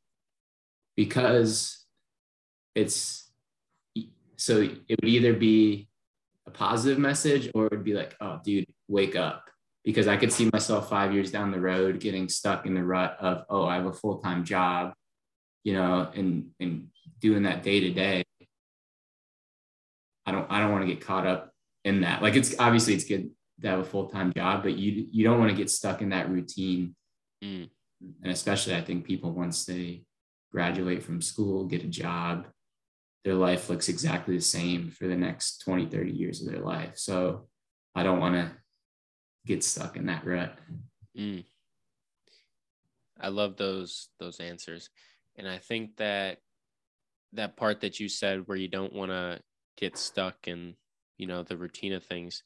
because 0.96 1.84
it's, 2.74 3.30
so 4.36 4.62
it 4.62 4.98
would 4.98 5.10
either 5.10 5.34
be 5.34 5.90
a 6.46 6.50
positive 6.50 6.98
message 6.98 7.50
or 7.54 7.66
it 7.66 7.72
would 7.72 7.84
be 7.84 7.92
like, 7.92 8.16
oh, 8.22 8.40
dude, 8.42 8.64
wake 8.88 9.14
up 9.14 9.44
because 9.84 10.08
I 10.08 10.16
could 10.16 10.32
see 10.32 10.50
myself 10.52 10.88
five 10.88 11.12
years 11.12 11.30
down 11.30 11.50
the 11.50 11.60
road 11.60 12.00
getting 12.00 12.28
stuck 12.28 12.66
in 12.66 12.74
the 12.74 12.84
rut 12.84 13.16
of, 13.20 13.44
oh, 13.48 13.64
I 13.66 13.76
have 13.76 13.86
a 13.86 13.92
full 13.92 14.18
time 14.18 14.44
job, 14.44 14.92
you 15.64 15.74
know, 15.74 16.10
and 16.14 16.50
and 16.60 16.88
doing 17.20 17.44
that 17.44 17.62
day 17.62 17.80
to 17.80 17.90
day. 17.90 18.24
I 20.26 20.32
don't 20.32 20.50
I 20.50 20.60
don't 20.60 20.72
want 20.72 20.86
to 20.86 20.92
get 20.94 21.04
caught 21.04 21.26
up 21.26 21.52
in 21.84 22.02
that. 22.02 22.22
Like 22.22 22.36
it's 22.36 22.54
obviously 22.58 22.94
it's 22.94 23.04
good 23.04 23.30
to 23.62 23.68
have 23.68 23.80
a 23.80 23.84
full 23.84 24.08
time 24.08 24.32
job, 24.32 24.62
but 24.62 24.76
you 24.76 25.06
you 25.10 25.24
don't 25.24 25.38
want 25.38 25.50
to 25.50 25.56
get 25.56 25.70
stuck 25.70 26.02
in 26.02 26.10
that 26.10 26.30
routine. 26.30 26.94
Mm. 27.42 27.70
And 28.22 28.32
especially 28.32 28.74
I 28.74 28.82
think 28.82 29.04
people 29.04 29.32
once 29.32 29.64
they 29.64 30.04
graduate 30.52 31.02
from 31.02 31.22
school, 31.22 31.64
get 31.64 31.84
a 31.84 31.88
job, 31.88 32.46
their 33.24 33.34
life 33.34 33.68
looks 33.68 33.88
exactly 33.88 34.36
the 34.36 34.42
same 34.42 34.90
for 34.90 35.06
the 35.06 35.16
next 35.16 35.58
20, 35.58 35.86
30 35.86 36.10
years 36.10 36.40
of 36.40 36.50
their 36.50 36.62
life. 36.62 36.96
So 36.96 37.48
I 37.94 38.02
don't 38.02 38.20
want 38.20 38.34
to 38.34 38.52
get 39.46 39.64
stuck 39.64 39.96
in 39.96 40.06
that 40.06 40.24
rut. 40.24 40.56
Mm. 41.16 41.44
I 43.20 43.28
love 43.28 43.56
those 43.56 44.08
those 44.18 44.40
answers, 44.40 44.90
and 45.36 45.48
I 45.48 45.58
think 45.58 45.96
that 45.96 46.38
that 47.32 47.56
part 47.56 47.80
that 47.80 48.00
you 48.00 48.08
said 48.08 48.46
where 48.46 48.56
you 48.56 48.68
don't 48.68 48.92
want 48.92 49.10
to 49.10 49.40
get 49.76 49.96
stuck 49.96 50.48
in 50.48 50.74
you 51.18 51.26
know 51.26 51.42
the 51.42 51.56
routine 51.56 51.92
of 51.92 52.04
things, 52.04 52.42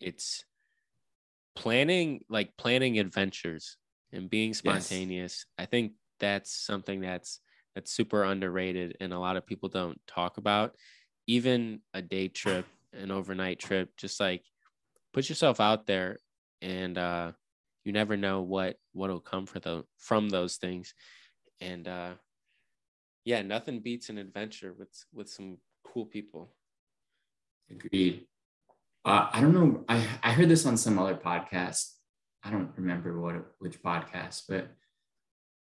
it's 0.00 0.44
planning 1.54 2.24
like 2.28 2.56
planning 2.56 2.98
adventures 2.98 3.76
and 4.12 4.30
being 4.30 4.54
spontaneous. 4.54 5.44
Yes. 5.58 5.64
I 5.64 5.66
think 5.66 5.92
that's 6.20 6.52
something 6.52 7.00
that's 7.00 7.40
that's 7.74 7.92
super 7.92 8.24
underrated 8.24 8.96
and 9.00 9.12
a 9.12 9.18
lot 9.18 9.36
of 9.36 9.46
people 9.46 9.68
don't 9.68 10.00
talk 10.06 10.38
about. 10.38 10.74
Even 11.26 11.80
a 11.94 12.00
day 12.00 12.28
trip, 12.28 12.66
an 12.92 13.10
overnight 13.10 13.58
trip, 13.58 13.90
just 13.96 14.18
like 14.18 14.42
put 15.12 15.28
yourself 15.28 15.60
out 15.60 15.86
there 15.86 16.18
and 16.62 16.98
uh, 16.98 17.32
you 17.84 17.92
never 17.92 18.16
know 18.16 18.42
what 18.42 18.76
what'll 18.92 19.20
come 19.20 19.46
for 19.46 19.60
the 19.60 19.84
from 19.96 20.28
those 20.28 20.56
things. 20.56 20.94
And 21.60 21.86
uh, 21.88 22.14
yeah, 23.24 23.42
nothing 23.42 23.80
beats 23.80 24.08
an 24.08 24.18
adventure 24.18 24.74
with 24.78 24.92
with 25.12 25.28
some 25.28 25.58
cool 25.84 26.06
people. 26.06 26.54
Agreed. 27.70 28.26
Uh, 29.04 29.28
I 29.32 29.40
don't 29.40 29.54
know. 29.54 29.84
I 29.88 30.06
I 30.22 30.32
heard 30.32 30.48
this 30.48 30.66
on 30.66 30.76
some 30.76 30.98
other 30.98 31.16
podcast. 31.16 31.92
I 32.42 32.50
don't 32.50 32.70
remember 32.76 33.20
what 33.20 33.36
which 33.58 33.82
podcast, 33.82 34.42
but 34.48 34.68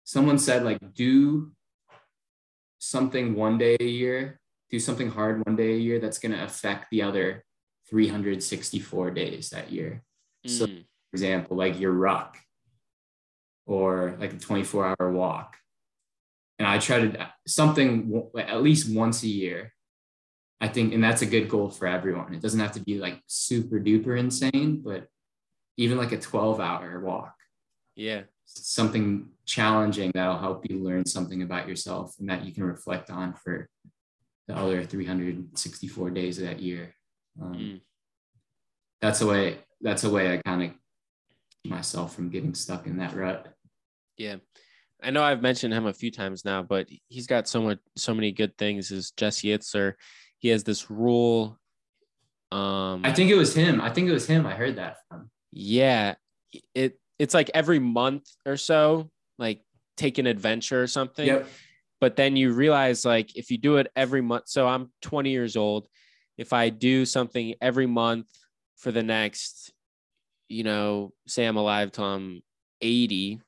someone 0.05 0.39
said 0.39 0.65
like 0.65 0.79
do 0.95 1.53
something 2.79 3.35
one 3.35 3.59
day 3.59 3.77
a 3.81 3.85
year, 3.85 4.41
do 4.71 4.79
something 4.79 5.11
hard 5.11 5.45
one 5.47 5.57
day 5.57 5.75
a 5.75 5.79
year 5.79 5.99
that's 5.99 6.19
going 6.19 6.33
to 6.33 6.45
affect 6.45 6.87
the 6.91 7.03
other 7.03 7.45
364 7.89 9.11
days 9.11 9.51
that 9.51 9.73
year. 9.73 10.03
So, 10.47 10.67
Mm. 10.67 10.83
for 11.11 11.15
example, 11.15 11.57
like 11.57 11.79
your 11.81 11.93
ruck 11.93 12.39
or 13.67 14.17
like 14.21 14.33
a 14.35 14.39
24 14.39 14.95
hour 15.01 15.13
walk. 15.13 15.57
And 16.59 16.69
I 16.69 16.79
try 16.79 17.01
to 17.01 17.33
something 17.47 18.31
at 18.39 18.63
least 18.63 18.95
once 18.95 19.23
a 19.23 19.29
year. 19.29 19.73
I 20.61 20.69
think, 20.69 20.95
and 20.95 21.03
that's 21.03 21.21
a 21.23 21.27
good 21.27 21.49
goal 21.49 21.69
for 21.71 21.87
everyone. 21.87 22.33
It 22.35 22.41
doesn't 22.41 22.61
have 22.61 22.73
to 22.73 22.81
be 22.81 22.99
like 22.99 23.21
super 23.27 23.79
duper 23.81 24.19
insane, 24.19 24.81
but 24.83 25.09
even 25.77 25.99
like 25.99 26.13
a 26.13 26.19
12 26.21 26.61
hour 26.61 27.01
walk, 27.01 27.35
yeah. 27.97 28.23
something 28.47 29.31
challenging 29.45 30.11
that'll 30.15 30.39
help 30.39 30.69
you 30.71 30.79
learn 30.79 31.05
something 31.05 31.43
about 31.43 31.67
yourself 31.69 32.15
and 32.21 32.29
that 32.31 32.45
you 32.45 32.53
can 32.53 32.65
reflect 32.65 33.11
on 33.11 33.35
for 33.35 33.69
the 34.47 34.57
other 34.57 34.85
364 34.85 36.11
days 36.11 36.39
of 36.39 36.45
that 36.47 36.61
year. 36.61 36.95
Um, 37.41 37.55
Mm. 37.55 37.81
That's 39.01 39.21
a 39.21 39.27
way. 39.27 39.59
That's 39.85 40.03
a 40.03 40.11
way 40.11 40.33
I 40.33 40.39
kind 40.39 40.63
of 40.65 40.71
myself 41.71 42.17
from 42.17 42.31
getting 42.31 42.55
stuck 42.55 42.87
in 42.87 42.97
that 42.97 43.15
rut. 43.15 43.55
Yeah. 44.17 44.37
I 45.03 45.11
know 45.11 45.23
I've 45.23 45.43
mentioned 45.43 45.73
him 45.73 45.87
a 45.87 45.93
few 45.93 46.11
times 46.11 46.45
now, 46.45 46.63
but 46.63 46.89
he's 47.09 47.27
got 47.27 47.47
so 47.47 47.63
much, 47.63 47.79
so 47.97 48.15
many 48.15 48.33
good 48.33 48.57
things. 48.59 48.91
Is 48.91 49.13
Jesse 49.13 49.49
Itzler? 49.49 49.93
He 50.39 50.49
has 50.49 50.65
this 50.65 50.91
rule. 50.91 51.59
Um, 52.51 53.03
I 53.05 53.13
think 53.13 53.31
it 53.31 53.37
was 53.37 53.55
him. 53.55 53.81
I 53.81 53.91
think 53.91 54.09
it 54.09 54.13
was 54.13 54.27
him. 54.27 54.47
I 54.47 54.55
heard 54.55 54.77
that 54.77 54.97
from. 55.09 55.31
yeah, 55.53 56.15
it 56.75 56.99
it's 57.19 57.35
like 57.35 57.51
every 57.53 57.79
month 57.79 58.29
or 58.47 58.57
so, 58.57 59.11
like 59.39 59.63
take 59.97 60.19
an 60.19 60.27
adventure 60.27 60.83
or 60.83 60.87
something. 60.87 61.27
Yep. 61.27 61.49
But 62.01 62.17
then 62.17 62.37
you 62.37 62.53
realize, 62.53 63.05
like, 63.05 63.37
if 63.37 63.51
you 63.51 63.59
do 63.59 63.77
it 63.77 63.91
every 63.97 64.21
month, 64.21 64.45
so 64.49 64.67
I'm 64.67 64.91
20 65.03 65.31
years 65.31 65.57
old. 65.57 65.87
If 66.37 66.53
I 66.53 66.69
do 66.69 67.07
something 67.07 67.55
every 67.61 67.87
month 67.87 68.29
for 68.77 68.93
the 68.93 69.03
next, 69.03 69.73
you 70.55 70.63
know, 70.63 71.13
say 71.27 71.45
I'm 71.47 71.57
alive 71.57 71.91
till 71.91 72.05
I'm 72.05 72.41
80, 72.81 73.41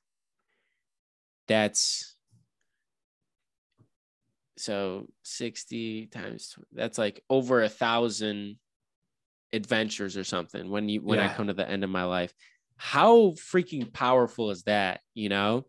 that's 1.46 2.16
so 4.58 5.06
60 5.22 6.06
times 6.06 6.56
that's 6.72 6.98
like 6.98 7.22
over 7.30 7.62
a 7.62 7.68
thousand 7.68 8.56
adventures 9.52 10.16
or 10.16 10.24
something 10.24 10.68
when 10.68 10.88
you 10.88 11.00
when 11.00 11.20
I 11.20 11.32
come 11.32 11.46
to 11.46 11.52
the 11.52 11.68
end 11.68 11.84
of 11.84 11.90
my 11.90 12.02
life. 12.02 12.34
How 12.76 13.34
freaking 13.52 13.92
powerful 13.92 14.50
is 14.50 14.64
that, 14.64 15.00
you 15.14 15.28
know? 15.28 15.66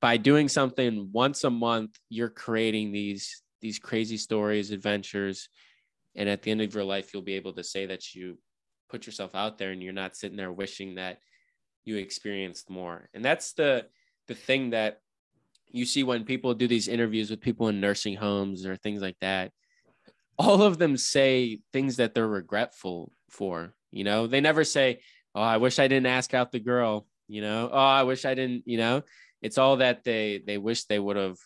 By 0.00 0.16
doing 0.16 0.48
something 0.48 1.10
once 1.12 1.44
a 1.44 1.50
month, 1.50 1.98
you're 2.08 2.30
creating 2.30 2.92
these 2.92 3.42
these 3.60 3.78
crazy 3.78 4.16
stories, 4.16 4.70
adventures, 4.70 5.50
and 6.14 6.30
at 6.30 6.40
the 6.40 6.50
end 6.50 6.62
of 6.62 6.74
your 6.74 6.84
life 6.84 7.12
you'll 7.12 7.22
be 7.22 7.34
able 7.34 7.52
to 7.52 7.64
say 7.64 7.84
that 7.86 8.14
you 8.14 8.38
put 8.94 9.06
yourself 9.06 9.34
out 9.34 9.58
there 9.58 9.72
and 9.72 9.82
you're 9.82 9.92
not 9.92 10.14
sitting 10.14 10.36
there 10.36 10.52
wishing 10.52 10.94
that 10.94 11.18
you 11.84 11.96
experienced 11.96 12.70
more. 12.70 13.08
And 13.12 13.24
that's 13.24 13.52
the 13.54 13.86
the 14.28 14.36
thing 14.36 14.70
that 14.70 15.00
you 15.66 15.84
see 15.84 16.04
when 16.04 16.22
people 16.22 16.54
do 16.54 16.68
these 16.68 16.86
interviews 16.86 17.28
with 17.28 17.40
people 17.40 17.66
in 17.66 17.80
nursing 17.80 18.14
homes 18.14 18.64
or 18.64 18.76
things 18.76 19.02
like 19.02 19.16
that 19.20 19.50
all 20.38 20.62
of 20.62 20.78
them 20.78 20.96
say 20.96 21.58
things 21.72 21.96
that 21.96 22.14
they're 22.14 22.28
regretful 22.28 23.10
for 23.28 23.74
you 23.90 24.04
know? 24.04 24.28
They 24.28 24.40
never 24.40 24.62
say 24.62 25.00
oh 25.34 25.42
i 25.42 25.56
wish 25.56 25.80
i 25.80 25.88
didn't 25.88 26.06
ask 26.06 26.32
out 26.32 26.52
the 26.52 26.60
girl 26.60 27.06
you 27.26 27.42
know? 27.42 27.68
Oh 27.72 27.76
i 27.76 28.04
wish 28.04 28.24
i 28.24 28.34
didn't 28.34 28.62
you 28.64 28.78
know? 28.78 29.02
It's 29.42 29.58
all 29.58 29.78
that 29.78 30.04
they 30.04 30.40
they 30.46 30.56
wish 30.56 30.84
they 30.84 31.00
would 31.00 31.16
have 31.16 31.38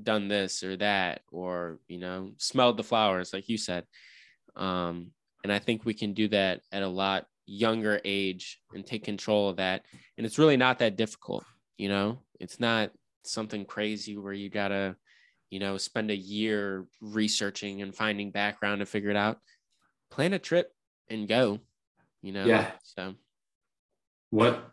done 0.00 0.28
this 0.28 0.62
or 0.62 0.76
that 0.76 1.22
or 1.32 1.78
you 1.88 1.98
know 1.98 2.32
smelled 2.36 2.76
the 2.76 2.84
flowers 2.84 3.32
like 3.32 3.48
you 3.48 3.56
said. 3.56 3.84
Um 4.54 5.12
and 5.44 5.52
i 5.52 5.58
think 5.58 5.84
we 5.84 5.94
can 5.94 6.12
do 6.12 6.28
that 6.28 6.60
at 6.72 6.82
a 6.82 6.88
lot 6.88 7.26
younger 7.46 8.00
age 8.04 8.60
and 8.74 8.86
take 8.86 9.04
control 9.04 9.48
of 9.48 9.56
that 9.56 9.84
and 10.16 10.26
it's 10.26 10.38
really 10.38 10.56
not 10.56 10.78
that 10.78 10.96
difficult 10.96 11.44
you 11.78 11.88
know 11.88 12.18
it's 12.38 12.60
not 12.60 12.90
something 13.24 13.64
crazy 13.64 14.16
where 14.16 14.32
you 14.32 14.48
gotta 14.48 14.94
you 15.50 15.58
know 15.58 15.76
spend 15.76 16.10
a 16.10 16.16
year 16.16 16.86
researching 17.00 17.82
and 17.82 17.94
finding 17.94 18.30
background 18.30 18.78
to 18.80 18.86
figure 18.86 19.10
it 19.10 19.16
out 19.16 19.38
plan 20.10 20.32
a 20.32 20.38
trip 20.38 20.72
and 21.08 21.28
go 21.28 21.58
you 22.22 22.32
know 22.32 22.46
Yeah. 22.46 22.70
so 22.82 23.14
What 24.30 24.70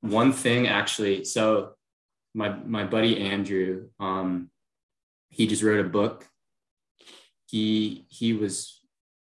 one 0.00 0.32
thing 0.32 0.66
actually? 0.66 1.24
So 1.24 1.72
my 2.34 2.50
my 2.50 2.84
buddy 2.84 3.20
Andrew, 3.20 3.88
um, 3.98 4.50
he 5.30 5.46
just 5.46 5.62
wrote 5.62 5.84
a 5.84 5.88
book. 5.88 6.26
He 7.46 8.06
he 8.08 8.32
was 8.32 8.75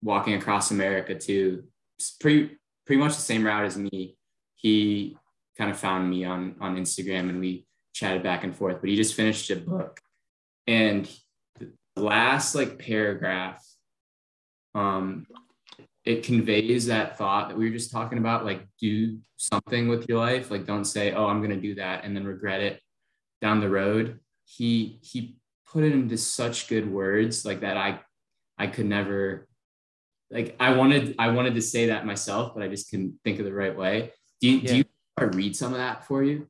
walking 0.04 0.34
across 0.34 0.70
America 0.70 1.18
too, 1.18 1.64
pretty 2.20 2.56
pretty 2.86 3.00
much 3.00 3.16
the 3.16 3.22
same 3.22 3.44
route 3.44 3.64
as 3.64 3.76
me. 3.76 4.16
He 4.54 5.16
kind 5.58 5.70
of 5.70 5.78
found 5.78 6.08
me 6.08 6.24
on 6.24 6.56
on 6.60 6.76
Instagram 6.76 7.30
and 7.30 7.40
we 7.40 7.66
chatted 7.94 8.22
back 8.22 8.44
and 8.44 8.54
forth. 8.54 8.80
But 8.80 8.90
he 8.90 8.96
just 8.96 9.14
finished 9.14 9.50
a 9.50 9.56
book, 9.56 10.00
and 10.66 11.10
the 11.58 11.72
last 11.96 12.54
like 12.54 12.78
paragraph, 12.78 13.64
um, 14.74 15.26
it 16.04 16.22
conveys 16.22 16.86
that 16.86 17.16
thought 17.16 17.48
that 17.48 17.56
we 17.56 17.68
were 17.68 17.76
just 17.76 17.90
talking 17.90 18.18
about 18.18 18.44
like 18.44 18.66
do 18.78 19.18
something 19.36 19.88
with 19.88 20.08
your 20.08 20.18
life 20.18 20.50
like 20.50 20.66
don't 20.66 20.84
say 20.84 21.12
oh 21.12 21.26
i'm 21.26 21.40
to 21.48 21.56
do 21.56 21.74
that 21.74 22.04
and 22.04 22.14
then 22.16 22.24
regret 22.24 22.60
it 22.60 22.80
down 23.40 23.60
the 23.60 23.68
road 23.68 24.20
he 24.44 24.98
he 25.02 25.36
put 25.66 25.84
it 25.84 25.92
into 25.92 26.16
such 26.16 26.68
good 26.68 26.90
words 26.90 27.44
like 27.44 27.60
that 27.60 27.76
i 27.76 27.98
i 28.58 28.66
could 28.66 28.86
never 28.86 29.48
like 30.34 30.56
i 30.60 30.74
wanted 30.74 31.14
i 31.18 31.28
wanted 31.28 31.54
to 31.54 31.62
say 31.62 31.86
that 31.86 32.04
myself 32.04 32.52
but 32.52 32.62
i 32.62 32.68
just 32.68 32.90
couldn't 32.90 33.14
think 33.24 33.38
of 33.38 33.46
the 33.46 33.54
right 33.54 33.74
way. 33.74 34.12
Do 34.40 34.50
you, 34.50 34.60
do 34.60 34.76
you 34.76 34.84
wanna 35.16 35.30
read 35.34 35.56
some 35.56 35.72
of 35.72 35.78
that 35.78 36.04
for 36.04 36.22
you? 36.22 36.48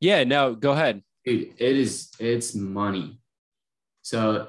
Yeah 0.00 0.24
no 0.24 0.54
go 0.54 0.72
ahead. 0.72 1.02
Dude 1.24 1.52
it 1.58 1.76
is 1.76 2.10
it's 2.18 2.54
money. 2.54 3.20
So 4.02 4.48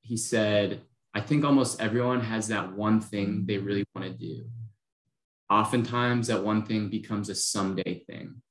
he 0.00 0.16
said 0.16 0.80
i 1.12 1.20
think 1.20 1.44
almost 1.44 1.80
everyone 1.80 2.20
has 2.20 2.48
that 2.48 2.72
one 2.72 3.00
thing 3.00 3.44
they 3.44 3.58
really 3.58 3.84
want 3.94 4.06
to 4.06 4.14
do. 4.14 4.46
Oftentimes 5.50 6.28
that 6.28 6.44
one 6.44 6.64
thing 6.64 6.88
becomes 6.88 7.28
a 7.28 7.34
someday 7.34 8.04
thing. 8.04 8.42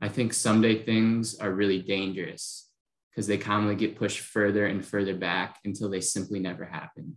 I 0.00 0.08
think 0.08 0.32
someday 0.32 0.84
things 0.84 1.38
are 1.38 1.50
really 1.50 1.80
dangerous 1.80 2.70
because 3.10 3.26
they 3.26 3.38
commonly 3.38 3.74
get 3.74 3.96
pushed 3.96 4.20
further 4.20 4.66
and 4.66 4.84
further 4.84 5.16
back 5.16 5.58
until 5.64 5.88
they 5.88 6.02
simply 6.02 6.38
never 6.38 6.66
happen 6.66 7.16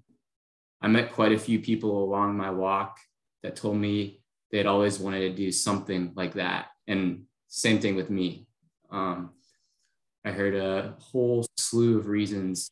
i 0.82 0.88
met 0.88 1.12
quite 1.12 1.32
a 1.32 1.40
few 1.40 1.60
people 1.60 2.04
along 2.04 2.36
my 2.36 2.50
walk 2.50 3.00
that 3.44 3.56
told 3.56 3.78
me 3.78 4.22
they'd 4.52 4.66
always 4.66 5.00
wanted 5.00 5.20
to 5.20 5.36
do 5.36 5.52
something 5.52 6.12
like 6.16 6.34
that 6.34 6.68
and 6.88 7.24
same 7.48 7.80
thing 7.80 7.96
with 7.96 8.10
me 8.10 8.48
um, 8.92 9.32
I 10.26 10.32
heard 10.32 10.56
a 10.56 10.96
whole 11.00 11.46
slew 11.58 11.98
of 11.98 12.08
reasons 12.08 12.72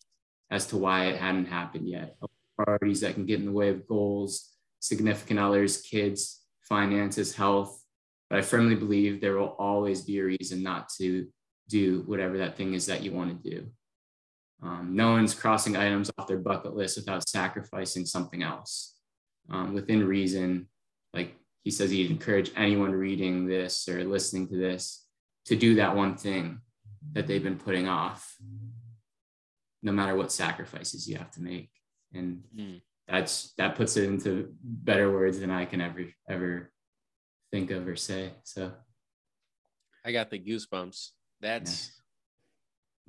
as 0.52 0.68
to 0.68 0.78
why 0.78 1.06
it 1.06 1.18
hadn't 1.18 1.46
happened 1.46 1.88
yet. 1.88 2.18
Priorities 2.58 3.02
that 3.02 3.14
can 3.14 3.26
get 3.26 3.40
in 3.40 3.46
the 3.46 3.52
way 3.52 3.70
of 3.70 3.88
goals, 3.88 4.52
significant 4.80 5.40
others, 5.40 5.82
kids, 5.82 6.42
finances, 6.62 7.36
health. 7.36 7.82
But 8.30 8.40
I 8.40 8.42
firmly 8.42 8.76
believe 8.76 9.22
there 9.22 9.38
will 9.38 9.56
always 9.60 10.02
be 10.02 10.20
a 10.20 10.26
reason 10.26 10.64
not 10.64 10.90
to 10.98 11.28
do 11.70 12.04
whatever 12.06 12.38
that 12.40 12.58
thing 12.58 12.74
is 12.74 12.86
that 12.88 13.04
you 13.04 13.12
want 13.12 13.44
to 13.44 13.50
do. 13.50 13.68
Um, 14.62 14.96
no 14.96 15.12
one's 15.12 15.36
crossing 15.36 15.76
items 15.78 16.10
off 16.18 16.28
their 16.28 16.38
bucket 16.40 16.76
list 16.76 16.98
without 16.98 17.28
sacrificing 17.30 18.06
something 18.06 18.42
else. 18.44 18.96
Um, 19.50 19.74
within 19.74 20.06
reason, 20.06 20.68
like 21.14 21.36
he 21.64 21.72
says, 21.72 21.92
he'd 21.92 22.10
encourage 22.10 22.52
anyone 22.56 22.92
reading 22.92 23.46
this 23.48 23.88
or 23.88 24.04
listening 24.04 24.48
to 24.50 24.58
this 24.58 25.06
to 25.46 25.56
do 25.56 25.76
that 25.76 25.96
one 25.96 26.18
thing 26.18 26.60
that 27.14 27.28
they've 27.28 27.44
been 27.44 27.58
putting 27.58 27.88
off 27.88 28.36
no 29.84 29.92
matter 29.92 30.16
what 30.16 30.32
sacrifices 30.32 31.08
you 31.08 31.18
have 31.18 31.32
to 31.32 31.42
make 31.42 31.70
and 32.14 32.44
Mm. 32.58 32.82
that's 33.08 33.54
that 33.58 33.76
puts 33.76 33.96
it 33.96 34.06
into 34.06 34.54
better 34.62 35.12
words 35.12 35.40
than 35.40 35.52
i 35.52 35.64
can 35.66 35.80
ever 35.80 36.06
ever 36.28 36.72
think 37.52 37.72
of 37.72 37.88
or 37.88 37.96
say 37.96 38.34
so 38.44 38.72
i 40.04 40.12
got 40.12 40.30
the 40.30 40.40
goosebumps 40.40 41.12
that's 41.40 41.92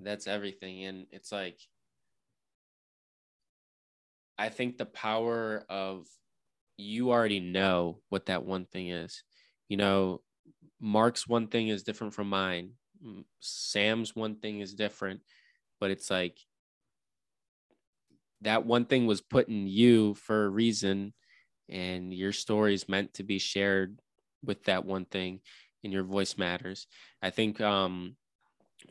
that's 0.00 0.26
everything. 0.26 0.84
And 0.84 1.06
it's 1.10 1.32
like 1.32 1.58
i 4.38 4.48
think 4.48 4.78
the 4.78 4.86
power 4.86 5.64
of 5.68 6.06
you 6.76 7.10
already 7.10 7.40
know 7.40 8.00
what 8.08 8.26
that 8.26 8.44
one 8.44 8.64
thing 8.64 8.88
is. 8.90 9.24
You 9.68 9.76
know 9.76 10.22
mark's 10.80 11.28
one 11.28 11.48
thing 11.48 11.68
is 11.68 11.82
different 11.82 12.14
from 12.14 12.28
mine. 12.30 12.72
Sam's 13.40 14.16
one 14.16 14.36
thing 14.36 14.60
is 14.60 14.74
different. 14.74 15.20
But 15.80 15.90
it's 15.90 16.10
like 16.10 16.38
that 18.42 18.64
one 18.64 18.84
thing 18.84 19.06
was 19.06 19.20
put 19.20 19.48
in 19.48 19.66
you 19.66 20.14
for 20.14 20.44
a 20.44 20.48
reason. 20.50 21.12
And 21.68 22.14
your 22.14 22.32
story 22.32 22.74
is 22.74 22.88
meant 22.88 23.14
to 23.14 23.24
be 23.24 23.38
shared 23.38 24.00
with 24.44 24.64
that 24.64 24.84
one 24.84 25.04
thing 25.04 25.40
and 25.84 25.92
your 25.92 26.04
voice 26.04 26.38
matters. 26.38 26.86
I 27.22 27.30
think 27.30 27.60
um 27.60 28.16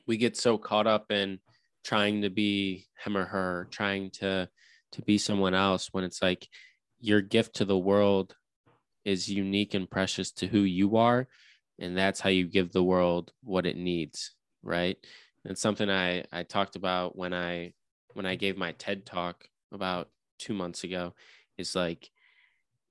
we 0.06 0.18
get 0.18 0.38
so 0.38 0.58
caught 0.58 0.88
up 0.88 1.12
in 1.12 1.40
trying 1.84 2.22
to 2.22 2.30
be 2.30 2.86
him 3.04 3.18
or 3.18 3.26
her, 3.26 3.68
trying 3.72 4.12
to 4.12 4.50
to 4.94 5.02
be 5.02 5.18
someone 5.18 5.54
else 5.54 5.90
when 5.92 6.04
it's 6.04 6.22
like 6.22 6.48
your 7.00 7.22
gift 7.22 7.56
to 7.58 7.66
the 7.66 7.78
world 7.78 8.36
is 9.04 9.30
unique 9.30 9.74
and 9.74 9.90
precious 9.90 10.32
to 10.32 10.48
who 10.48 10.60
you 10.60 10.96
are 10.98 11.28
and 11.80 11.96
that's 11.96 12.22
how 12.22 12.30
you 12.30 12.48
give 12.48 12.72
the 12.72 12.84
world 12.84 13.32
what 13.44 13.66
it 13.66 13.76
needs 13.76 14.32
right? 14.64 14.98
And 15.46 15.58
something 15.58 15.90
i 15.90 16.24
i 16.32 16.44
talked 16.44 16.76
about 16.76 17.18
when 17.18 17.34
i 17.34 17.74
when 18.14 18.26
i 18.26 18.36
gave 18.36 18.58
my 18.58 18.74
ted 18.74 19.06
talk 19.06 19.48
about 19.72 20.10
two 20.38 20.54
months 20.54 20.84
ago. 20.84 21.14
Is 21.58 21.76
like 21.76 22.10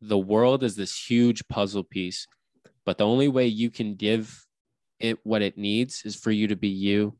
the 0.00 0.18
world 0.18 0.64
is 0.64 0.76
this 0.76 0.98
huge 1.08 1.46
puzzle 1.48 1.84
piece 1.84 2.26
but 2.84 2.98
the 2.98 3.06
only 3.06 3.28
way 3.28 3.46
you 3.46 3.70
can 3.70 3.94
give 3.94 4.45
it 4.98 5.18
what 5.24 5.42
it 5.42 5.58
needs 5.58 6.02
is 6.04 6.16
for 6.16 6.30
you 6.30 6.48
to 6.48 6.56
be 6.56 6.68
you 6.68 7.16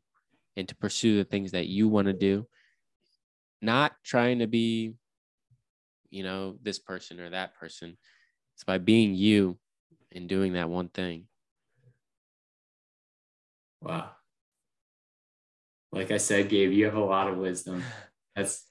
and 0.55 0.67
to 0.67 0.75
pursue 0.75 1.17
the 1.17 1.23
things 1.23 1.51
that 1.51 1.67
you 1.67 1.87
want 1.87 2.07
to 2.07 2.13
do. 2.13 2.47
Not 3.61 3.93
trying 4.03 4.39
to 4.39 4.47
be 4.47 4.93
you 6.09 6.23
know 6.23 6.57
this 6.61 6.79
person 6.79 7.19
or 7.19 7.29
that 7.29 7.55
person. 7.55 7.97
It's 8.55 8.63
by 8.63 8.77
being 8.77 9.13
you 9.13 9.57
and 10.13 10.27
doing 10.27 10.53
that 10.53 10.69
one 10.69 10.89
thing. 10.89 11.25
Wow. 13.81 14.11
Like 15.91 16.11
i 16.11 16.17
said 16.17 16.49
gabe 16.49 16.71
you 16.71 16.85
have 16.85 16.95
a 16.95 17.03
lot 17.03 17.27
of 17.27 17.37
wisdom. 17.37 17.83
That's 18.35 18.65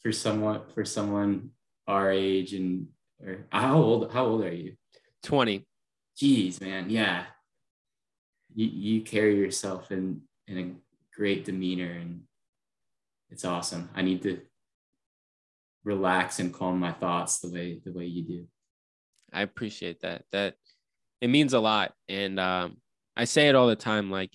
for 0.00 0.12
someone 0.12 0.62
for 0.74 0.84
someone 0.84 1.50
our 1.86 2.10
age 2.10 2.52
and 2.52 2.88
or 3.22 3.46
how 3.50 3.80
old 3.80 4.12
how 4.12 4.26
old 4.26 4.44
are 4.44 4.52
you? 4.52 4.74
20 5.22 5.66
jeez 6.16 6.60
man 6.60 6.88
yeah 6.88 7.24
you 8.56 8.66
you 8.66 9.00
carry 9.02 9.36
yourself 9.36 9.92
in 9.92 10.22
in 10.48 10.58
a 10.58 10.74
great 11.16 11.44
demeanor 11.44 11.92
and 11.92 12.22
it's 13.30 13.44
awesome. 13.44 13.90
I 13.94 14.02
need 14.02 14.22
to 14.22 14.40
relax 15.84 16.40
and 16.40 16.52
calm 16.52 16.80
my 16.80 16.92
thoughts 16.92 17.38
the 17.38 17.50
way 17.50 17.80
the 17.84 17.92
way 17.92 18.06
you 18.06 18.24
do. 18.24 18.46
I 19.32 19.42
appreciate 19.42 20.00
that. 20.00 20.24
That 20.32 20.54
it 21.20 21.28
means 21.28 21.52
a 21.52 21.60
lot. 21.60 21.92
And 22.08 22.40
um 22.40 22.78
i 23.16 23.24
say 23.24 23.48
it 23.48 23.54
all 23.54 23.66
the 23.66 23.76
time 23.76 24.10
like 24.10 24.30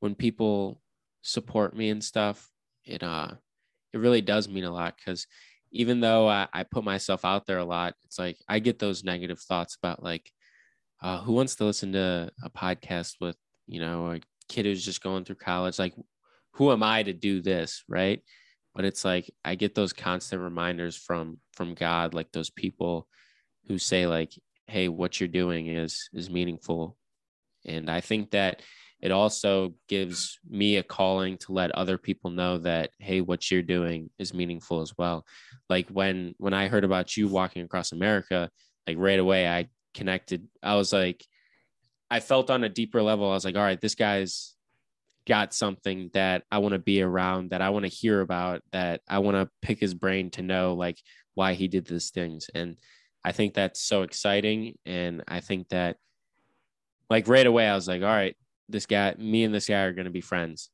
when 0.00 0.14
people 0.14 0.80
support 1.22 1.74
me 1.76 1.88
and 1.88 2.04
stuff 2.04 2.48
it 2.84 3.02
uh 3.02 3.30
it 3.92 3.98
really 3.98 4.20
does 4.20 4.48
mean 4.48 4.64
a 4.64 4.72
lot 4.72 4.94
because 4.96 5.26
even 5.72 6.00
though 6.00 6.28
I, 6.28 6.46
I 6.52 6.62
put 6.62 6.84
myself 6.84 7.24
out 7.24 7.46
there 7.46 7.58
a 7.58 7.64
lot 7.64 7.94
it's 8.04 8.18
like 8.18 8.36
i 8.48 8.58
get 8.58 8.78
those 8.78 9.02
negative 9.02 9.40
thoughts 9.40 9.76
about 9.82 10.02
like 10.02 10.30
uh, 11.02 11.20
who 11.20 11.32
wants 11.32 11.56
to 11.56 11.64
listen 11.64 11.92
to 11.92 12.30
a 12.42 12.48
podcast 12.48 13.16
with 13.20 13.36
you 13.66 13.80
know 13.80 14.12
a 14.12 14.20
kid 14.48 14.64
who's 14.64 14.84
just 14.84 15.02
going 15.02 15.24
through 15.24 15.36
college 15.36 15.78
like 15.78 15.94
who 16.52 16.72
am 16.72 16.82
i 16.82 17.02
to 17.02 17.12
do 17.12 17.40
this 17.42 17.84
right? 17.88 18.22
But 18.74 18.84
it's 18.84 19.04
like 19.04 19.30
i 19.44 19.54
get 19.54 19.74
those 19.74 19.92
constant 19.92 20.42
reminders 20.42 20.96
from 20.96 21.38
from 21.54 21.74
god 21.74 22.12
like 22.12 22.30
those 22.32 22.50
people 22.50 23.08
who 23.68 23.78
say 23.78 24.06
like 24.06 24.32
hey 24.66 24.88
what 24.88 25.18
you're 25.18 25.28
doing 25.28 25.66
is 25.68 26.08
is 26.12 26.28
meaningful. 26.30 26.96
And 27.64 27.90
i 27.90 28.00
think 28.00 28.30
that 28.32 28.62
it 29.00 29.10
also 29.10 29.74
gives 29.88 30.38
me 30.48 30.76
a 30.76 30.82
calling 30.82 31.36
to 31.38 31.52
let 31.52 31.70
other 31.72 31.98
people 31.98 32.30
know 32.30 32.58
that 32.58 32.90
hey 32.98 33.20
what 33.20 33.50
you're 33.50 33.62
doing 33.62 34.10
is 34.18 34.32
meaningful 34.32 34.80
as 34.80 34.92
well. 34.96 35.24
Like 35.68 35.88
when 35.88 36.34
when 36.38 36.54
i 36.54 36.68
heard 36.68 36.84
about 36.84 37.16
you 37.16 37.28
walking 37.28 37.62
across 37.62 37.92
america 37.92 38.50
like 38.86 38.98
right 38.98 39.18
away 39.18 39.48
i 39.48 39.68
connected 39.94 40.46
i 40.62 40.74
was 40.74 40.92
like 40.92 41.24
i 42.10 42.20
felt 42.20 42.50
on 42.50 42.64
a 42.64 42.68
deeper 42.68 43.02
level 43.02 43.30
i 43.30 43.34
was 43.34 43.44
like 43.44 43.56
all 43.56 43.62
right 43.62 43.80
this 43.80 43.94
guy's 43.94 44.56
got 45.26 45.52
something 45.52 46.08
that 46.14 46.44
I 46.50 46.58
want 46.58 46.72
to 46.72 46.78
be 46.78 47.02
around, 47.02 47.50
that 47.50 47.60
I 47.60 47.70
want 47.70 47.84
to 47.84 47.90
hear 47.90 48.20
about, 48.20 48.62
that 48.72 49.00
I 49.08 49.18
want 49.18 49.36
to 49.36 49.50
pick 49.60 49.80
his 49.80 49.92
brain 49.92 50.30
to 50.30 50.42
know 50.42 50.74
like 50.74 50.98
why 51.34 51.54
he 51.54 51.68
did 51.68 51.86
these 51.86 52.10
things. 52.10 52.48
And 52.54 52.76
I 53.24 53.32
think 53.32 53.52
that's 53.54 53.80
so 53.80 54.02
exciting. 54.02 54.78
And 54.86 55.24
I 55.26 55.40
think 55.40 55.68
that 55.70 55.96
like 57.10 57.28
right 57.28 57.46
away, 57.46 57.68
I 57.68 57.74
was 57.74 57.88
like, 57.88 58.02
all 58.02 58.08
right, 58.08 58.36
this 58.68 58.86
guy, 58.86 59.14
me 59.18 59.44
and 59.44 59.52
this 59.52 59.68
guy 59.68 59.82
are 59.82 59.92
going 59.92 60.06
to 60.06 60.10
be 60.12 60.20
friends 60.20 60.70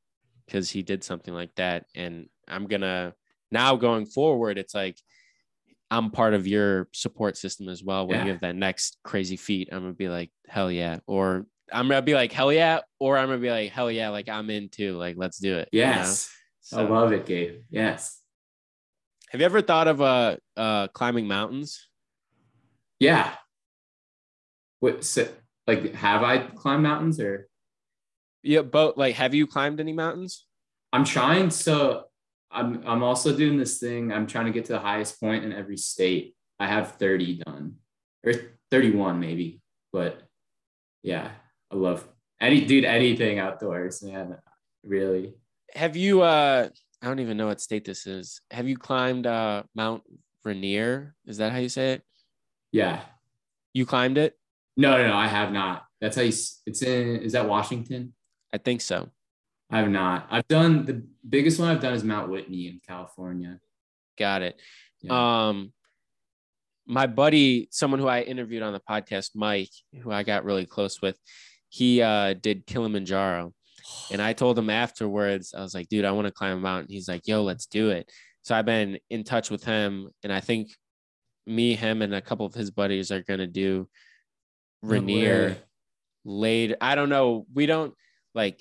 because 0.47 0.70
he 0.70 0.83
did 0.83 1.03
something 1.03 1.33
like 1.33 1.55
that. 1.57 1.87
And 1.95 2.28
I'm 2.47 2.66
going 2.66 2.83
to 2.83 3.14
now 3.51 3.76
going 3.76 4.05
forward, 4.05 4.59
it's 4.59 4.74
like, 4.74 4.99
I'm 5.93 6.11
part 6.11 6.32
of 6.32 6.47
your 6.47 6.88
support 6.93 7.36
system 7.36 7.68
as 7.68 7.84
well. 7.84 8.07
When 8.07 8.18
yeah. 8.18 8.24
you 8.24 8.32
have 8.32 8.40
that 8.40 8.57
next 8.57 8.97
crazy 9.05 9.36
feat, 9.36 9.68
I'm 9.70 9.80
gonna 9.80 9.93
be 9.93 10.09
like, 10.09 10.30
hell 10.49 10.72
yeah. 10.72 11.01
Or 11.07 11.45
I'm 11.70 11.86
gonna 11.86 12.01
be 12.01 12.14
like 12.14 12.32
hell 12.32 12.51
yeah, 12.51 12.80
or 12.99 13.18
I'm 13.18 13.28
gonna 13.28 13.38
be 13.38 13.51
like 13.51 13.72
hell 13.72 13.90
yeah, 13.90 14.09
like 14.09 14.30
I'm 14.30 14.49
in 14.49 14.70
too, 14.70 14.97
like 14.97 15.16
let's 15.18 15.38
do 15.38 15.59
it. 15.59 15.68
Yes, 15.70 16.30
you 16.72 16.78
know? 16.80 16.86
so, 16.88 16.95
I 16.95 16.97
love 16.99 17.12
it, 17.12 17.26
Gabe. 17.26 17.61
Yes. 17.68 18.22
Have 19.32 19.43
you 19.43 19.45
ever 19.45 19.61
thought 19.61 19.86
of 19.86 20.01
uh, 20.01 20.36
uh 20.57 20.88
climbing 20.88 21.28
mountains? 21.28 21.86
Yeah. 22.99 23.34
What 24.80 25.05
so, 25.05 25.28
like 25.66 25.95
have 25.95 26.22
I 26.22 26.38
climbed 26.38 26.84
mountains 26.84 27.20
or? 27.20 27.49
Yeah, 28.43 28.62
but 28.62 28.97
like, 28.97 29.16
have 29.16 29.34
you 29.34 29.47
climbed 29.47 29.78
any 29.78 29.93
mountains? 29.93 30.47
I'm 30.90 31.05
trying. 31.05 31.51
So 31.51 32.05
I'm 32.53 32.83
I'm 32.87 33.03
also 33.03 33.37
doing 33.37 33.57
this 33.57 33.79
thing. 33.79 34.13
I'm 34.13 34.27
trying 34.27 34.47
to 34.47 34.53
get 34.53 34.67
to 34.67 34.73
the 34.73 34.81
highest 34.81 35.19
point 35.21 35.45
in 35.45 35.53
every 35.53 35.77
state. 35.77 36.35
I 36.61 36.67
have 36.67 36.93
30 36.93 37.43
done 37.45 37.77
or 38.25 38.35
31 38.71 39.19
maybe, 39.19 39.61
but 39.93 40.23
yeah, 41.03 41.31
I 41.71 41.77
love 41.77 42.07
any 42.41 42.65
dude, 42.65 42.85
anything 42.85 43.39
outdoors, 43.39 44.03
man. 44.03 44.37
Really. 44.85 45.35
Have 45.75 45.97
you 45.97 46.23
uh 46.23 46.69
I 47.01 47.07
don't 47.07 47.21
even 47.21 47.37
know 47.37 47.47
what 47.47 47.61
state 47.61 47.85
this 47.85 48.07
is. 48.07 48.41
Have 48.51 48.69
you 48.69 48.77
climbed 48.77 49.27
uh 49.27 49.63
Mount 49.75 50.03
Rainier? 50.45 51.15
Is 51.27 51.39
that 51.39 51.53
how 51.53 51.59
you 51.59 51.69
say 51.69 51.93
it? 51.93 52.03
Yeah. 52.71 53.01
You 53.73 53.87
climbed 53.87 54.19
it? 54.19 54.37
No, 54.77 54.97
no, 54.97 55.09
no, 55.09 55.15
I 55.15 55.27
have 55.27 55.53
not. 55.53 55.85
That's 56.01 56.17
how 56.17 56.23
you 56.23 56.33
it's 56.67 56.83
in 56.83 57.17
is 57.17 57.33
that 57.33 57.49
Washington? 57.49 58.15
I 58.53 58.59
think 58.59 58.81
so. 58.81 59.09
I 59.73 59.79
have 59.79 59.91
not. 59.91 60.29
I've 60.31 60.47
done 60.49 60.85
the 60.85 61.03
biggest 61.29 61.59
one 61.59 61.70
I've 61.70 61.81
done 61.81 61.95
is 61.95 62.05
Mount 62.05 62.31
Whitney 62.31 62.68
in 62.68 62.81
California. 62.87 63.59
Got 64.18 64.43
it. 64.43 64.61
Yeah. 65.01 65.49
Um 65.49 65.73
my 66.87 67.07
buddy, 67.07 67.68
someone 67.70 68.01
who 68.01 68.09
I 68.09 68.23
interviewed 68.23 68.62
on 68.62 68.73
the 68.73 68.81
podcast, 68.81 69.31
Mike, 69.35 69.70
who 70.03 70.11
I 70.11 70.25
got 70.25 70.45
really 70.45 70.66
close 70.66 71.01
with, 71.01 71.18
he 71.68 72.03
uh, 72.03 72.35
did 72.35 72.66
Kilimanjaro. 72.66 73.55
And 74.11 74.20
I 74.20 74.33
told 74.33 74.59
him 74.59 74.68
afterwards, 74.68 75.55
I 75.57 75.62
was 75.62 75.75
like, 75.75 75.89
dude, 75.89 76.05
I 76.05 76.12
want 76.12 76.27
to 76.27 76.33
climb 76.33 76.59
a 76.59 76.61
mountain. 76.61 76.93
He's 76.93 77.09
like, 77.09 77.27
yo, 77.27 77.43
let's 77.43 77.66
do 77.66 77.91
it. 77.91 78.11
So 78.43 78.55
I've 78.55 78.66
been 78.66 78.99
in 79.11 79.25
touch 79.25 79.51
with 79.51 79.64
him. 79.64 80.11
And 80.23 80.33
I 80.33 80.41
think 80.41 80.70
me, 81.47 81.75
him, 81.75 82.03
and 82.03 82.14
a 82.14 82.20
couple 82.20 82.47
of 82.47 82.55
his 82.55 82.70
buddies 82.70 83.11
are 83.11 83.23
going 83.23 83.41
to 83.41 83.47
do 83.47 83.89
Rainier 84.83 85.51
no 85.51 85.57
later. 86.25 86.77
I 86.81 86.95
don't 86.95 87.09
know. 87.09 87.47
We 87.55 87.66
don't 87.66 87.95
like, 88.35 88.61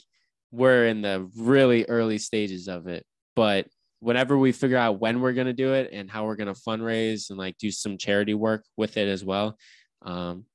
we're 0.52 0.88
in 0.88 1.02
the 1.02 1.30
really 1.38 1.86
early 1.86 2.18
stages 2.18 2.68
of 2.68 2.88
it. 2.88 3.06
But 3.36 3.68
whenever 4.00 4.38
we 4.38 4.52
figure 4.52 4.78
out 4.78 5.00
when 5.00 5.22
we're 5.22 5.34
going 5.34 5.48
to 5.48 5.54
do 5.54 5.74
it 5.74 5.90
and 5.94 6.10
how 6.10 6.26
we're 6.26 6.36
going 6.36 6.54
to 6.54 6.60
fundraise 6.60 7.30
and 7.30 7.40
like 7.40 7.58
do 7.58 7.72
some 7.72 7.98
charity 7.98 8.34
work 8.34 8.66
with 8.78 8.98
it 8.98 9.08
as 9.08 9.24
well, 9.24 9.58
um, 10.04 10.46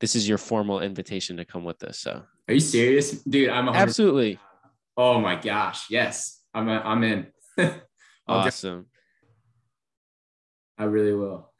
this 0.00 0.14
is 0.14 0.28
your 0.28 0.38
formal 0.38 0.80
invitation 0.80 1.38
to 1.38 1.44
come 1.44 1.64
with 1.64 1.82
us. 1.82 1.98
So, 1.98 2.22
are 2.48 2.54
you 2.54 2.60
serious, 2.60 3.22
dude? 3.22 3.48
I'm 3.48 3.66
100- 3.66 3.74
absolutely. 3.74 4.38
Oh 4.96 5.20
my 5.20 5.36
gosh, 5.36 5.90
yes, 5.90 6.40
I'm. 6.52 6.68
A, 6.68 6.80
I'm 6.80 7.04
in. 7.04 7.26
awesome. 8.28 8.86
I 10.76 10.84
really 10.84 11.12
will. 11.12 11.52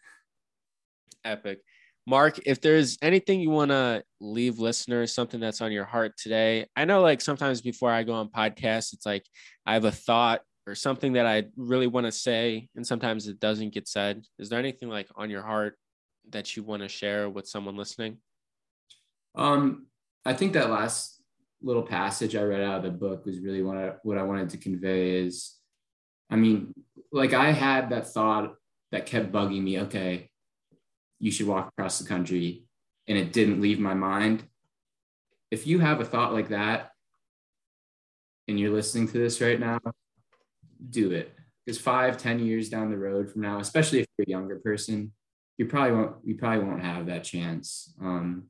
Epic. 1.24 1.61
Mark, 2.09 2.40
if 2.46 2.62
there's 2.62 2.96
anything 3.02 3.38
you 3.38 3.50
want 3.50 3.70
to 3.70 4.02
leave 4.18 4.59
listeners, 4.59 5.12
something 5.12 5.40
that's 5.40 5.61
on 5.61 5.72
your 5.72 5.84
heart 5.84 6.16
today, 6.16 6.64
I 6.74 6.86
know 6.86 7.02
like 7.02 7.20
sometimes 7.20 7.61
before 7.61 7.90
I 7.90 8.02
go 8.02 8.14
on 8.14 8.30
podcasts, 8.30 8.94
it's 8.94 9.04
like 9.04 9.26
I 9.66 9.74
have 9.74 9.84
a 9.84 9.92
thought 9.92 10.40
or 10.66 10.74
something 10.74 11.12
that 11.12 11.26
I 11.26 11.44
really 11.54 11.86
want 11.86 12.06
to 12.06 12.12
say, 12.12 12.70
and 12.74 12.86
sometimes 12.86 13.28
it 13.28 13.38
doesn't 13.40 13.74
get 13.74 13.88
said. 13.88 14.22
Is 14.38 14.48
there 14.48 14.59
anything 14.59 14.88
like 14.88 15.06
on 15.16 15.28
your 15.28 15.42
heart 15.42 15.76
that 16.30 16.56
you 16.56 16.62
want 16.62 16.80
to 16.80 16.88
share 16.88 17.28
with 17.28 17.46
someone 17.46 17.76
listening? 17.76 18.16
Um, 19.34 19.88
I 20.24 20.32
think 20.32 20.54
that 20.54 20.70
last 20.70 21.20
little 21.61 21.82
passage 21.82 22.34
I 22.34 22.42
read 22.42 22.62
out 22.62 22.78
of 22.78 22.84
the 22.84 22.90
book 22.90 23.26
was 23.26 23.40
really 23.40 23.62
what 23.62 23.76
I, 23.76 23.92
what 24.02 24.16
I 24.16 24.22
wanted 24.22 24.48
to 24.50 24.56
convey 24.56 25.11
is, 25.11 25.56
I 26.30 26.36
mean, 26.36 26.72
like 27.12 27.34
I 27.34 27.52
had 27.52 27.90
that 27.90 28.09
thought 28.09 28.54
that 28.92 29.04
kept 29.04 29.30
bugging 29.30 29.62
me. 29.62 29.80
Okay, 29.80 30.28
you 31.18 31.30
should 31.30 31.46
walk 31.46 31.68
across 31.68 31.98
the 31.98 32.08
country, 32.08 32.64
and 33.06 33.18
it 33.18 33.32
didn't 33.32 33.60
leave 33.60 33.80
my 33.80 33.94
mind. 33.94 34.44
If 35.50 35.66
you 35.66 35.78
have 35.78 36.00
a 36.00 36.04
thought 36.04 36.32
like 36.32 36.48
that, 36.48 36.92
and 38.46 38.58
you're 38.58 38.72
listening 38.72 39.08
to 39.08 39.18
this 39.18 39.40
right 39.40 39.60
now, 39.60 39.80
do 40.90 41.12
it. 41.12 41.34
Because 41.64 41.80
five, 41.80 42.16
ten 42.16 42.38
years 42.38 42.68
down 42.68 42.90
the 42.90 42.96
road 42.96 43.30
from 43.30 43.42
now, 43.42 43.60
especially 43.60 44.00
if 44.00 44.06
you're 44.16 44.26
a 44.26 44.30
younger 44.30 44.58
person, 44.58 45.12
you 45.58 45.66
probably 45.66 45.92
won't. 45.92 46.16
You 46.24 46.34
probably 46.36 46.64
won't 46.64 46.82
have 46.82 47.06
that 47.06 47.24
chance. 47.24 47.94
Um, 48.00 48.44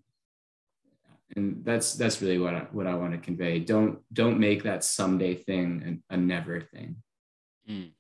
and 1.37 1.65
that's 1.65 1.95
that's 1.95 2.23
really 2.23 2.39
what 2.39 2.55
I, 2.55 2.61
what 2.71 2.87
I 2.87 2.95
want 2.95 3.13
to 3.13 3.19
convey. 3.19 3.59
Don't 3.59 3.99
don't 4.13 4.39
make 4.39 4.63
that 4.63 4.85
someday 4.85 5.35
thing 5.35 6.01
a, 6.11 6.15
a 6.15 6.17
never 6.17 6.61
thing. 6.61 6.97
Mm. 7.69 7.93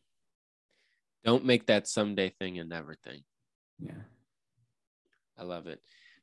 Don't 1.24 1.44
make 1.44 1.66
that 1.66 1.88
someday 1.88 2.30
thing 2.30 2.58
a 2.58 2.64
never 2.64 2.94
thing. 2.94 3.22
Yeah. 3.80 3.92
I 5.39 5.45
love 5.45 5.66
it. 5.66 5.80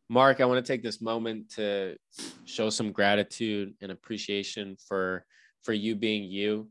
Mark, 0.09 0.39
I 0.39 0.45
want 0.45 0.63
to 0.63 0.71
take 0.73 0.83
this 0.83 1.01
moment 1.01 1.49
to 1.55 1.97
show 2.45 2.69
some 2.69 2.91
gratitude 2.91 3.73
and 3.81 3.91
appreciation 3.91 4.77
for 4.87 5.25
for 5.63 5.73
you 5.73 5.95
being 5.95 6.23
you 6.29 6.69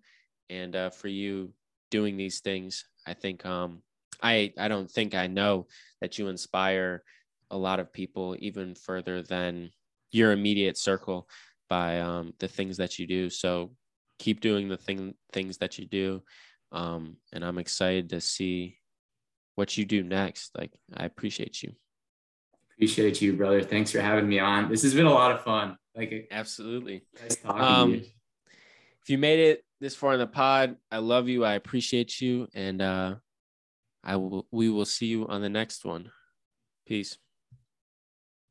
and 0.51 0.77
uh, 0.77 0.91
for 0.91 1.09
you 1.09 1.53
doing 1.91 2.17
these 2.17 2.41
things. 2.41 2.85
I 3.07 3.15
think 3.15 3.45
um, 3.45 3.83
I 4.23 4.53
I 4.59 4.69
don't 4.69 4.91
think 4.91 5.15
I 5.15 5.27
know 5.27 5.67
that 6.01 6.19
you 6.19 6.29
inspire 6.29 7.03
a 7.51 7.57
lot 7.57 7.81
of 7.81 7.93
people 7.93 8.37
even 8.39 8.75
further 8.75 9.23
than 9.23 9.71
your 10.13 10.33
immediate 10.33 10.79
circle 10.79 11.29
by 11.69 12.01
um, 12.01 12.35
the 12.39 12.49
things 12.49 12.77
that 12.77 12.99
you 12.99 13.07
do. 13.07 13.31
So 13.31 13.73
keep 14.19 14.41
doing 14.41 14.69
the 14.69 14.77
thing 14.77 15.15
things 15.33 15.59
that 15.59 15.77
you 15.77 15.87
do, 15.87 16.23
um, 16.71 17.17
and 17.33 17.45
I'm 17.45 17.59
excited 17.59 18.11
to 18.11 18.21
see 18.21 18.79
what 19.57 19.77
you 19.77 19.85
do 19.85 20.05
next. 20.05 20.53
Like 20.57 20.71
I 20.97 21.05
appreciate 21.05 21.65
you. 21.65 21.75
Appreciate 22.77 23.23
you, 23.23 23.35
brother. 23.35 23.63
Thanks 23.63 23.91
for 23.91 24.01
having 24.01 24.29
me 24.29 24.39
on. 24.39 24.69
This 24.69 24.83
has 24.83 24.95
been 24.95 25.07
a 25.07 25.13
lot 25.13 25.33
of 25.33 25.43
fun. 25.43 25.77
Like 25.95 26.29
absolutely. 26.31 27.05
Nice 27.23 27.37
talking 27.37 27.63
um, 27.63 27.91
to 27.93 27.99
you. 27.99 28.05
If 29.03 29.11
you 29.11 29.19
made 29.19 29.39
it 29.39 29.65
this 29.81 29.95
far 29.95 30.15
in 30.15 30.19
the 30.19 30.27
pod, 30.27 30.77
I 30.91 30.99
love 30.99 31.29
you. 31.29 31.45
I 31.45 31.55
appreciate 31.55 32.21
you, 32.21 32.49
and 32.55 32.83
uh, 32.83 33.17
I 34.03 34.17
will. 34.17 34.47
We 34.51 34.71
will 34.71 34.87
see 34.87 35.07
you 35.07 35.29
on 35.29 35.41
the 35.41 35.49
next 35.49 35.85
one. 35.85 36.11
Peace. 36.87 37.19